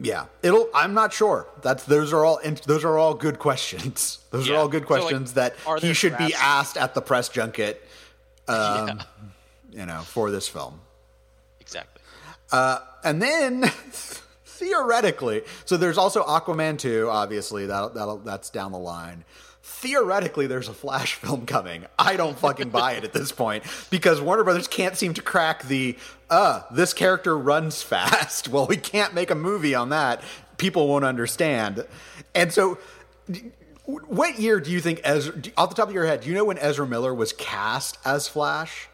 Yeah, 0.00 0.26
it'll. 0.42 0.68
I'm 0.74 0.94
not 0.94 1.12
sure. 1.12 1.46
That's 1.62 1.84
those 1.84 2.12
are 2.12 2.24
all. 2.24 2.40
Those 2.66 2.84
are 2.84 2.96
all 2.96 3.14
good 3.14 3.38
questions. 3.38 4.20
Those 4.30 4.48
yeah. 4.48 4.54
are 4.54 4.58
all 4.58 4.68
good 4.68 4.86
questions 4.86 5.32
so, 5.32 5.40
like, 5.40 5.56
that 5.56 5.80
he 5.80 5.92
should 5.92 6.16
be 6.18 6.34
asked 6.34 6.76
at 6.76 6.94
the 6.94 7.00
press 7.00 7.28
junket. 7.28 7.82
Um, 8.50 8.86
yeah. 8.88 9.02
You 9.80 9.84
know, 9.84 10.00
for 10.00 10.30
this 10.30 10.48
film. 10.48 10.80
Exactly. 11.60 12.00
Uh, 12.50 12.78
and 13.04 13.20
then 13.20 13.64
theoretically, 14.46 15.42
so 15.66 15.76
there's 15.76 15.98
also 15.98 16.24
Aquaman 16.24 16.78
2, 16.78 17.10
obviously 17.10 17.66
that 17.66 17.92
that 17.92 18.20
that's 18.24 18.48
down 18.48 18.72
the 18.72 18.78
line 18.78 19.24
theoretically 19.68 20.46
there's 20.46 20.68
a 20.68 20.74
flash 20.74 21.14
film 21.14 21.46
coming. 21.46 21.84
I 21.98 22.16
don't 22.16 22.38
fucking 22.38 22.70
buy 22.70 22.92
it 22.92 23.04
at 23.04 23.12
this 23.12 23.32
point 23.32 23.64
because 23.90 24.20
warner 24.20 24.42
brothers 24.42 24.66
can't 24.66 24.96
seem 24.96 25.14
to 25.14 25.22
crack 25.22 25.62
the 25.64 25.96
uh 26.30 26.62
this 26.72 26.92
character 26.92 27.36
runs 27.38 27.82
fast. 27.92 28.48
Well 28.48 28.66
we 28.66 28.76
can't 28.76 29.14
make 29.14 29.30
a 29.30 29.34
movie 29.34 29.74
on 29.74 29.90
that. 29.90 30.22
People 30.56 30.88
won't 30.88 31.04
understand. 31.04 31.86
And 32.34 32.52
so 32.52 32.78
what 33.84 34.38
year 34.38 34.58
do 34.58 34.70
you 34.70 34.80
think 34.80 35.00
ezra 35.04 35.34
off 35.56 35.68
the 35.68 35.76
top 35.76 35.88
of 35.88 35.94
your 35.94 36.06
head 36.06 36.22
do 36.22 36.28
you 36.28 36.34
know 36.34 36.44
when 36.44 36.58
ezra 36.58 36.86
miller 36.86 37.14
was 37.14 37.32
cast 37.32 37.98
as 38.04 38.26
flash? 38.26 38.88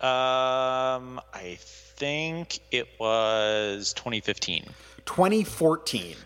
Um 0.00 1.20
i 1.34 1.58
think 1.60 2.60
it 2.70 2.88
was 2.98 3.92
2015 3.94 4.64
2014 5.04 6.16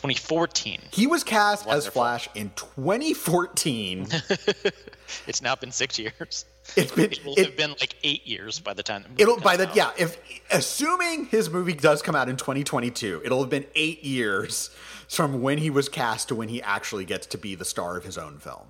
2014. 0.00 0.80
He 0.92 1.06
was 1.06 1.22
cast 1.22 1.66
Wonderful. 1.66 1.88
as 1.88 1.92
Flash 1.92 2.28
in 2.34 2.50
2014. 2.56 4.06
it's 5.26 5.42
now 5.42 5.54
been 5.54 5.70
six 5.70 5.98
years. 5.98 6.46
It's 6.74 6.90
been 6.92 7.12
it 7.12 7.24
will 7.24 7.34
it, 7.34 7.44
have 7.44 7.56
been 7.56 7.70
like 7.80 7.96
eight 8.02 8.26
years 8.26 8.60
by 8.60 8.72
the 8.72 8.82
time 8.82 9.04
the 9.16 9.22
it'll 9.22 9.40
by 9.40 9.56
the 9.56 9.68
out. 9.68 9.76
yeah 9.76 9.90
if 9.98 10.18
assuming 10.52 11.26
his 11.26 11.50
movie 11.50 11.72
does 11.72 12.00
come 12.00 12.14
out 12.14 12.28
in 12.28 12.36
2022 12.36 13.22
it'll 13.24 13.40
have 13.40 13.50
been 13.50 13.66
eight 13.74 14.04
years 14.04 14.70
from 15.08 15.42
when 15.42 15.58
he 15.58 15.68
was 15.68 15.88
cast 15.88 16.28
to 16.28 16.36
when 16.36 16.48
he 16.48 16.62
actually 16.62 17.04
gets 17.04 17.26
to 17.26 17.38
be 17.38 17.56
the 17.56 17.64
star 17.64 17.96
of 17.96 18.04
his 18.04 18.16
own 18.16 18.38
film. 18.38 18.68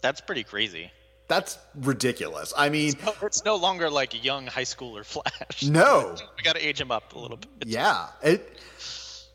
That's 0.00 0.20
pretty 0.22 0.42
crazy. 0.42 0.90
That's 1.28 1.58
ridiculous. 1.76 2.52
I 2.56 2.68
mean, 2.68 2.88
it's 2.90 3.04
no, 3.04 3.14
it's 3.22 3.44
no 3.44 3.56
longer 3.56 3.88
like 3.88 4.24
young 4.24 4.46
high 4.46 4.64
schooler 4.64 5.04
Flash. 5.04 5.62
No, 5.62 6.16
we 6.36 6.42
got 6.42 6.56
to 6.56 6.66
age 6.66 6.80
him 6.80 6.90
up 6.90 7.14
a 7.14 7.18
little 7.18 7.36
bit. 7.36 7.68
Yeah, 7.68 8.08
it 8.22 8.58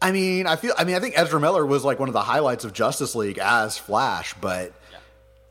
I 0.02 0.12
mean, 0.12 0.46
I 0.48 0.56
feel. 0.56 0.74
I 0.78 0.84
mean, 0.84 0.96
I 0.96 1.00
think 1.00 1.18
Ezra 1.18 1.40
Miller 1.40 1.66
was 1.66 1.84
like 1.84 2.00
one 2.00 2.08
of 2.10 2.14
the 2.14 2.22
highlights 2.22 2.64
of 2.66 2.74
Justice 2.74 3.16
League 3.16 3.40
as 3.40 3.78
Flash, 3.78 4.34
but 4.40 4.72
yeah. 4.92 4.98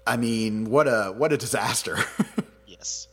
I 0.07 0.17
mean, 0.17 0.71
what 0.71 0.87
a 0.87 1.13
what 1.17 1.33
a 1.33 1.37
disaster. 1.37 1.99
yes, 2.67 3.09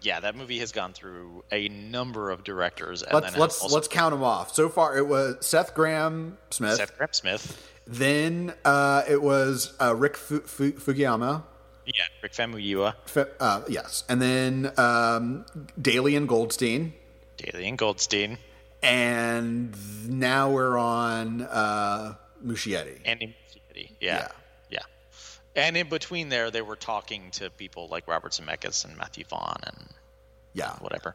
yeah, 0.00 0.20
that 0.20 0.34
movie 0.36 0.58
has 0.60 0.72
gone 0.72 0.92
through 0.94 1.44
a 1.52 1.68
number 1.68 2.30
of 2.30 2.44
directors. 2.44 3.04
let's 3.12 3.36
let's 3.36 3.60
also- 3.62 3.74
let's 3.74 3.88
count 3.88 4.12
them 4.12 4.22
off. 4.24 4.54
So 4.54 4.68
far, 4.70 4.96
it 4.96 5.06
was 5.06 5.36
Seth 5.44 5.74
Graham 5.74 6.38
Smith. 6.50 6.76
Seth 6.76 6.96
Grahame-Smith. 6.98 7.66
Then 7.86 8.54
uh, 8.64 9.02
it 9.08 9.20
was 9.20 9.74
uh, 9.80 9.94
Rick 9.94 10.16
Fu- 10.16 10.40
Fu- 10.40 10.72
Fukuyama. 10.72 11.42
Yeah, 11.86 12.04
Rick 12.22 12.32
Famuyiwa. 12.32 12.94
uh, 13.40 13.62
yes, 13.68 14.04
and 14.08 14.22
then 14.22 14.70
um, 14.78 15.44
Daley 15.80 16.14
and 16.16 16.28
Goldstein. 16.28 16.92
Daley 17.36 17.66
and 17.68 17.76
Goldstein 17.76 18.38
and 18.82 19.74
now 20.08 20.50
we're 20.50 20.78
on 20.78 21.42
uh, 21.42 22.14
Muschietti. 22.44 23.00
Andy 23.04 23.26
Muschietti, 23.26 23.90
yeah. 24.00 24.16
yeah. 24.16 24.28
yeah, 24.70 24.82
And 25.56 25.76
in 25.76 25.88
between 25.88 26.28
there, 26.28 26.50
they 26.50 26.62
were 26.62 26.76
talking 26.76 27.30
to 27.32 27.50
people 27.50 27.88
like 27.88 28.08
Robert 28.08 28.32
Zemeckis 28.32 28.84
and 28.84 28.96
Matthew 28.96 29.24
Vaughn 29.24 29.60
and 29.64 29.88
yeah, 30.52 30.72
whatever. 30.80 31.14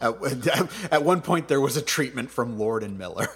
So. 0.00 0.24
At, 0.24 0.92
at 0.92 1.04
one 1.04 1.20
point, 1.20 1.48
there 1.48 1.60
was 1.60 1.76
a 1.76 1.82
treatment 1.82 2.30
from 2.30 2.58
Lord 2.58 2.82
and 2.82 2.98
Miller. 2.98 3.28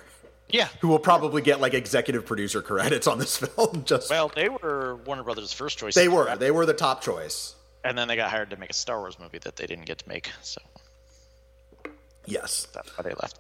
Yeah, 0.49 0.69
who 0.81 0.89
will 0.89 0.99
probably 0.99 1.43
get 1.43 1.61
like 1.61 1.75
executive 1.75 2.27
producer 2.27 2.63
credits 2.63 3.07
on 3.07 3.19
this 3.19 3.37
film. 3.39 3.85
Just 3.85 4.11
well, 4.11 4.31
they 4.35 4.49
were 4.49 4.97
Warner 5.05 5.25
Brothers' 5.25 5.53
first 5.53 5.79
choice. 5.79 5.95
They 5.95 6.09
were. 6.09 6.35
They 6.37 6.51
were 6.51 6.67
the 6.67 6.75
top 6.75 7.03
choice. 7.03 7.55
And 7.83 7.99
then 7.99 8.09
they 8.09 8.17
got 8.17 8.31
hired 8.31 8.49
to 8.51 8.57
make 8.57 8.71
a 8.71 8.75
Star 8.75 8.99
Wars 9.01 9.19
movie 9.19 9.39
that 9.41 9.57
they 9.57 9.67
didn't 9.67 9.85
get 9.85 9.99
to 9.99 10.09
make, 10.09 10.31
so 10.41 10.63
Yes, 12.27 12.67
that's 12.73 12.97
why 12.97 13.03
they 13.03 13.15
left. 13.21 13.39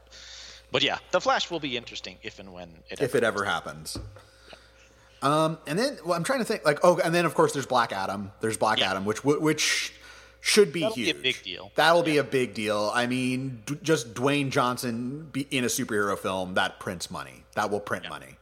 But 0.72 0.82
yeah, 0.82 0.98
the 1.12 1.20
Flash 1.20 1.50
will 1.50 1.60
be 1.60 1.76
interesting 1.76 2.18
if 2.22 2.38
and 2.38 2.52
when 2.52 2.70
it 2.90 3.00
if 3.00 3.14
it 3.14 3.22
ever 3.24 3.44
happens. 3.44 3.96
Um, 5.22 5.58
and 5.66 5.78
then 5.78 5.98
well, 6.04 6.14
I'm 6.16 6.24
trying 6.24 6.40
to 6.40 6.44
think 6.44 6.64
like 6.64 6.80
oh, 6.82 6.98
and 6.98 7.14
then 7.14 7.24
of 7.24 7.34
course 7.34 7.52
there's 7.52 7.66
Black 7.66 7.92
Adam. 7.92 8.32
There's 8.40 8.56
Black 8.58 8.78
Yeah. 8.80 8.90
Adam, 8.90 9.04
which 9.04 9.24
which 9.24 9.92
should 10.40 10.72
be 10.72 10.80
That'll 10.80 10.94
be 10.96 11.04
huge. 11.04 11.16
a 11.16 11.20
big 11.22 11.42
deal. 11.42 11.72
That'll 11.76 12.02
be 12.02 12.18
a 12.18 12.24
big 12.24 12.52
deal. 12.52 12.90
I 12.94 13.06
mean, 13.06 13.62
d- 13.64 13.78
just 13.82 14.12
Dwayne 14.12 14.50
Johnson 14.50 15.28
be 15.32 15.46
in 15.50 15.64
a 15.64 15.68
superhero 15.68 16.18
film 16.18 16.54
that 16.54 16.78
prints 16.80 17.10
money. 17.10 17.44
That 17.54 17.70
will 17.70 17.80
print 17.80 18.06
money. 18.10 18.36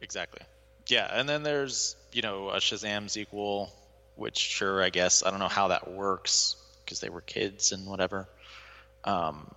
Exactly. 0.00 0.42
Yeah, 0.88 1.08
and 1.12 1.28
then 1.28 1.42
there's 1.44 1.94
you 2.12 2.22
know 2.22 2.50
a 2.50 2.56
Shazam 2.56 3.08
sequel, 3.08 3.72
which 4.16 4.38
sure 4.38 4.82
I 4.82 4.90
guess 4.90 5.22
I 5.24 5.30
don't 5.30 5.38
know 5.38 5.48
how 5.48 5.68
that 5.68 5.90
works 5.92 6.56
because 6.84 7.00
they 7.00 7.08
were 7.10 7.20
kids 7.20 7.70
and 7.72 7.86
whatever. 7.86 8.28
Um, 9.04 9.50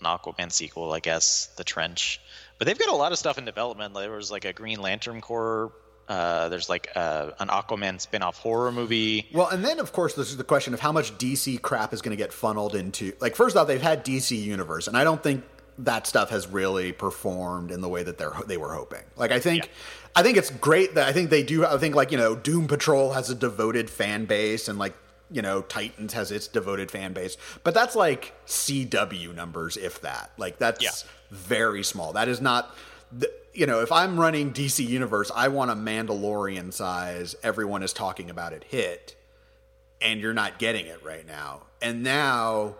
an 0.00 0.06
Aquaman 0.06 0.52
sequel, 0.52 0.92
I 0.92 1.00
guess, 1.00 1.46
The 1.56 1.64
Trench, 1.64 2.20
but 2.58 2.66
they've 2.66 2.78
got 2.78 2.88
a 2.88 2.96
lot 2.96 3.12
of 3.12 3.18
stuff 3.18 3.38
in 3.38 3.44
development. 3.44 3.94
There 3.94 4.10
was 4.10 4.30
like 4.30 4.44
a 4.44 4.52
Green 4.52 4.80
Lantern 4.80 5.20
Corps. 5.20 5.72
Uh, 6.08 6.48
there's 6.48 6.68
like 6.68 6.88
uh, 6.94 7.30
an 7.40 7.48
Aquaman 7.48 8.00
spin-off 8.00 8.38
horror 8.38 8.70
movie. 8.70 9.26
Well, 9.32 9.48
and 9.48 9.64
then 9.64 9.80
of 9.80 9.92
course 9.92 10.14
this 10.14 10.30
is 10.30 10.36
the 10.36 10.44
question 10.44 10.72
of 10.72 10.80
how 10.80 10.92
much 10.92 11.16
DC 11.18 11.60
crap 11.62 11.92
is 11.92 12.00
going 12.00 12.16
to 12.16 12.22
get 12.22 12.32
funneled 12.32 12.74
into. 12.74 13.12
Like 13.20 13.34
first 13.34 13.56
off, 13.56 13.66
they've 13.66 13.82
had 13.82 14.04
DC 14.04 14.40
Universe, 14.40 14.86
and 14.86 14.96
I 14.96 15.02
don't 15.02 15.22
think 15.22 15.44
that 15.78 16.06
stuff 16.06 16.30
has 16.30 16.46
really 16.46 16.92
performed 16.92 17.70
in 17.70 17.80
the 17.80 17.88
way 17.88 18.02
that 18.02 18.18
they're 18.18 18.32
they 18.46 18.56
were 18.56 18.72
hoping. 18.72 19.02
Like 19.16 19.32
I 19.32 19.40
think, 19.40 19.70
I 20.14 20.22
think 20.22 20.36
it's 20.36 20.50
great 20.50 20.94
that 20.94 21.08
I 21.08 21.12
think 21.12 21.30
they 21.30 21.42
do. 21.42 21.66
I 21.66 21.76
think 21.78 21.94
like 21.94 22.12
you 22.12 22.18
know, 22.18 22.36
Doom 22.36 22.68
Patrol 22.68 23.12
has 23.12 23.28
a 23.28 23.34
devoted 23.34 23.90
fan 23.90 24.26
base, 24.26 24.68
and 24.68 24.78
like 24.78 24.94
you 25.30 25.42
know, 25.42 25.62
Titans 25.62 26.12
has 26.12 26.30
its 26.30 26.46
devoted 26.48 26.90
fan 26.90 27.12
base, 27.12 27.36
but 27.64 27.74
that's 27.74 27.96
like 27.96 28.32
CW 28.46 29.34
numbers, 29.34 29.76
if 29.76 30.00
that. 30.02 30.30
Like 30.36 30.58
that's 30.58 30.82
Yeah. 30.82 30.90
very 31.30 31.82
small. 31.82 32.12
That 32.12 32.28
is 32.28 32.40
not. 32.40 32.74
th- 33.18 33.32
You 33.54 33.64
know, 33.66 33.80
if 33.80 33.90
I'm 33.90 34.20
running 34.20 34.52
DC 34.52 34.84
Universe, 34.86 35.30
I 35.34 35.48
want 35.48 35.70
a 35.70 35.74
Mandalorian 35.74 36.72
size. 36.74 37.34
Everyone 37.42 37.82
is 37.82 37.92
talking 37.94 38.28
about 38.28 38.52
it. 38.52 38.64
Hit 38.64 39.16
and 40.02 40.20
you're 40.20 40.34
not 40.34 40.58
getting 40.58 40.84
it 40.86 41.02
right 41.02 41.26
now. 41.26 41.62
And 41.80 42.02
now, 42.02 42.74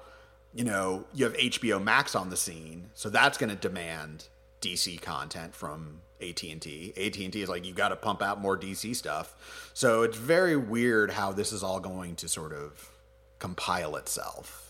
you 0.54 0.64
know, 0.64 1.06
you 1.14 1.24
have 1.24 1.34
HBO 1.34 1.82
Max 1.82 2.14
on 2.14 2.28
the 2.28 2.36
scene, 2.36 2.90
so 2.92 3.08
that's 3.08 3.38
going 3.38 3.48
to 3.48 3.56
demand 3.56 4.26
DC 4.66 5.00
content 5.00 5.54
from 5.54 6.00
AT&T. 6.20 6.92
AT&T 6.96 7.42
is 7.42 7.48
like 7.48 7.64
you 7.64 7.72
got 7.72 7.90
to 7.90 7.96
pump 7.96 8.22
out 8.22 8.40
more 8.40 8.58
DC 8.58 8.96
stuff. 8.96 9.70
So 9.74 10.02
it's 10.02 10.16
very 10.16 10.56
weird 10.56 11.10
how 11.10 11.32
this 11.32 11.52
is 11.52 11.62
all 11.62 11.78
going 11.78 12.16
to 12.16 12.28
sort 12.28 12.52
of 12.52 12.90
compile 13.38 13.96
itself. 13.96 14.62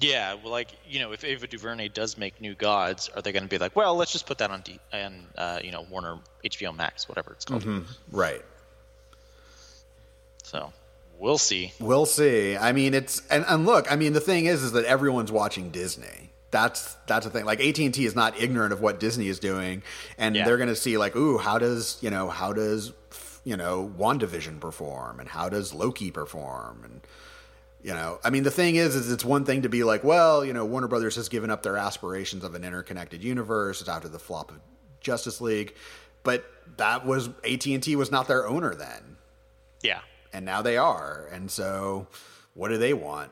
Yeah, 0.00 0.34
well, 0.34 0.52
like 0.52 0.68
you 0.88 1.00
know, 1.00 1.12
if 1.12 1.24
Ava 1.24 1.46
DuVernay 1.46 1.88
does 1.88 2.16
make 2.16 2.40
New 2.40 2.54
Gods, 2.54 3.10
are 3.14 3.22
they 3.22 3.32
going 3.32 3.42
to 3.42 3.48
be 3.48 3.58
like, 3.58 3.74
well, 3.74 3.96
let's 3.96 4.12
just 4.12 4.26
put 4.26 4.38
that 4.38 4.50
on 4.50 4.60
D 4.62 4.78
and 4.92 5.26
uh, 5.36 5.58
you 5.62 5.72
know 5.72 5.86
Warner 5.90 6.18
HBO 6.44 6.74
Max, 6.74 7.08
whatever 7.08 7.32
it's 7.32 7.44
called. 7.44 7.64
Right. 8.12 8.42
So 10.44 10.72
we'll 11.18 11.38
see. 11.38 11.72
We'll 11.80 12.06
see. 12.06 12.56
I 12.56 12.72
mean, 12.72 12.94
it's 12.94 13.26
and, 13.28 13.44
and 13.48 13.66
look. 13.66 13.90
I 13.90 13.96
mean, 13.96 14.12
the 14.12 14.20
thing 14.20 14.46
is, 14.46 14.62
is 14.62 14.72
that 14.72 14.84
everyone's 14.84 15.32
watching 15.32 15.70
Disney. 15.70 16.27
That's 16.50 16.94
that's 17.06 17.26
the 17.26 17.30
thing. 17.30 17.44
Like 17.44 17.60
AT 17.60 17.78
and 17.78 17.92
T 17.92 18.06
is 18.06 18.14
not 18.16 18.40
ignorant 18.40 18.72
of 18.72 18.80
what 18.80 18.98
Disney 19.00 19.28
is 19.28 19.38
doing, 19.38 19.82
and 20.16 20.34
Yeah. 20.34 20.44
they're 20.44 20.56
going 20.56 20.68
to 20.70 20.76
see 20.76 20.96
like, 20.96 21.14
ooh, 21.14 21.36
how 21.38 21.58
does 21.58 21.98
you 22.00 22.10
know 22.10 22.28
how 22.30 22.52
does 22.52 22.92
you 23.44 23.56
know 23.56 23.92
WandaVision 23.98 24.58
perform, 24.60 25.20
and 25.20 25.28
how 25.28 25.48
does 25.48 25.74
Loki 25.74 26.10
perform, 26.10 26.82
and 26.84 27.00
you 27.82 27.92
know, 27.94 28.18
I 28.24 28.30
mean, 28.30 28.42
the 28.42 28.50
thing 28.50 28.74
is, 28.76 28.96
is 28.96 29.10
it's 29.12 29.24
one 29.24 29.44
thing 29.44 29.62
to 29.62 29.68
be 29.68 29.84
like, 29.84 30.02
well, 30.02 30.44
you 30.44 30.52
know, 30.52 30.64
Warner 30.64 30.88
Brothers 30.88 31.14
has 31.14 31.28
given 31.28 31.48
up 31.48 31.62
their 31.62 31.76
aspirations 31.76 32.42
of 32.42 32.54
an 32.56 32.64
interconnected 32.64 33.22
universe 33.22 33.80
It's 33.80 33.88
after 33.88 34.08
the 34.08 34.18
flop 34.18 34.50
of 34.50 34.58
Justice 35.00 35.40
League, 35.40 35.74
but 36.24 36.44
that 36.78 37.06
was 37.06 37.28
AT 37.48 37.64
and 37.66 37.82
T 37.82 37.94
was 37.94 38.10
not 38.10 38.26
their 38.26 38.48
owner 38.48 38.74
then 38.74 39.16
Yeah, 39.82 40.00
and 40.32 40.44
now 40.44 40.60
they 40.62 40.76
are. 40.76 41.28
And 41.32 41.48
so, 41.50 42.08
what 42.54 42.68
do 42.70 42.78
they 42.78 42.94
want? 42.94 43.30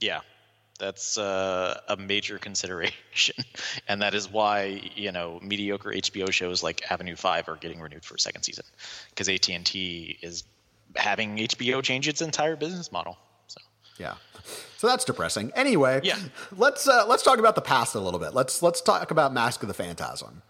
yeah, 0.00 0.20
that's 0.76 1.18
uh, 1.18 1.80
a 1.88 1.96
major 1.96 2.38
consideration, 2.38 3.44
and 3.88 4.02
that 4.02 4.14
is 4.14 4.30
why 4.30 4.80
you 4.94 5.12
know 5.12 5.38
mediocre 5.42 5.90
HBO 5.92 6.30
shows 6.32 6.62
like 6.62 6.90
Avenue 6.90 7.16
Five 7.16 7.48
are 7.48 7.56
getting 7.56 7.80
renewed 7.80 8.04
for 8.04 8.14
a 8.14 8.18
second 8.18 8.42
season 8.42 8.64
because 9.10 9.28
AT 9.28 9.48
and 9.48 9.64
T 9.64 10.18
is 10.22 10.44
having 10.94 11.36
HBO 11.36 11.82
change 11.82 12.08
its 12.08 12.22
entire 12.22 12.56
business 12.56 12.90
model. 12.90 13.16
So 13.48 13.60
Yeah. 13.98 14.14
So 14.78 14.86
that's 14.86 15.04
depressing. 15.04 15.52
Anyway, 15.54 16.00
Yeah. 16.04 16.18
let's 16.56 16.88
uh, 16.88 17.06
let's 17.06 17.22
talk 17.22 17.38
about 17.38 17.54
the 17.54 17.62
past 17.62 17.94
a 17.94 18.00
little 18.00 18.20
bit. 18.20 18.34
Let's 18.34 18.62
let's 18.62 18.80
talk 18.80 19.10
about 19.10 19.32
Mask 19.32 19.62
of 19.62 19.68
the 19.68 19.74
Phantasm. 19.74 20.42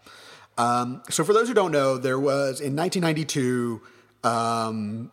Um, 0.57 1.03
so 1.09 1.23
for 1.23 1.33
those 1.33 1.47
who 1.47 1.53
don't 1.53 1.71
know, 1.71 1.97
there 1.97 2.19
was 2.19 2.61
in 2.61 2.75
1992 2.75 3.81
um, 4.23 5.11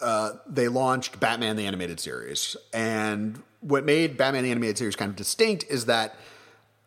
uh, 0.00 0.32
they 0.46 0.68
launched 0.68 1.18
Batman 1.20 1.56
the 1.56 1.66
Animated 1.66 2.00
Series, 2.00 2.56
and 2.72 3.42
what 3.62 3.84
made 3.84 4.16
Batman 4.16 4.44
the 4.44 4.50
Animated 4.50 4.76
Series 4.76 4.96
kind 4.96 5.08
of 5.08 5.16
distinct 5.16 5.64
is 5.70 5.86
that 5.86 6.14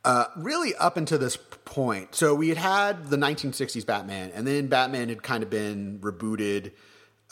uh, 0.04 0.26
really 0.36 0.76
up 0.76 0.98
until 0.98 1.18
this 1.18 1.36
point, 1.66 2.14
so 2.14 2.36
we 2.36 2.50
had 2.50 2.58
had 2.58 3.08
the 3.10 3.18
1960s 3.18 3.86
Batman, 3.86 4.32
and 4.36 4.46
then 4.46 4.68
Batman 4.68 5.10
had 5.10 5.24
kind 5.24 5.42
of 5.42 5.50
been 5.50 6.00
rebooted 6.00 6.72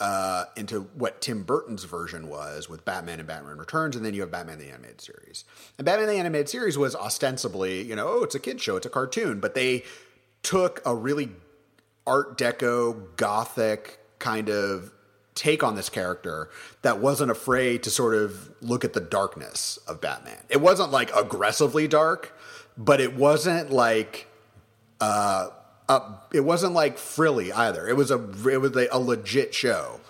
uh, 0.00 0.46
into 0.56 0.80
what 0.94 1.20
Tim 1.20 1.44
Burton's 1.44 1.84
version 1.84 2.28
was 2.28 2.68
with 2.68 2.84
Batman 2.84 3.20
and 3.20 3.28
Batman 3.28 3.58
Returns, 3.58 3.94
and 3.94 4.04
then 4.04 4.12
you 4.12 4.22
have 4.22 4.30
Batman 4.30 4.58
the 4.58 4.68
Animated 4.70 5.00
Series. 5.00 5.44
And 5.78 5.84
Batman 5.84 6.08
the 6.08 6.14
Animated 6.14 6.48
Series 6.48 6.76
was 6.76 6.96
ostensibly, 6.96 7.82
you 7.82 7.94
know, 7.94 8.08
oh, 8.08 8.24
it's 8.24 8.34
a 8.34 8.40
kid 8.40 8.60
show, 8.60 8.76
it's 8.76 8.86
a 8.86 8.90
cartoon, 8.90 9.38
but 9.38 9.54
they 9.54 9.84
took 10.42 10.82
a 10.84 10.94
really 10.94 11.30
Art 12.06 12.36
Deco, 12.36 13.16
Gothic 13.16 13.98
kind 14.18 14.48
of 14.50 14.90
take 15.34 15.62
on 15.62 15.74
this 15.74 15.88
character 15.88 16.48
that 16.82 16.98
wasn't 16.98 17.30
afraid 17.30 17.82
to 17.82 17.90
sort 17.90 18.14
of 18.14 18.50
look 18.60 18.84
at 18.84 18.92
the 18.92 19.00
darkness 19.00 19.78
of 19.88 20.00
Batman. 20.00 20.38
It 20.48 20.60
wasn't 20.60 20.90
like 20.90 21.14
aggressively 21.14 21.88
dark, 21.88 22.38
but 22.76 23.00
it 23.00 23.14
wasn't 23.14 23.70
like 23.70 24.28
uh, 25.00 25.48
up, 25.88 26.32
it 26.34 26.40
wasn't 26.40 26.72
like 26.72 26.98
frilly 26.98 27.52
either. 27.52 27.88
It 27.88 27.96
was 27.96 28.10
a 28.10 28.18
it 28.48 28.60
was 28.60 28.76
a, 28.76 28.88
a 28.92 28.98
legit 28.98 29.54
show. 29.54 30.00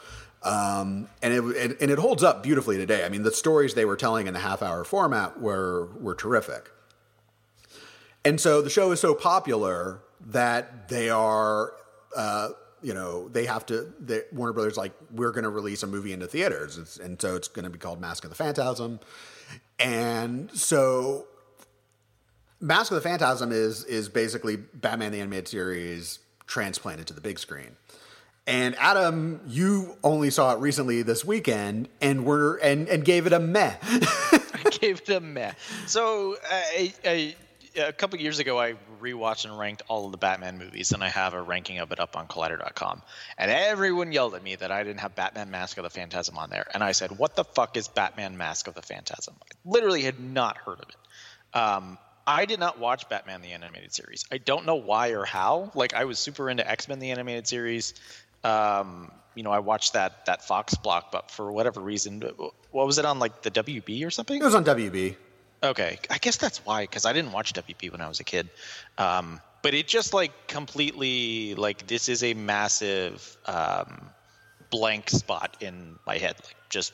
Um, 0.42 1.08
and 1.22 1.32
it, 1.32 1.42
it 1.56 1.80
and 1.80 1.90
it 1.90 1.98
holds 1.98 2.22
up 2.22 2.42
beautifully 2.42 2.76
today. 2.76 3.04
I 3.04 3.08
mean, 3.08 3.22
the 3.22 3.32
stories 3.32 3.74
they 3.74 3.86
were 3.86 3.96
telling 3.96 4.26
in 4.26 4.34
the 4.34 4.40
half 4.40 4.62
hour 4.62 4.84
format 4.84 5.40
were 5.40 5.86
were 5.98 6.14
terrific. 6.14 6.70
And 8.26 8.40
so 8.40 8.62
the 8.62 8.70
show 8.70 8.90
is 8.90 9.00
so 9.00 9.14
popular 9.14 10.00
that 10.20 10.88
they 10.88 11.10
are, 11.10 11.74
uh, 12.16 12.50
you 12.84 12.92
know, 12.92 13.28
they 13.28 13.46
have 13.46 13.64
to. 13.66 13.92
They, 13.98 14.22
Warner 14.30 14.52
Brothers 14.52 14.76
like 14.76 14.92
we're 15.10 15.32
going 15.32 15.44
to 15.44 15.50
release 15.50 15.82
a 15.82 15.86
movie 15.86 16.12
into 16.12 16.26
theaters, 16.26 16.76
it's, 16.76 16.98
and 16.98 17.20
so 17.20 17.34
it's 17.34 17.48
going 17.48 17.64
to 17.64 17.70
be 17.70 17.78
called 17.78 18.00
Mask 18.00 18.24
of 18.24 18.30
the 18.30 18.36
Phantasm. 18.36 19.00
And 19.78 20.50
so, 20.52 21.26
Mask 22.60 22.92
of 22.92 22.96
the 22.96 23.00
Phantasm 23.00 23.52
is 23.52 23.84
is 23.84 24.10
basically 24.10 24.56
Batman 24.56 25.12
the 25.12 25.20
animated 25.20 25.48
series 25.48 26.18
transplanted 26.46 27.06
to 27.06 27.14
the 27.14 27.22
big 27.22 27.38
screen. 27.38 27.76
And 28.46 28.76
Adam, 28.78 29.40
you 29.46 29.96
only 30.04 30.28
saw 30.28 30.52
it 30.52 30.58
recently 30.58 31.00
this 31.00 31.24
weekend, 31.24 31.88
and 32.02 32.26
were 32.26 32.56
and 32.56 32.86
and 32.88 33.02
gave 33.02 33.26
it 33.26 33.32
a 33.32 33.40
meh. 33.40 33.76
I 33.82 34.70
gave 34.70 35.00
it 35.00 35.08
a 35.08 35.20
meh. 35.20 35.52
So 35.86 36.36
I, 36.50 36.92
I, 37.02 37.36
a 37.76 37.92
couple 37.92 38.18
years 38.18 38.38
ago, 38.38 38.58
I 38.58 38.74
rewatched 39.00 39.44
and 39.44 39.58
ranked 39.58 39.82
all 39.88 40.06
of 40.06 40.12
the 40.12 40.18
Batman 40.18 40.58
movies, 40.58 40.92
and 40.92 41.02
I 41.02 41.08
have 41.08 41.34
a 41.34 41.42
ranking 41.42 41.78
of 41.78 41.92
it 41.92 42.00
up 42.00 42.16
on 42.16 42.26
Collider.com. 42.26 43.02
And 43.38 43.50
everyone 43.50 44.12
yelled 44.12 44.34
at 44.34 44.42
me 44.42 44.56
that 44.56 44.70
I 44.70 44.82
didn't 44.82 45.00
have 45.00 45.14
Batman 45.14 45.50
Mask 45.50 45.76
of 45.76 45.84
the 45.84 45.90
Phantasm 45.90 46.38
on 46.38 46.50
there, 46.50 46.66
and 46.72 46.82
I 46.82 46.92
said, 46.92 47.18
"What 47.18 47.36
the 47.36 47.44
fuck 47.44 47.76
is 47.76 47.88
Batman 47.88 48.36
Mask 48.36 48.66
of 48.68 48.74
the 48.74 48.82
Phantasm?" 48.82 49.34
I 49.42 49.54
literally 49.64 50.02
had 50.02 50.20
not 50.20 50.56
heard 50.58 50.80
of 50.80 50.88
it. 50.88 51.58
Um, 51.58 51.98
I 52.26 52.46
did 52.46 52.58
not 52.58 52.78
watch 52.78 53.08
Batman 53.08 53.42
the 53.42 53.52
animated 53.52 53.92
series. 53.92 54.24
I 54.32 54.38
don't 54.38 54.66
know 54.66 54.76
why 54.76 55.10
or 55.10 55.24
how. 55.24 55.70
Like 55.74 55.94
I 55.94 56.04
was 56.04 56.18
super 56.18 56.48
into 56.48 56.68
X 56.68 56.88
Men 56.88 56.98
the 56.98 57.10
animated 57.10 57.46
series. 57.46 57.94
Um, 58.42 59.10
you 59.34 59.42
know, 59.42 59.50
I 59.50 59.58
watched 59.58 59.94
that 59.94 60.26
that 60.26 60.44
Fox 60.44 60.74
block, 60.74 61.10
but 61.12 61.30
for 61.30 61.52
whatever 61.52 61.80
reason, 61.80 62.22
what 62.70 62.86
was 62.86 62.98
it 62.98 63.04
on 63.04 63.18
like 63.18 63.42
the 63.42 63.50
WB 63.50 64.06
or 64.06 64.10
something? 64.10 64.40
it 64.40 64.44
was 64.44 64.54
on 64.54 64.64
WB. 64.64 65.16
Okay, 65.64 65.98
I 66.10 66.18
guess 66.18 66.36
that's 66.36 66.58
why 66.64 66.82
because 66.82 67.06
I 67.06 67.14
didn't 67.14 67.32
watch 67.32 67.54
WB 67.54 67.90
when 67.90 68.02
I 68.02 68.08
was 68.08 68.20
a 68.20 68.24
kid. 68.24 68.50
Um, 68.98 69.40
but 69.62 69.72
it 69.72 69.88
just 69.88 70.12
like 70.12 70.46
completely 70.46 71.54
like 71.54 71.86
this 71.86 72.10
is 72.10 72.22
a 72.22 72.34
massive 72.34 73.36
um, 73.46 74.10
blank 74.68 75.08
spot 75.08 75.56
in 75.60 75.98
my 76.06 76.18
head. 76.18 76.36
Like 76.44 76.56
just 76.68 76.92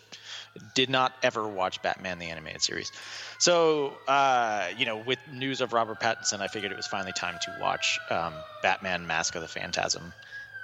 did 0.77 0.89
not 0.89 1.13
ever 1.25 1.49
watch 1.49 1.83
Batman 1.83 2.21
the 2.21 2.27
animated 2.27 2.63
series. 2.63 2.93
So 3.39 3.95
uh, 4.07 4.69
you 4.79 4.87
know, 4.87 4.99
with 4.99 5.19
news 5.33 5.61
of 5.61 5.73
Robert 5.73 5.99
Pattinson, 5.99 6.41
I 6.41 6.47
figured 6.47 6.71
it 6.71 6.77
was 6.77 6.87
finally 6.87 7.13
time 7.13 7.39
to 7.43 7.57
watch 7.61 7.99
um, 8.09 8.35
Batman: 8.63 9.05
Mask 9.05 9.35
of 9.35 9.43
the 9.43 9.49
Phantasm. 9.49 10.13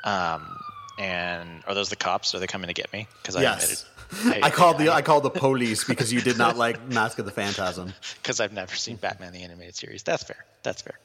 Um, 0.04 0.56
and 0.96 1.64
are 1.66 1.74
those 1.74 1.88
the 1.88 1.96
cops? 1.96 2.36
Are 2.36 2.38
they 2.38 2.46
coming 2.46 2.68
to 2.68 2.74
get 2.74 2.92
me? 2.92 3.08
Because 3.20 3.34
I 3.34 3.42
yes. 3.42 3.84
I, 4.24 4.40
I, 4.44 4.50
called 4.50 4.78
the 4.78 4.90
I 4.90 5.02
called 5.02 5.22
the 5.22 5.30
police 5.30 5.84
because 5.84 6.12
you 6.12 6.20
did 6.20 6.38
not 6.38 6.56
like 6.64 6.88
Mask 6.88 7.18
of 7.18 7.24
the 7.24 7.30
Phantasm. 7.30 7.92
Because 8.22 8.40
I've 8.40 8.52
never 8.52 8.74
seen 8.74 8.96
Batman 8.96 9.32
the 9.32 9.42
animated 9.42 9.74
series. 9.74 10.02
That's 10.02 10.22
fair. 10.22 10.44
That's 10.62 10.82
fair. 10.82 10.98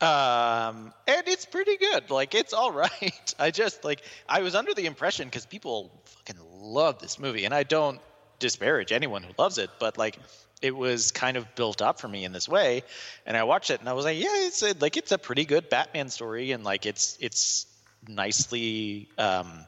Um, 0.00 0.92
and 1.06 1.26
it's 1.26 1.46
pretty 1.46 1.76
good. 1.76 2.10
Like 2.10 2.34
it's 2.34 2.52
all 2.52 2.72
right. 2.84 3.34
I 3.38 3.50
just 3.50 3.84
like 3.84 4.02
I 4.28 4.42
was 4.42 4.54
under 4.54 4.74
the 4.74 4.86
impression 4.86 5.28
because 5.28 5.46
people 5.46 5.90
fucking 6.04 6.40
love 6.60 6.98
this 6.98 7.18
movie, 7.18 7.44
and 7.44 7.54
I 7.54 7.62
don't 7.62 8.00
disparage 8.38 8.92
anyone 8.92 9.22
who 9.22 9.32
loves 9.36 9.58
it, 9.58 9.70
but 9.78 9.98
like 9.98 10.18
it 10.60 10.76
was 10.76 11.12
kind 11.12 11.36
of 11.36 11.54
built 11.54 11.80
up 11.82 12.00
for 12.00 12.08
me 12.08 12.24
in 12.24 12.32
this 12.32 12.48
way 12.48 12.82
and 13.26 13.36
i 13.36 13.44
watched 13.44 13.70
it 13.70 13.78
and 13.78 13.88
i 13.88 13.92
was 13.92 14.04
like 14.04 14.18
yeah 14.18 14.26
it's 14.46 14.60
a, 14.60 14.74
like 14.80 14.96
it's 14.96 15.12
a 15.12 15.18
pretty 15.18 15.44
good 15.44 15.68
batman 15.68 16.08
story 16.08 16.50
and 16.50 16.64
like 16.64 16.84
it's 16.84 17.16
it's 17.20 17.68
nicely 18.06 19.08
um, 19.18 19.64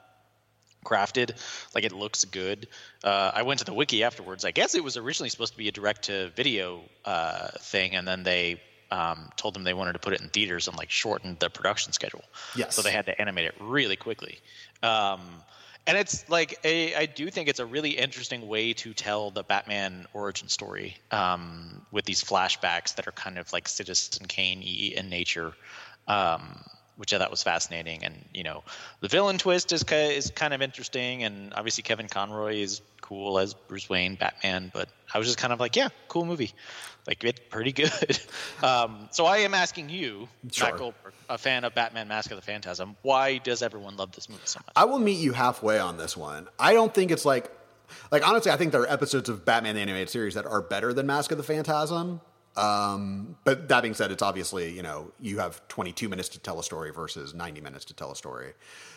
crafted 0.85 1.33
like 1.75 1.85
it 1.85 1.93
looks 1.93 2.25
good. 2.25 2.69
Uh, 3.05 3.31
i 3.35 3.43
went 3.43 3.59
to 3.59 3.65
the 3.65 3.75
wiki 3.75 4.03
afterwards. 4.05 4.45
I 4.45 4.51
guess 4.51 4.75
it 4.75 4.85
was 4.85 4.97
originally 4.97 5.31
supposed 5.31 5.53
to 5.53 5.59
be 5.59 5.69
a 5.69 5.73
direct 5.73 6.05
to 6.05 6.31
video 6.31 6.83
uh, 7.05 7.49
thing 7.61 7.97
and 7.97 8.07
then 8.07 8.23
they 8.23 8.61
um, 8.91 9.31
told 9.37 9.55
them 9.55 9.65
they 9.65 9.75
wanted 9.75 9.93
to 9.93 9.99
put 9.99 10.13
it 10.13 10.21
in 10.21 10.29
theaters 10.29 10.69
and 10.69 10.77
like 10.77 10.91
shortened 10.91 11.39
the 11.39 11.49
production 11.49 11.93
schedule. 11.93 12.25
Yes. 12.57 12.75
So 12.75 12.83
they 12.83 12.91
had 12.91 13.07
to 13.07 13.21
animate 13.21 13.47
it 13.47 13.55
really 13.61 13.97
quickly. 13.97 14.41
Um, 14.83 15.21
and 15.87 15.97
it's 15.97 16.29
like 16.29 16.59
a, 16.65 16.95
I 16.95 17.07
do 17.07 17.31
think 17.31 17.49
it's 17.49 17.59
a 17.59 17.67
really 17.67 17.91
interesting 17.91 18.47
way 18.47 18.73
to 18.75 18.93
tell 18.93 19.31
the 19.31 19.43
Batman 19.43 20.07
origin 20.13 20.49
story 20.49 20.97
um, 21.11 21.85
with 21.91 22.05
these 22.05 22.23
flashbacks 22.23 22.95
that 22.97 23.09
are 23.09 23.13
kind 23.13 23.39
of 23.39 23.53
like 23.53 23.67
Citizen 23.67 24.27
Kane 24.27 24.63
in 24.63 25.09
nature, 25.09 25.53
um, 26.07 26.63
which 27.01 27.15
I 27.15 27.19
thought 27.19 27.31
was 27.31 27.43
fascinating. 27.43 28.05
And 28.05 28.15
you 28.33 28.45
know, 28.45 28.63
the 29.01 29.09
villain 29.09 29.39
twist 29.39 29.73
is 29.73 29.83
is 29.91 30.31
kind 30.31 30.55
of 30.55 30.63
interesting, 30.63 31.25
and 31.25 31.53
obviously 31.55 31.83
Kevin 31.83 32.07
Conroy 32.07 32.57
is 32.57 32.83
cool 33.01 33.39
as 33.39 33.55
Bruce 33.55 33.89
Wayne, 33.89 34.15
Batman. 34.15 34.71
But 34.73 34.89
I 35.13 35.19
was 35.19 35.27
just 35.27 35.39
kind 35.39 35.53
of 35.53 35.59
like, 35.59 35.75
yeah, 35.77 35.89
cool 36.09 36.25
movie 36.25 36.53
like 37.07 37.25
it's 37.25 37.41
pretty 37.51 37.73
good. 37.85 38.19
Um, 38.63 39.09
so 39.11 39.27
I 39.27 39.39
am 39.39 39.55
asking 39.55 39.89
you, 39.89 40.29
sure. 40.51 40.69
Matt 40.69 40.79
Goldberg, 40.79 41.13
a 41.29 41.39
fan 41.39 41.65
of 41.65 41.75
Batman: 41.75 42.09
Mask 42.09 42.31
of 42.31 42.37
the 42.37 42.43
Phantasm, 42.43 42.97
why 43.03 43.39
does 43.39 43.63
everyone 43.63 43.97
love 43.97 44.13
this 44.13 44.29
movie 44.29 44.43
so 44.45 44.61
much? 44.61 44.73
I 44.77 44.85
will 44.85 44.99
meet 44.99 45.19
you 45.19 45.33
halfway 45.33 45.79
on 45.79 45.97
this 45.97 46.17
one. 46.17 46.49
I 46.59 46.73
don't 46.73 46.95
think 46.95 47.11
it's 47.11 47.25
like, 47.25 47.51
like 48.11 48.27
honestly, 48.27 48.53
I 48.53 48.57
think 48.57 48.73
there 48.73 48.83
are 48.83 48.91
episodes 48.91 49.29
of 49.29 49.45
Batman 49.45 49.75
the 49.75 49.81
animated 49.81 50.11
series 50.11 50.35
that 50.35 50.47
are 50.47 50.61
better 50.61 50.93
than 50.93 51.07
Mask 51.07 51.33
of 51.33 51.39
the 51.39 51.45
Phantasm. 51.45 52.21
Um, 52.57 53.37
but 53.45 53.69
that 53.69 53.83
being 53.83 53.95
said, 53.95 54.11
it's 54.11 54.23
obviously 54.23 54.71
you 54.71 54.83
know 54.83 55.13
you 55.21 55.39
have 55.39 55.67
22 55.69 56.09
minutes 56.09 56.29
to 56.31 56.39
tell 56.39 56.59
a 56.59 56.65
story 56.65 56.91
versus 56.91 57.35
90 57.35 57.61
minutes 57.61 57.85
to 57.87 57.95
tell 57.95 58.11
a 58.11 58.17
story. 58.17 58.53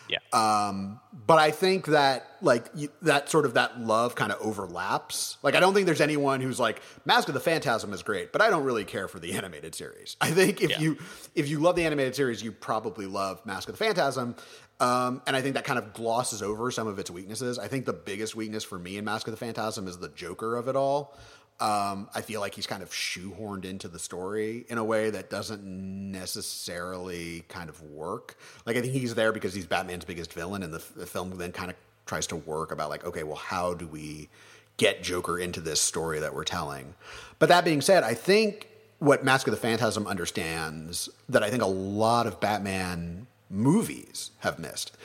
Yeah. 0.08 0.18
Um, 0.32 1.00
but 1.26 1.38
I 1.38 1.50
think 1.50 1.86
that 1.86 2.26
like 2.42 2.66
you, 2.74 2.90
that 3.02 3.30
sort 3.30 3.46
of 3.46 3.54
that 3.54 3.80
love 3.80 4.14
kind 4.14 4.32
of 4.32 4.40
overlaps. 4.40 5.38
Like 5.42 5.54
I 5.54 5.60
don't 5.60 5.72
think 5.72 5.86
there's 5.86 6.00
anyone 6.00 6.40
who's 6.40 6.60
like 6.60 6.82
Mask 7.04 7.28
of 7.28 7.34
the 7.34 7.40
Phantasm 7.40 7.92
is 7.92 8.02
great, 8.02 8.32
but 8.32 8.42
I 8.42 8.50
don't 8.50 8.64
really 8.64 8.84
care 8.84 9.08
for 9.08 9.18
the 9.18 9.32
animated 9.36 9.74
series. 9.74 10.16
I 10.20 10.30
think 10.30 10.60
if 10.60 10.70
yeah. 10.70 10.80
you 10.80 10.98
if 11.34 11.48
you 11.48 11.60
love 11.60 11.76
the 11.76 11.84
animated 11.84 12.14
series, 12.14 12.42
you 12.42 12.52
probably 12.52 13.06
love 13.06 13.44
Mask 13.46 13.68
of 13.68 13.78
the 13.78 13.84
Phantasm. 13.84 14.36
Um, 14.80 15.22
and 15.26 15.36
I 15.36 15.40
think 15.40 15.54
that 15.54 15.64
kind 15.64 15.78
of 15.78 15.92
glosses 15.92 16.42
over 16.42 16.70
some 16.70 16.88
of 16.88 16.98
its 16.98 17.10
weaknesses. 17.10 17.58
I 17.58 17.68
think 17.68 17.86
the 17.86 17.92
biggest 17.92 18.34
weakness 18.34 18.64
for 18.64 18.78
me 18.78 18.96
in 18.96 19.04
Mask 19.04 19.26
of 19.28 19.30
the 19.30 19.36
Phantasm 19.36 19.86
is 19.86 19.98
the 19.98 20.08
Joker 20.08 20.56
of 20.56 20.66
it 20.68 20.74
all. 20.74 21.16
Um, 21.60 22.08
I 22.14 22.20
feel 22.20 22.40
like 22.40 22.54
he's 22.54 22.66
kind 22.66 22.82
of 22.82 22.90
shoehorned 22.90 23.64
into 23.64 23.86
the 23.86 23.98
story 23.98 24.66
in 24.68 24.76
a 24.76 24.84
way 24.84 25.10
that 25.10 25.30
doesn't 25.30 25.62
necessarily 25.64 27.44
kind 27.48 27.68
of 27.68 27.80
work. 27.82 28.36
Like 28.66 28.76
I 28.76 28.80
think 28.80 28.92
he's 28.92 29.14
there 29.14 29.32
because 29.32 29.54
he's 29.54 29.66
Batman's 29.66 30.04
biggest 30.04 30.32
villain, 30.32 30.62
and 30.62 30.72
the, 30.72 30.82
the 30.96 31.06
film 31.06 31.36
then 31.38 31.52
kind 31.52 31.70
of 31.70 31.76
tries 32.06 32.26
to 32.28 32.36
work 32.36 32.72
about 32.72 32.90
like, 32.90 33.04
okay, 33.04 33.22
well, 33.22 33.36
how 33.36 33.74
do 33.74 33.86
we 33.86 34.28
get 34.76 35.02
Joker 35.02 35.38
into 35.38 35.60
this 35.60 35.80
story 35.80 36.18
that 36.20 36.34
we're 36.34 36.44
telling? 36.44 36.94
But 37.38 37.48
that 37.50 37.64
being 37.64 37.80
said, 37.80 38.02
I 38.02 38.14
think 38.14 38.68
what 38.98 39.24
Mask 39.24 39.46
of 39.46 39.52
the 39.52 39.60
Phantasm 39.60 40.06
understands 40.06 41.08
that 41.28 41.42
I 41.42 41.50
think 41.50 41.62
a 41.62 41.66
lot 41.66 42.26
of 42.26 42.40
Batman 42.40 43.26
movies 43.48 44.30
have 44.40 44.58
missed. 44.58 44.96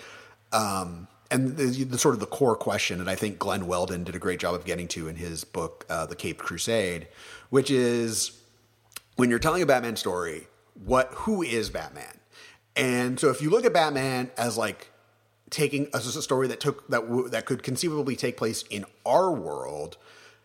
Um, 0.52 1.08
and 1.32 1.58
the, 1.58 1.84
the, 1.84 1.98
sort 1.98 2.16
of 2.16 2.20
the 2.20 2.26
core 2.26 2.56
question, 2.56 3.00
and 3.00 3.10
I 3.10 3.16
think 3.16 3.38
Glen 3.38 3.68
Weldon 3.68 4.04
did 4.04 4.16
a 4.16 4.20
great 4.20 4.40
job 4.40 4.56
of 4.56 4.66
getting 4.66 4.88
to 4.90 5.08
in 5.08 5.16
his 5.16 5.44
book, 5.44 5.86
uh, 5.90 6.06
The 6.06 6.16
Caped 6.16 6.40
Crusade, 6.40 7.08
which 7.50 7.70
is 7.70 8.40
when 9.16 9.30
you're 9.30 9.40
telling 9.40 9.62
a 9.62 9.66
Batman 9.66 9.96
story, 9.96 10.48
what 10.86 11.10
who 11.14 11.44
is 11.44 11.70
Batman? 11.70 12.20
And 12.76 13.20
so 13.20 13.30
if 13.30 13.42
you 13.42 13.50
look 13.50 13.66
at 13.66 13.74
Batman 13.74 14.32
as 14.38 14.58
like 14.58 14.92
taking 15.50 15.88
a, 15.94 15.98
a 15.98 16.02
story 16.02 16.48
that 16.48 16.60
took 16.60 16.88
that 16.88 17.02
w- 17.02 17.30
that 17.30 17.46
could 17.46 17.62
conceivably 17.62 18.16
take 18.16 18.38
place 18.38 18.64
in 18.70 18.86
our 19.06 19.32
world, 19.32 19.98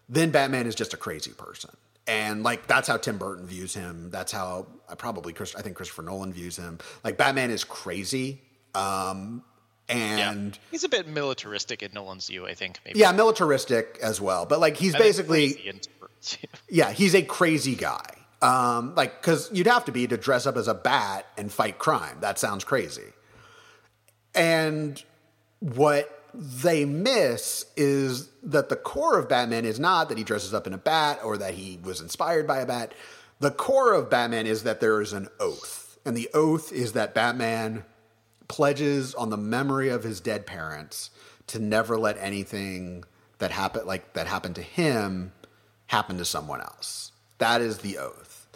then 0.09 0.31
Batman 0.31 0.67
is 0.67 0.75
just 0.75 0.93
a 0.93 0.97
crazy 0.97 1.33
person. 1.33 1.71
And 2.07 2.43
like 2.43 2.67
that's 2.67 2.89
how 2.89 2.97
Tim 2.97 3.17
Burton 3.17 3.47
views 3.47 3.75
him. 3.75 4.11
That's 4.11 4.33
how 4.33 4.67
I 4.89 4.95
probably 4.95 5.33
Chris, 5.33 5.55
I 5.55 5.63
think 5.63 5.77
Christopher 5.77 6.03
Nolan 6.03 6.33
views 6.33 6.57
him. 6.57 6.79
Like 7.03 7.17
Batman 7.17 7.51
is 7.51 7.65
crazy. 7.65 8.43
Um, 8.75 9.43
and 9.89 10.55
yeah. 10.55 10.61
he's 10.71 10.85
a 10.85 10.89
bit 10.89 11.07
militaristic 11.07 11.83
in 11.83 11.93
Nolan's 11.93 12.29
view, 12.29 12.47
I 12.47 12.55
think. 12.55 12.81
Maybe. 12.85 12.99
Yeah, 12.99 13.13
militaristic 13.13 13.99
as 14.03 14.21
well. 14.21 14.47
But 14.47 14.61
like 14.61 14.77
he's 14.77 14.95
basically 14.97 15.75
yeah, 16.69 16.93
he's 16.93 17.15
a 17.15 17.23
crazy 17.23 17.75
guy. 17.75 18.05
Um, 18.43 18.95
like 18.95 19.21
because 19.21 19.51
you'd 19.53 19.67
have 19.67 19.87
to 19.87 19.93
be 19.93 20.07
to 20.07 20.17
dress 20.17 20.47
up 20.47 20.57
as 20.57 20.69
a 20.69 20.75
bat 20.75 21.27
and 21.37 21.51
fight 21.51 21.79
crime. 21.79 22.19
That 22.21 22.39
sounds 22.39 22.65
crazy. 22.65 23.13
And 24.35 25.03
what 25.61 26.11
they 26.35 26.85
miss 26.85 27.65
is 27.77 28.29
that 28.43 28.69
the 28.69 28.77
core 28.77 29.19
of 29.19 29.29
Batman 29.29 29.65
is 29.65 29.79
not 29.79 30.09
that 30.09 30.19
he 30.19 30.25
dresses 30.25 30.53
up 30.53 30.67
in 30.67 30.73
a 30.73 30.79
bat 30.79 31.21
or 31.23 31.39
that 31.39 31.55
he 31.55 31.79
was 31.83 32.01
inspired 32.01 32.47
by 32.47 32.59
a 32.59 32.67
bat. 32.67 32.93
The 33.41 33.51
core 33.51 33.95
of 33.95 34.11
Batman 34.11 34.47
is 34.47 34.65
that 34.65 34.81
there 34.81 35.01
is 35.01 35.13
an 35.13 35.29
oath, 35.39 35.99
and 36.05 36.17
the 36.17 36.29
oath 36.35 36.73
is 36.73 36.93
that 36.93 37.15
Batman 37.15 37.85
pledges 38.49 39.15
on 39.15 39.31
the 39.31 39.37
memory 39.37 39.89
of 39.89 40.03
his 40.03 40.21
dead 40.21 40.47
parents 40.47 41.11
to 41.49 41.59
never 41.59 41.99
let 41.99 42.17
anything 42.19 43.05
that 43.39 43.51
happened 43.51 43.87
like 43.87 44.15
that 44.15 44.27
happened 44.27 44.55
to 44.57 44.63
him 44.63 45.33
happen 45.87 46.19
to 46.19 46.25
someone 46.25 46.61
else. 46.61 47.13
That 47.39 47.61
is 47.61 47.79
the 47.79 47.99
oath. 47.99 48.47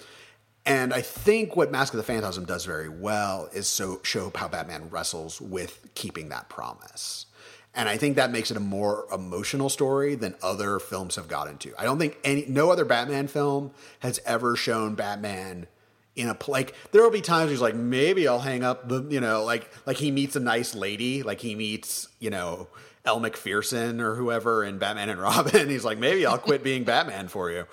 And 0.65 0.93
I 0.93 1.01
think 1.01 1.57
what 1.57 1.73
Mask 1.73 1.95
of 1.95 1.97
the 1.97 2.03
Phantasm 2.03 2.45
does 2.45 2.67
very 2.67 2.91
well 2.91 3.49
is 3.55 3.67
so 3.67 4.01
show 4.03 4.31
how 4.35 4.49
Batman 4.49 4.91
wrestles 4.91 5.41
with 5.41 5.89
keeping 5.95 6.29
that 6.29 6.51
promise. 6.51 7.27
And 7.75 7.89
I 7.89 7.97
think 7.97 8.17
that 8.17 8.31
makes 8.31 8.51
it 8.51 8.57
a 8.57 8.61
more 8.61 9.07
emotional 9.13 9.69
story 9.71 10.15
than 10.15 10.35
other 10.43 10.79
films 10.79 11.17
have 11.17 11.29
got 11.29 11.49
into. 11.49 11.73
I 11.79 11.85
don't 11.85 11.99
think 11.99 12.19
any 12.25 12.45
no 12.49 12.71
other 12.71 12.85
Batman 12.85 13.29
film 13.29 13.71
has 14.01 14.21
ever 14.27 14.57
shown 14.57 14.95
Batman 14.95 15.69
in 16.19 16.29
a 16.29 16.37
like 16.49 16.75
there 16.91 17.03
will 17.03 17.11
be 17.11 17.21
times 17.21 17.51
he's 17.51 17.61
like 17.61 17.75
maybe 17.75 18.27
I'll 18.27 18.41
hang 18.41 18.65
up 18.65 18.89
the 18.89 19.07
you 19.09 19.21
know 19.21 19.45
like 19.45 19.71
like 19.87 19.97
he 19.97 20.11
meets 20.11 20.35
a 20.37 20.41
nice 20.41 20.75
lady 20.75 21.23
like 21.23 21.41
he 21.41 21.55
meets 21.55 22.09
you 22.19 22.31
know 22.31 22.69
Elle 23.05 23.21
Macpherson 23.21 24.01
or 24.01 24.17
whoever 24.17 24.65
in 24.65 24.79
Batman 24.79 25.09
and 25.09 25.19
Robin. 25.21 25.69
He's 25.71 25.85
like 25.85 25.97
maybe 25.99 26.27
I'll 26.27 26.37
quit 26.37 26.63
being 26.63 26.85
Batman 26.85 27.29
for 27.29 27.51
you. 27.51 27.65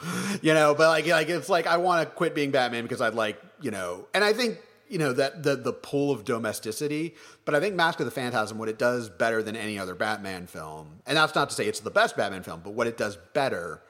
You 0.42 0.54
know 0.54 0.76
but 0.76 0.88
like 0.88 1.08
like 1.08 1.28
it's 1.28 1.50
like 1.50 1.68
I 1.68 1.78
want 1.78 2.08
to 2.08 2.16
quit 2.16 2.36
being 2.36 2.52
Batman 2.52 2.84
because 2.84 3.02
I'd 3.02 3.16
like 3.16 3.42
you 3.60 3.72
know 3.72 4.08
and 4.14 4.24
I 4.24 4.32
think 4.32 4.60
you 4.88 5.00
know 5.00 5.12
that 5.14 5.44
the 5.44 5.56
the 5.56 5.74
pull 5.74 6.12
of 6.12 6.24
domesticity 6.24 7.16
but 7.44 7.56
I 7.56 7.60
think 7.60 7.76
Mask 7.76 8.00
of 8.00 8.06
the 8.06 8.12
Phantasm 8.12 8.60
what 8.60 8.70
it 8.70 8.78
does 8.78 9.10
better 9.10 9.42
than 9.42 9.56
any 9.56 9.80
other 9.80 9.96
Batman 9.96 10.46
film 10.46 11.02
and 11.08 11.18
that's 11.18 11.34
not 11.34 11.50
to 11.50 11.56
say 11.56 11.66
it's 11.66 11.80
the 11.80 11.92
best 11.92 12.16
Batman 12.16 12.44
film 12.44 12.62
but 12.64 12.74
what 12.74 12.86
it 12.86 12.96
does 12.96 13.18
better 13.34 13.82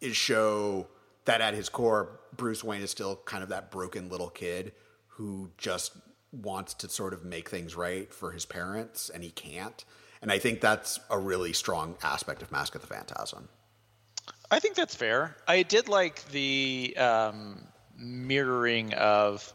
is 0.00 0.16
show 0.16 0.86
that 1.24 1.40
at 1.40 1.54
his 1.54 1.68
core 1.68 2.20
Bruce 2.36 2.62
Wayne 2.64 2.82
is 2.82 2.90
still 2.90 3.20
kind 3.24 3.42
of 3.42 3.48
that 3.50 3.70
broken 3.70 4.08
little 4.08 4.30
kid 4.30 4.72
who 5.06 5.50
just 5.56 5.92
wants 6.32 6.74
to 6.74 6.88
sort 6.88 7.12
of 7.12 7.24
make 7.24 7.48
things 7.48 7.76
right 7.76 8.12
for 8.12 8.32
his 8.32 8.44
parents 8.44 9.10
and 9.10 9.22
he 9.22 9.30
can't. 9.30 9.84
And 10.20 10.32
I 10.32 10.38
think 10.38 10.60
that's 10.60 10.98
a 11.10 11.18
really 11.18 11.52
strong 11.52 11.96
aspect 12.02 12.42
of 12.42 12.50
Mask 12.50 12.74
of 12.74 12.80
the 12.80 12.86
Phantasm. 12.86 13.48
I 14.50 14.58
think 14.58 14.74
that's 14.74 14.94
fair. 14.94 15.36
I 15.46 15.62
did 15.62 15.88
like 15.88 16.26
the 16.30 16.96
um, 16.96 17.66
mirroring 17.96 18.94
of. 18.94 19.52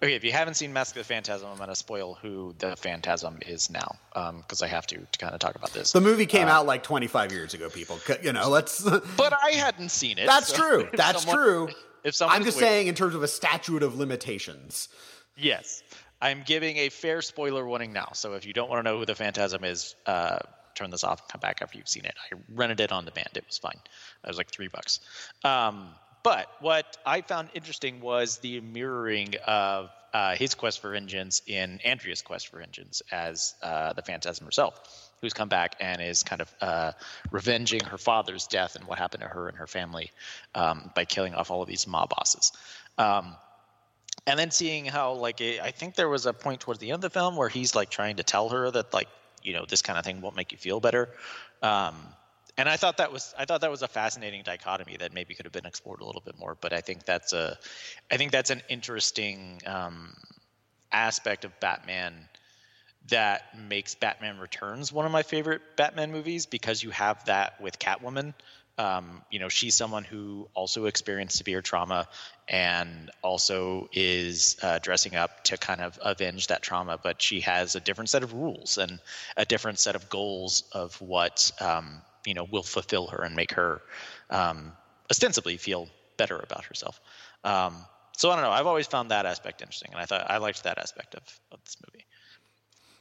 Okay, 0.00 0.14
if 0.14 0.22
you 0.22 0.30
haven't 0.30 0.54
seen 0.54 0.72
Mask 0.72 0.94
of 0.94 1.00
the 1.00 1.04
Phantasm, 1.04 1.48
I'm 1.50 1.56
going 1.56 1.70
to 1.70 1.74
spoil 1.74 2.14
who 2.14 2.54
the 2.58 2.76
Phantasm 2.76 3.38
is 3.46 3.68
now 3.68 3.96
because 4.12 4.62
um, 4.62 4.64
I 4.64 4.68
have 4.68 4.86
to, 4.88 4.96
to 4.98 5.18
kind 5.18 5.34
of 5.34 5.40
talk 5.40 5.56
about 5.56 5.72
this. 5.72 5.90
The 5.90 6.00
movie 6.00 6.26
came 6.26 6.46
uh, 6.46 6.52
out 6.52 6.66
like 6.66 6.84
25 6.84 7.32
years 7.32 7.52
ago, 7.52 7.68
people. 7.68 7.98
You 8.22 8.32
know, 8.32 8.48
let's. 8.48 8.82
but 9.16 9.32
I 9.42 9.50
hadn't 9.52 9.88
seen 9.88 10.18
it. 10.18 10.26
That's 10.26 10.48
so 10.48 10.56
true. 10.56 10.88
That's 10.92 11.24
someone, 11.24 11.44
true. 11.44 11.68
If 12.04 12.14
I'm 12.22 12.44
just 12.44 12.58
saying 12.58 12.86
in 12.86 12.94
terms 12.94 13.16
of 13.16 13.24
a 13.24 13.28
statute 13.28 13.82
of 13.82 13.98
limitations. 13.98 14.88
Yes, 15.36 15.82
I'm 16.20 16.42
giving 16.46 16.76
a 16.76 16.88
fair 16.90 17.20
spoiler 17.20 17.66
warning 17.66 17.92
now. 17.92 18.10
So 18.12 18.34
if 18.34 18.46
you 18.46 18.52
don't 18.52 18.70
want 18.70 18.84
to 18.84 18.90
know 18.90 18.98
who 18.98 19.06
the 19.06 19.14
Phantasm 19.16 19.64
is, 19.64 19.96
uh, 20.06 20.38
turn 20.74 20.90
this 20.90 21.02
off 21.02 21.20
and 21.22 21.28
come 21.28 21.40
back 21.40 21.60
after 21.60 21.76
you've 21.76 21.88
seen 21.88 22.04
it. 22.04 22.14
I 22.30 22.36
rented 22.54 22.80
it 22.80 22.92
on 22.92 23.04
demand. 23.04 23.30
It 23.34 23.44
was 23.46 23.58
fine. 23.58 23.78
It 24.24 24.28
was 24.28 24.38
like 24.38 24.50
three 24.50 24.68
bucks. 24.68 25.00
Um, 25.44 25.88
but 26.22 26.50
what 26.60 26.96
I 27.04 27.22
found 27.22 27.50
interesting 27.54 28.00
was 28.00 28.38
the 28.38 28.60
mirroring 28.60 29.34
of 29.46 29.90
uh, 30.12 30.34
his 30.36 30.54
quest 30.54 30.80
for 30.80 30.90
vengeance 30.90 31.42
in 31.46 31.80
Andrea's 31.84 32.22
quest 32.22 32.48
for 32.48 32.58
vengeance 32.58 33.02
as 33.12 33.54
uh, 33.62 33.92
the 33.92 34.02
Phantasm 34.02 34.46
herself, 34.46 35.10
who's 35.20 35.34
come 35.34 35.48
back 35.48 35.76
and 35.80 36.00
is 36.00 36.22
kind 36.22 36.40
of 36.40 36.54
uh, 36.60 36.92
revenging 37.30 37.84
her 37.84 37.98
father's 37.98 38.46
death 38.46 38.74
and 38.74 38.84
what 38.86 38.98
happened 38.98 39.22
to 39.22 39.28
her 39.28 39.48
and 39.48 39.58
her 39.58 39.66
family 39.66 40.10
um, 40.54 40.90
by 40.94 41.04
killing 41.04 41.34
off 41.34 41.50
all 41.50 41.62
of 41.62 41.68
these 41.68 41.86
mob 41.86 42.10
bosses. 42.10 42.52
Um, 42.96 43.36
and 44.26 44.38
then 44.38 44.50
seeing 44.50 44.84
how 44.84 45.14
like 45.14 45.40
I 45.40 45.70
think 45.70 45.94
there 45.94 46.08
was 46.08 46.26
a 46.26 46.32
point 46.32 46.60
towards 46.60 46.80
the 46.80 46.90
end 46.90 47.04
of 47.04 47.12
the 47.12 47.18
film 47.18 47.36
where 47.36 47.48
he's 47.48 47.74
like 47.74 47.88
trying 47.88 48.16
to 48.16 48.22
tell 48.22 48.50
her 48.50 48.70
that 48.70 48.92
like 48.92 49.08
you 49.42 49.52
know 49.54 49.64
this 49.66 49.82
kind 49.82 49.98
of 49.98 50.04
thing 50.04 50.20
won't 50.20 50.36
make 50.36 50.52
you 50.52 50.58
feel 50.58 50.80
better. 50.80 51.08
Um, 51.62 51.94
and 52.58 52.68
I 52.68 52.76
thought 52.76 52.96
that 52.96 53.12
was 53.12 53.32
I 53.38 53.44
thought 53.44 53.60
that 53.62 53.70
was 53.70 53.82
a 53.82 53.88
fascinating 53.88 54.42
dichotomy 54.42 54.96
that 54.98 55.14
maybe 55.14 55.34
could 55.34 55.46
have 55.46 55.52
been 55.52 55.64
explored 55.64 56.00
a 56.00 56.04
little 56.04 56.20
bit 56.20 56.38
more. 56.38 56.56
But 56.60 56.72
I 56.72 56.80
think 56.80 57.04
that's 57.04 57.32
a 57.32 57.56
I 58.10 58.16
think 58.16 58.32
that's 58.32 58.50
an 58.50 58.62
interesting 58.68 59.62
um, 59.64 60.12
aspect 60.90 61.44
of 61.44 61.58
Batman 61.60 62.14
that 63.10 63.42
makes 63.56 63.94
Batman 63.94 64.38
Returns 64.38 64.92
one 64.92 65.06
of 65.06 65.12
my 65.12 65.22
favorite 65.22 65.62
Batman 65.76 66.10
movies 66.10 66.46
because 66.46 66.82
you 66.82 66.90
have 66.90 67.24
that 67.26 67.60
with 67.60 67.78
Catwoman. 67.78 68.34
Um, 68.76 69.22
you 69.30 69.38
know, 69.40 69.48
she's 69.48 69.74
someone 69.74 70.04
who 70.04 70.48
also 70.54 70.86
experienced 70.86 71.36
severe 71.36 71.62
trauma 71.62 72.06
and 72.48 73.10
also 73.22 73.88
is 73.92 74.56
uh, 74.62 74.78
dressing 74.78 75.16
up 75.16 75.42
to 75.44 75.56
kind 75.56 75.80
of 75.80 75.98
avenge 76.00 76.48
that 76.48 76.62
trauma, 76.62 76.98
but 77.00 77.20
she 77.20 77.40
has 77.40 77.74
a 77.74 77.80
different 77.80 78.10
set 78.10 78.22
of 78.22 78.34
rules 78.34 78.78
and 78.78 79.00
a 79.36 79.44
different 79.44 79.80
set 79.80 79.96
of 79.96 80.08
goals 80.08 80.62
of 80.72 81.00
what 81.00 81.50
um, 81.60 82.02
you 82.26 82.34
know 82.34 82.46
will 82.50 82.62
fulfill 82.62 83.08
her 83.08 83.22
and 83.22 83.34
make 83.34 83.52
her 83.52 83.82
um, 84.30 84.72
ostensibly 85.10 85.56
feel 85.56 85.88
better 86.16 86.38
about 86.38 86.64
herself. 86.64 87.00
Um, 87.44 87.76
so 88.16 88.30
I 88.30 88.34
don't 88.34 88.44
know. 88.44 88.50
I've 88.50 88.66
always 88.66 88.86
found 88.86 89.10
that 89.10 89.26
aspect 89.26 89.62
interesting, 89.62 89.92
and 89.92 90.00
I 90.00 90.04
thought 90.04 90.26
I 90.28 90.38
liked 90.38 90.64
that 90.64 90.78
aspect 90.78 91.14
of, 91.14 91.22
of 91.52 91.62
this 91.64 91.76
movie. 91.86 92.04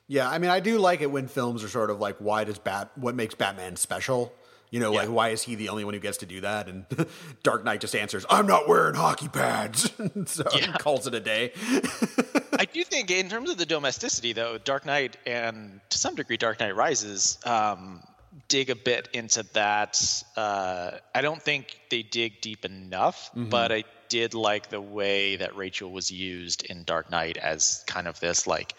Yeah, 0.08 0.30
I 0.30 0.38
mean, 0.38 0.50
I 0.50 0.62
do 0.62 0.78
like 0.78 1.02
it 1.02 1.12
when 1.12 1.28
films 1.28 1.64
are 1.64 1.70
sort 1.70 1.90
of 1.90 2.00
like, 2.00 2.16
why 2.20 2.46
does 2.46 2.60
Bat? 2.60 2.92
What 2.96 3.16
makes 3.16 3.36
Batman 3.36 3.76
special? 3.76 4.34
You 4.70 4.82
know, 4.82 4.92
yeah. 4.92 5.00
like 5.00 5.10
why 5.10 5.30
is 5.30 5.42
he 5.42 5.56
the 5.56 5.70
only 5.70 5.86
one 5.86 5.94
who 5.94 6.00
gets 6.00 6.18
to 6.20 6.26
do 6.26 6.42
that? 6.42 6.68
And 6.68 6.86
Dark 7.44 7.64
Knight 7.64 7.82
just 7.82 7.96
answers, 7.96 8.26
"I'm 8.30 8.48
not 8.48 8.68
wearing 8.68 8.96
hockey 8.96 9.28
pads," 9.28 9.92
so 10.26 10.44
yeah. 10.54 10.74
calls 10.74 11.08
it 11.08 11.14
a 11.14 11.20
day. 11.20 11.54
I 12.60 12.66
do 12.66 12.84
think, 12.84 13.12
in 13.12 13.30
terms 13.30 13.50
of 13.50 13.58
the 13.58 13.66
domesticity, 13.66 14.34
though, 14.34 14.58
Dark 14.58 14.86
Knight 14.86 15.18
and 15.26 15.80
to 15.90 15.98
some 15.98 16.16
degree, 16.16 16.38
Dark 16.38 16.60
Knight 16.60 16.76
Rises 16.76 17.38
um, 17.46 18.02
dig 18.48 18.70
a 18.70 18.76
bit 18.76 19.10
into 19.14 19.44
that. 19.54 20.24
Uh, 20.36 20.92
I 21.14 21.22
don't 21.22 21.42
think 21.42 21.80
they 21.90 22.04
dig 22.04 22.42
deep 22.42 22.66
enough, 22.66 23.30
mm-hmm. 23.32 23.50
but 23.50 23.72
I 23.72 23.84
did 24.10 24.34
like 24.34 24.70
the 24.70 24.82
way 24.82 25.36
that 25.38 25.56
Rachel 25.56 25.92
was 25.92 26.12
used 26.12 26.64
in 26.66 26.84
Dark 26.84 27.12
Knight 27.12 27.38
as 27.38 27.84
kind 27.88 28.08
of 28.08 28.20
this 28.20 28.48
like, 28.48 28.74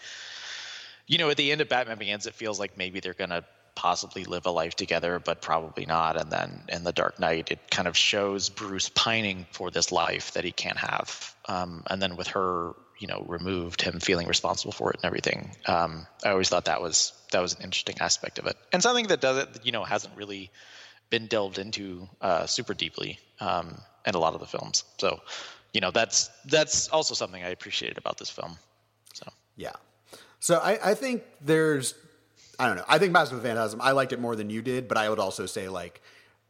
you 1.07 1.17
know, 1.17 1.29
at 1.29 1.37
the 1.37 1.51
end 1.51 1.61
of 1.61 1.69
Batman 1.69 1.97
Begins, 1.97 2.27
it 2.27 2.33
feels 2.33 2.59
like 2.59 2.77
maybe 2.77 2.99
they're 2.99 3.13
gonna 3.13 3.43
possibly 3.75 4.25
live 4.25 4.45
a 4.45 4.51
life 4.51 4.75
together, 4.75 5.19
but 5.19 5.41
probably 5.41 5.85
not. 5.85 6.19
And 6.19 6.29
then 6.29 6.63
in 6.67 6.83
The 6.83 6.91
Dark 6.91 7.19
Knight, 7.19 7.49
it 7.49 7.59
kind 7.71 7.87
of 7.87 7.95
shows 7.95 8.49
Bruce 8.49 8.89
pining 8.89 9.45
for 9.51 9.71
this 9.71 9.91
life 9.91 10.33
that 10.33 10.43
he 10.43 10.51
can't 10.51 10.77
have. 10.77 11.33
Um, 11.45 11.83
and 11.89 12.01
then 12.01 12.17
with 12.17 12.27
her, 12.27 12.73
you 12.99 13.07
know, 13.07 13.25
removed, 13.27 13.81
him 13.81 13.99
feeling 13.99 14.27
responsible 14.27 14.73
for 14.73 14.91
it 14.91 14.97
and 14.97 15.05
everything. 15.05 15.51
Um, 15.65 16.05
I 16.23 16.29
always 16.29 16.49
thought 16.49 16.65
that 16.65 16.81
was 16.81 17.13
that 17.31 17.39
was 17.39 17.53
an 17.55 17.63
interesting 17.63 17.95
aspect 17.99 18.39
of 18.39 18.45
it, 18.45 18.57
and 18.71 18.83
something 18.83 19.07
that 19.07 19.21
does 19.21 19.37
it, 19.37 19.65
you 19.65 19.71
know, 19.71 19.83
hasn't 19.83 20.15
really 20.15 20.51
been 21.09 21.27
delved 21.27 21.57
into 21.57 22.07
uh, 22.21 22.45
super 22.45 22.73
deeply 22.73 23.19
um, 23.39 23.81
in 24.05 24.15
a 24.15 24.19
lot 24.19 24.33
of 24.33 24.39
the 24.39 24.45
films. 24.45 24.83
So, 24.97 25.21
you 25.73 25.81
know, 25.81 25.91
that's 25.91 26.29
that's 26.45 26.89
also 26.89 27.13
something 27.15 27.43
I 27.43 27.49
appreciated 27.49 27.97
about 27.97 28.17
this 28.17 28.29
film. 28.29 28.57
So 29.13 29.27
yeah. 29.55 29.73
So 30.39 30.57
I, 30.57 30.91
I 30.91 30.93
think 30.93 31.23
there's 31.41 31.95
I 32.59 32.67
don't 32.67 32.75
know. 32.75 32.85
I 32.87 32.97
think 32.99 33.13
Mask 33.13 33.31
of 33.31 33.41
Phantasm. 33.41 33.79
I 33.81 33.91
liked 33.91 34.11
it 34.11 34.19
more 34.19 34.35
than 34.35 34.49
you 34.49 34.61
did, 34.61 34.87
but 34.87 34.97
I 34.97 35.09
would 35.09 35.19
also 35.19 35.45
say 35.45 35.69
like 35.69 36.01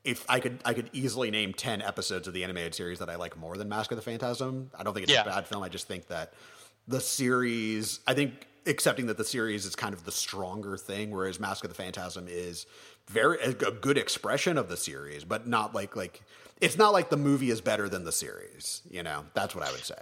if 0.04 0.26
I 0.30 0.40
could, 0.40 0.60
I 0.66 0.74
could 0.74 0.90
easily 0.94 1.32
name 1.32 1.54
ten 1.54 1.82
episodes 1.82 2.28
of 2.28 2.34
the 2.34 2.44
animated 2.44 2.76
series 2.76 3.00
that 3.00 3.10
I 3.10 3.16
like 3.16 3.38
more 3.38 3.58
than 3.58 3.70
Mask 3.70 3.92
of 3.92 3.98
the 3.98 4.02
Phantasm. 4.02 4.72
I 4.78 4.84
don't 4.84 4.94
think 4.94 5.06
it's 5.06 5.14
yeah. 5.14 5.22
a 5.22 5.26
bad 5.26 5.48
film. 5.48 5.64
I 5.64 5.70
just 5.70 5.88
think 5.88 6.08
that 6.08 6.34
the 6.88 7.02
series. 7.02 8.00
I 8.08 8.14
think 8.14 8.48
accepting 8.66 9.08
that 9.08 9.18
the 9.18 9.26
series 9.26 9.66
is 9.66 9.76
kind 9.76 9.94
of 9.94 10.06
the 10.06 10.12
stronger 10.12 10.78
thing, 10.78 11.12
whereas 11.12 11.40
Mask 11.40 11.64
of 11.64 11.70
the 11.70 11.76
Phantasm 11.76 12.28
is 12.28 12.66
very 13.08 13.40
a 13.40 13.54
good 13.54 13.98
expression 13.98 14.58
of 14.58 14.70
the 14.70 14.78
series, 14.78 15.24
but 15.24 15.48
not 15.48 15.74
like 15.74 15.96
like 15.96 16.22
it's 16.62 16.78
not 16.78 16.94
like 16.94 17.10
the 17.10 17.18
movie 17.18 17.50
is 17.50 17.62
better 17.62 17.90
than 17.90 18.04
the 18.04 18.12
series. 18.12 18.82
You 18.90 19.04
know, 19.04 19.26
that's 19.34 19.56
what 19.56 19.68
I 19.68 19.72
would 19.72 19.84
say. 19.84 19.96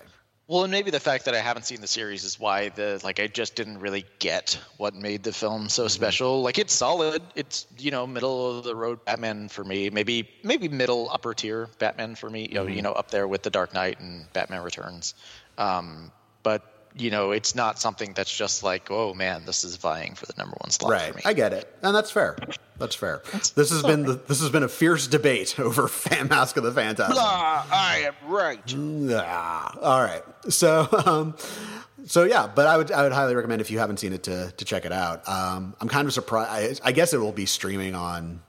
Well, 0.47 0.63
and 0.63 0.71
maybe 0.71 0.91
the 0.91 0.99
fact 1.01 1.25
that 1.25 1.35
I 1.35 1.39
haven't 1.39 1.63
seen 1.63 1.81
the 1.81 1.87
series 1.87 2.23
is 2.23 2.39
why 2.39 2.69
the 2.69 3.01
like 3.03 3.19
I 3.19 3.27
just 3.27 3.55
didn't 3.55 3.79
really 3.79 4.05
get 4.19 4.57
what 4.77 4.95
made 4.95 5.23
the 5.23 5.33
film 5.33 5.67
so 5.67 5.83
mm-hmm. 5.83 5.89
special. 5.89 6.41
Like 6.41 6.57
it's 6.57 6.73
solid. 6.73 7.21
It's 7.35 7.67
you 7.77 7.91
know 7.91 8.07
middle 8.07 8.57
of 8.57 8.63
the 8.63 8.73
road 8.73 9.03
Batman 9.03 9.49
for 9.49 9.65
me. 9.65 9.89
Maybe 9.89 10.29
maybe 10.43 10.69
middle 10.69 11.09
upper 11.11 11.33
tier 11.33 11.69
Batman 11.79 12.15
for 12.15 12.29
me. 12.29 12.47
You 12.47 12.53
know, 12.55 12.65
mm-hmm. 12.65 12.75
you 12.75 12.81
know 12.81 12.93
up 12.93 13.11
there 13.11 13.27
with 13.27 13.43
the 13.43 13.49
Dark 13.49 13.73
Knight 13.73 13.99
and 13.99 14.31
Batman 14.31 14.61
Returns. 14.63 15.15
Um, 15.57 16.13
but 16.43 16.63
you 16.99 17.11
know, 17.11 17.31
it's 17.31 17.55
not 17.55 17.79
something 17.79 18.13
that's 18.13 18.35
just 18.35 18.63
like, 18.63 18.89
oh 18.91 19.13
man, 19.13 19.45
this 19.45 19.63
is 19.63 19.75
vying 19.77 20.15
for 20.15 20.25
the 20.25 20.33
number 20.37 20.55
one 20.59 20.71
slot 20.71 20.91
right. 20.91 21.11
for 21.11 21.17
me. 21.17 21.21
I 21.25 21.33
get 21.33 21.53
it, 21.53 21.73
and 21.81 21.95
that's 21.95 22.11
fair. 22.11 22.37
That's 22.77 22.95
fair. 22.95 23.21
That's 23.31 23.51
this 23.51 23.71
has 23.71 23.83
been 23.83 24.03
the, 24.03 24.13
this 24.13 24.41
has 24.41 24.49
been 24.49 24.63
a 24.63 24.67
fierce 24.67 25.07
debate 25.07 25.59
over 25.59 25.87
Fan 25.87 26.27
Mask 26.27 26.57
of 26.57 26.63
the 26.63 26.71
Phantasm. 26.71 27.13
Blah, 27.13 27.65
I 27.71 28.05
am 28.07 28.31
right. 28.31 28.65
Blah. 28.65 29.71
All 29.81 30.01
right, 30.01 30.23
so. 30.49 30.87
Um, 31.05 31.35
so 32.05 32.23
yeah, 32.23 32.47
but 32.47 32.67
I 32.67 32.77
would 32.77 32.91
I 32.91 33.03
would 33.03 33.11
highly 33.11 33.35
recommend 33.35 33.59
if 33.59 33.69
you 33.69 33.79
haven't 33.79 33.97
seen 33.97 34.13
it 34.13 34.23
to 34.23 34.51
to 34.55 34.65
check 34.65 34.85
it 34.85 34.91
out. 34.91 35.27
Um, 35.27 35.75
I'm 35.81 35.89
kind 35.89 36.07
of 36.07 36.13
surprised. 36.13 36.81
I, 36.83 36.89
I 36.89 36.91
guess 36.93 37.13
it 37.13 37.17
will 37.17 37.33
be 37.33 37.45
streaming 37.45 37.95
on 37.95 38.41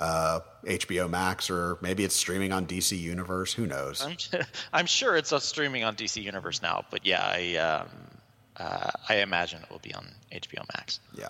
uh, 0.00 0.40
HBO 0.64 1.08
Max, 1.08 1.50
or 1.50 1.78
maybe 1.80 2.04
it's 2.04 2.16
streaming 2.16 2.52
on 2.52 2.66
DC 2.66 2.98
Universe. 2.98 3.52
Who 3.52 3.66
knows? 3.66 4.02
I'm, 4.02 4.42
I'm 4.72 4.86
sure 4.86 5.14
it's 5.14 5.30
a 5.30 5.40
streaming 5.40 5.84
on 5.84 5.94
DC 5.94 6.20
Universe 6.22 6.62
now, 6.62 6.84
but 6.90 7.06
yeah, 7.06 7.22
I 7.22 7.56
um, 7.56 7.88
uh, 8.56 8.90
I 9.08 9.16
imagine 9.16 9.62
it 9.62 9.70
will 9.70 9.78
be 9.78 9.94
on 9.94 10.08
HBO 10.32 10.64
Max. 10.74 11.00
Yeah. 11.16 11.28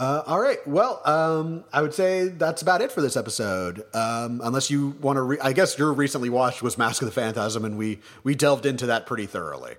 Uh, 0.00 0.22
all 0.26 0.40
right. 0.40 0.64
Well, 0.66 1.02
um, 1.04 1.64
I 1.72 1.82
would 1.82 1.92
say 1.92 2.28
that's 2.28 2.62
about 2.62 2.80
it 2.82 2.92
for 2.92 3.00
this 3.00 3.16
episode. 3.16 3.84
Um, 3.92 4.40
unless 4.44 4.70
you 4.70 4.90
want 5.00 5.16
to, 5.16 5.22
re- 5.22 5.38
I 5.42 5.52
guess 5.52 5.76
your 5.76 5.92
recently 5.92 6.30
watched 6.30 6.62
was 6.62 6.78
Mask 6.78 7.02
of 7.02 7.06
the 7.06 7.12
Phantasm, 7.12 7.64
and 7.64 7.76
we 7.76 7.98
we 8.22 8.36
delved 8.36 8.64
into 8.64 8.86
that 8.86 9.06
pretty 9.06 9.26
thoroughly. 9.26 9.74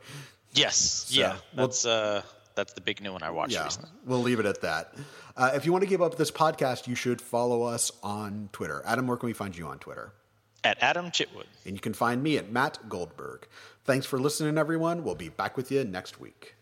Yes. 0.53 1.05
So, 1.07 1.19
yeah. 1.21 1.37
That's 1.53 1.85
uh, 1.85 2.23
that's 2.59 2.73
the 2.73 2.81
big 2.81 3.01
new 3.01 3.13
one 3.13 3.23
I 3.23 3.31
watched 3.31 3.53
yeah, 3.53 3.63
recently. 3.63 3.89
We'll 4.05 4.21
leave 4.21 4.39
it 4.39 4.45
at 4.45 4.61
that. 4.61 4.93
Uh, 5.37 5.51
if 5.53 5.65
you 5.65 5.71
want 5.71 5.83
to 5.83 5.89
give 5.89 6.01
up 6.01 6.17
this 6.17 6.29
podcast, 6.29 6.87
you 6.87 6.95
should 6.95 7.21
follow 7.21 7.63
us 7.63 7.89
on 8.03 8.49
Twitter. 8.51 8.83
Adam, 8.85 9.07
where 9.07 9.15
can 9.15 9.27
we 9.27 9.33
find 9.33 9.57
you 9.57 9.65
on 9.67 9.79
Twitter? 9.79 10.11
At 10.65 10.77
Adam 10.81 11.05
Chitwood. 11.05 11.45
And 11.65 11.73
you 11.75 11.79
can 11.79 11.93
find 11.93 12.21
me 12.21 12.37
at 12.37 12.51
Matt 12.51 12.89
Goldberg. 12.89 13.47
Thanks 13.85 14.05
for 14.05 14.19
listening, 14.19 14.57
everyone. 14.57 15.05
We'll 15.05 15.15
be 15.15 15.29
back 15.29 15.55
with 15.55 15.71
you 15.71 15.85
next 15.85 16.19
week. 16.19 16.55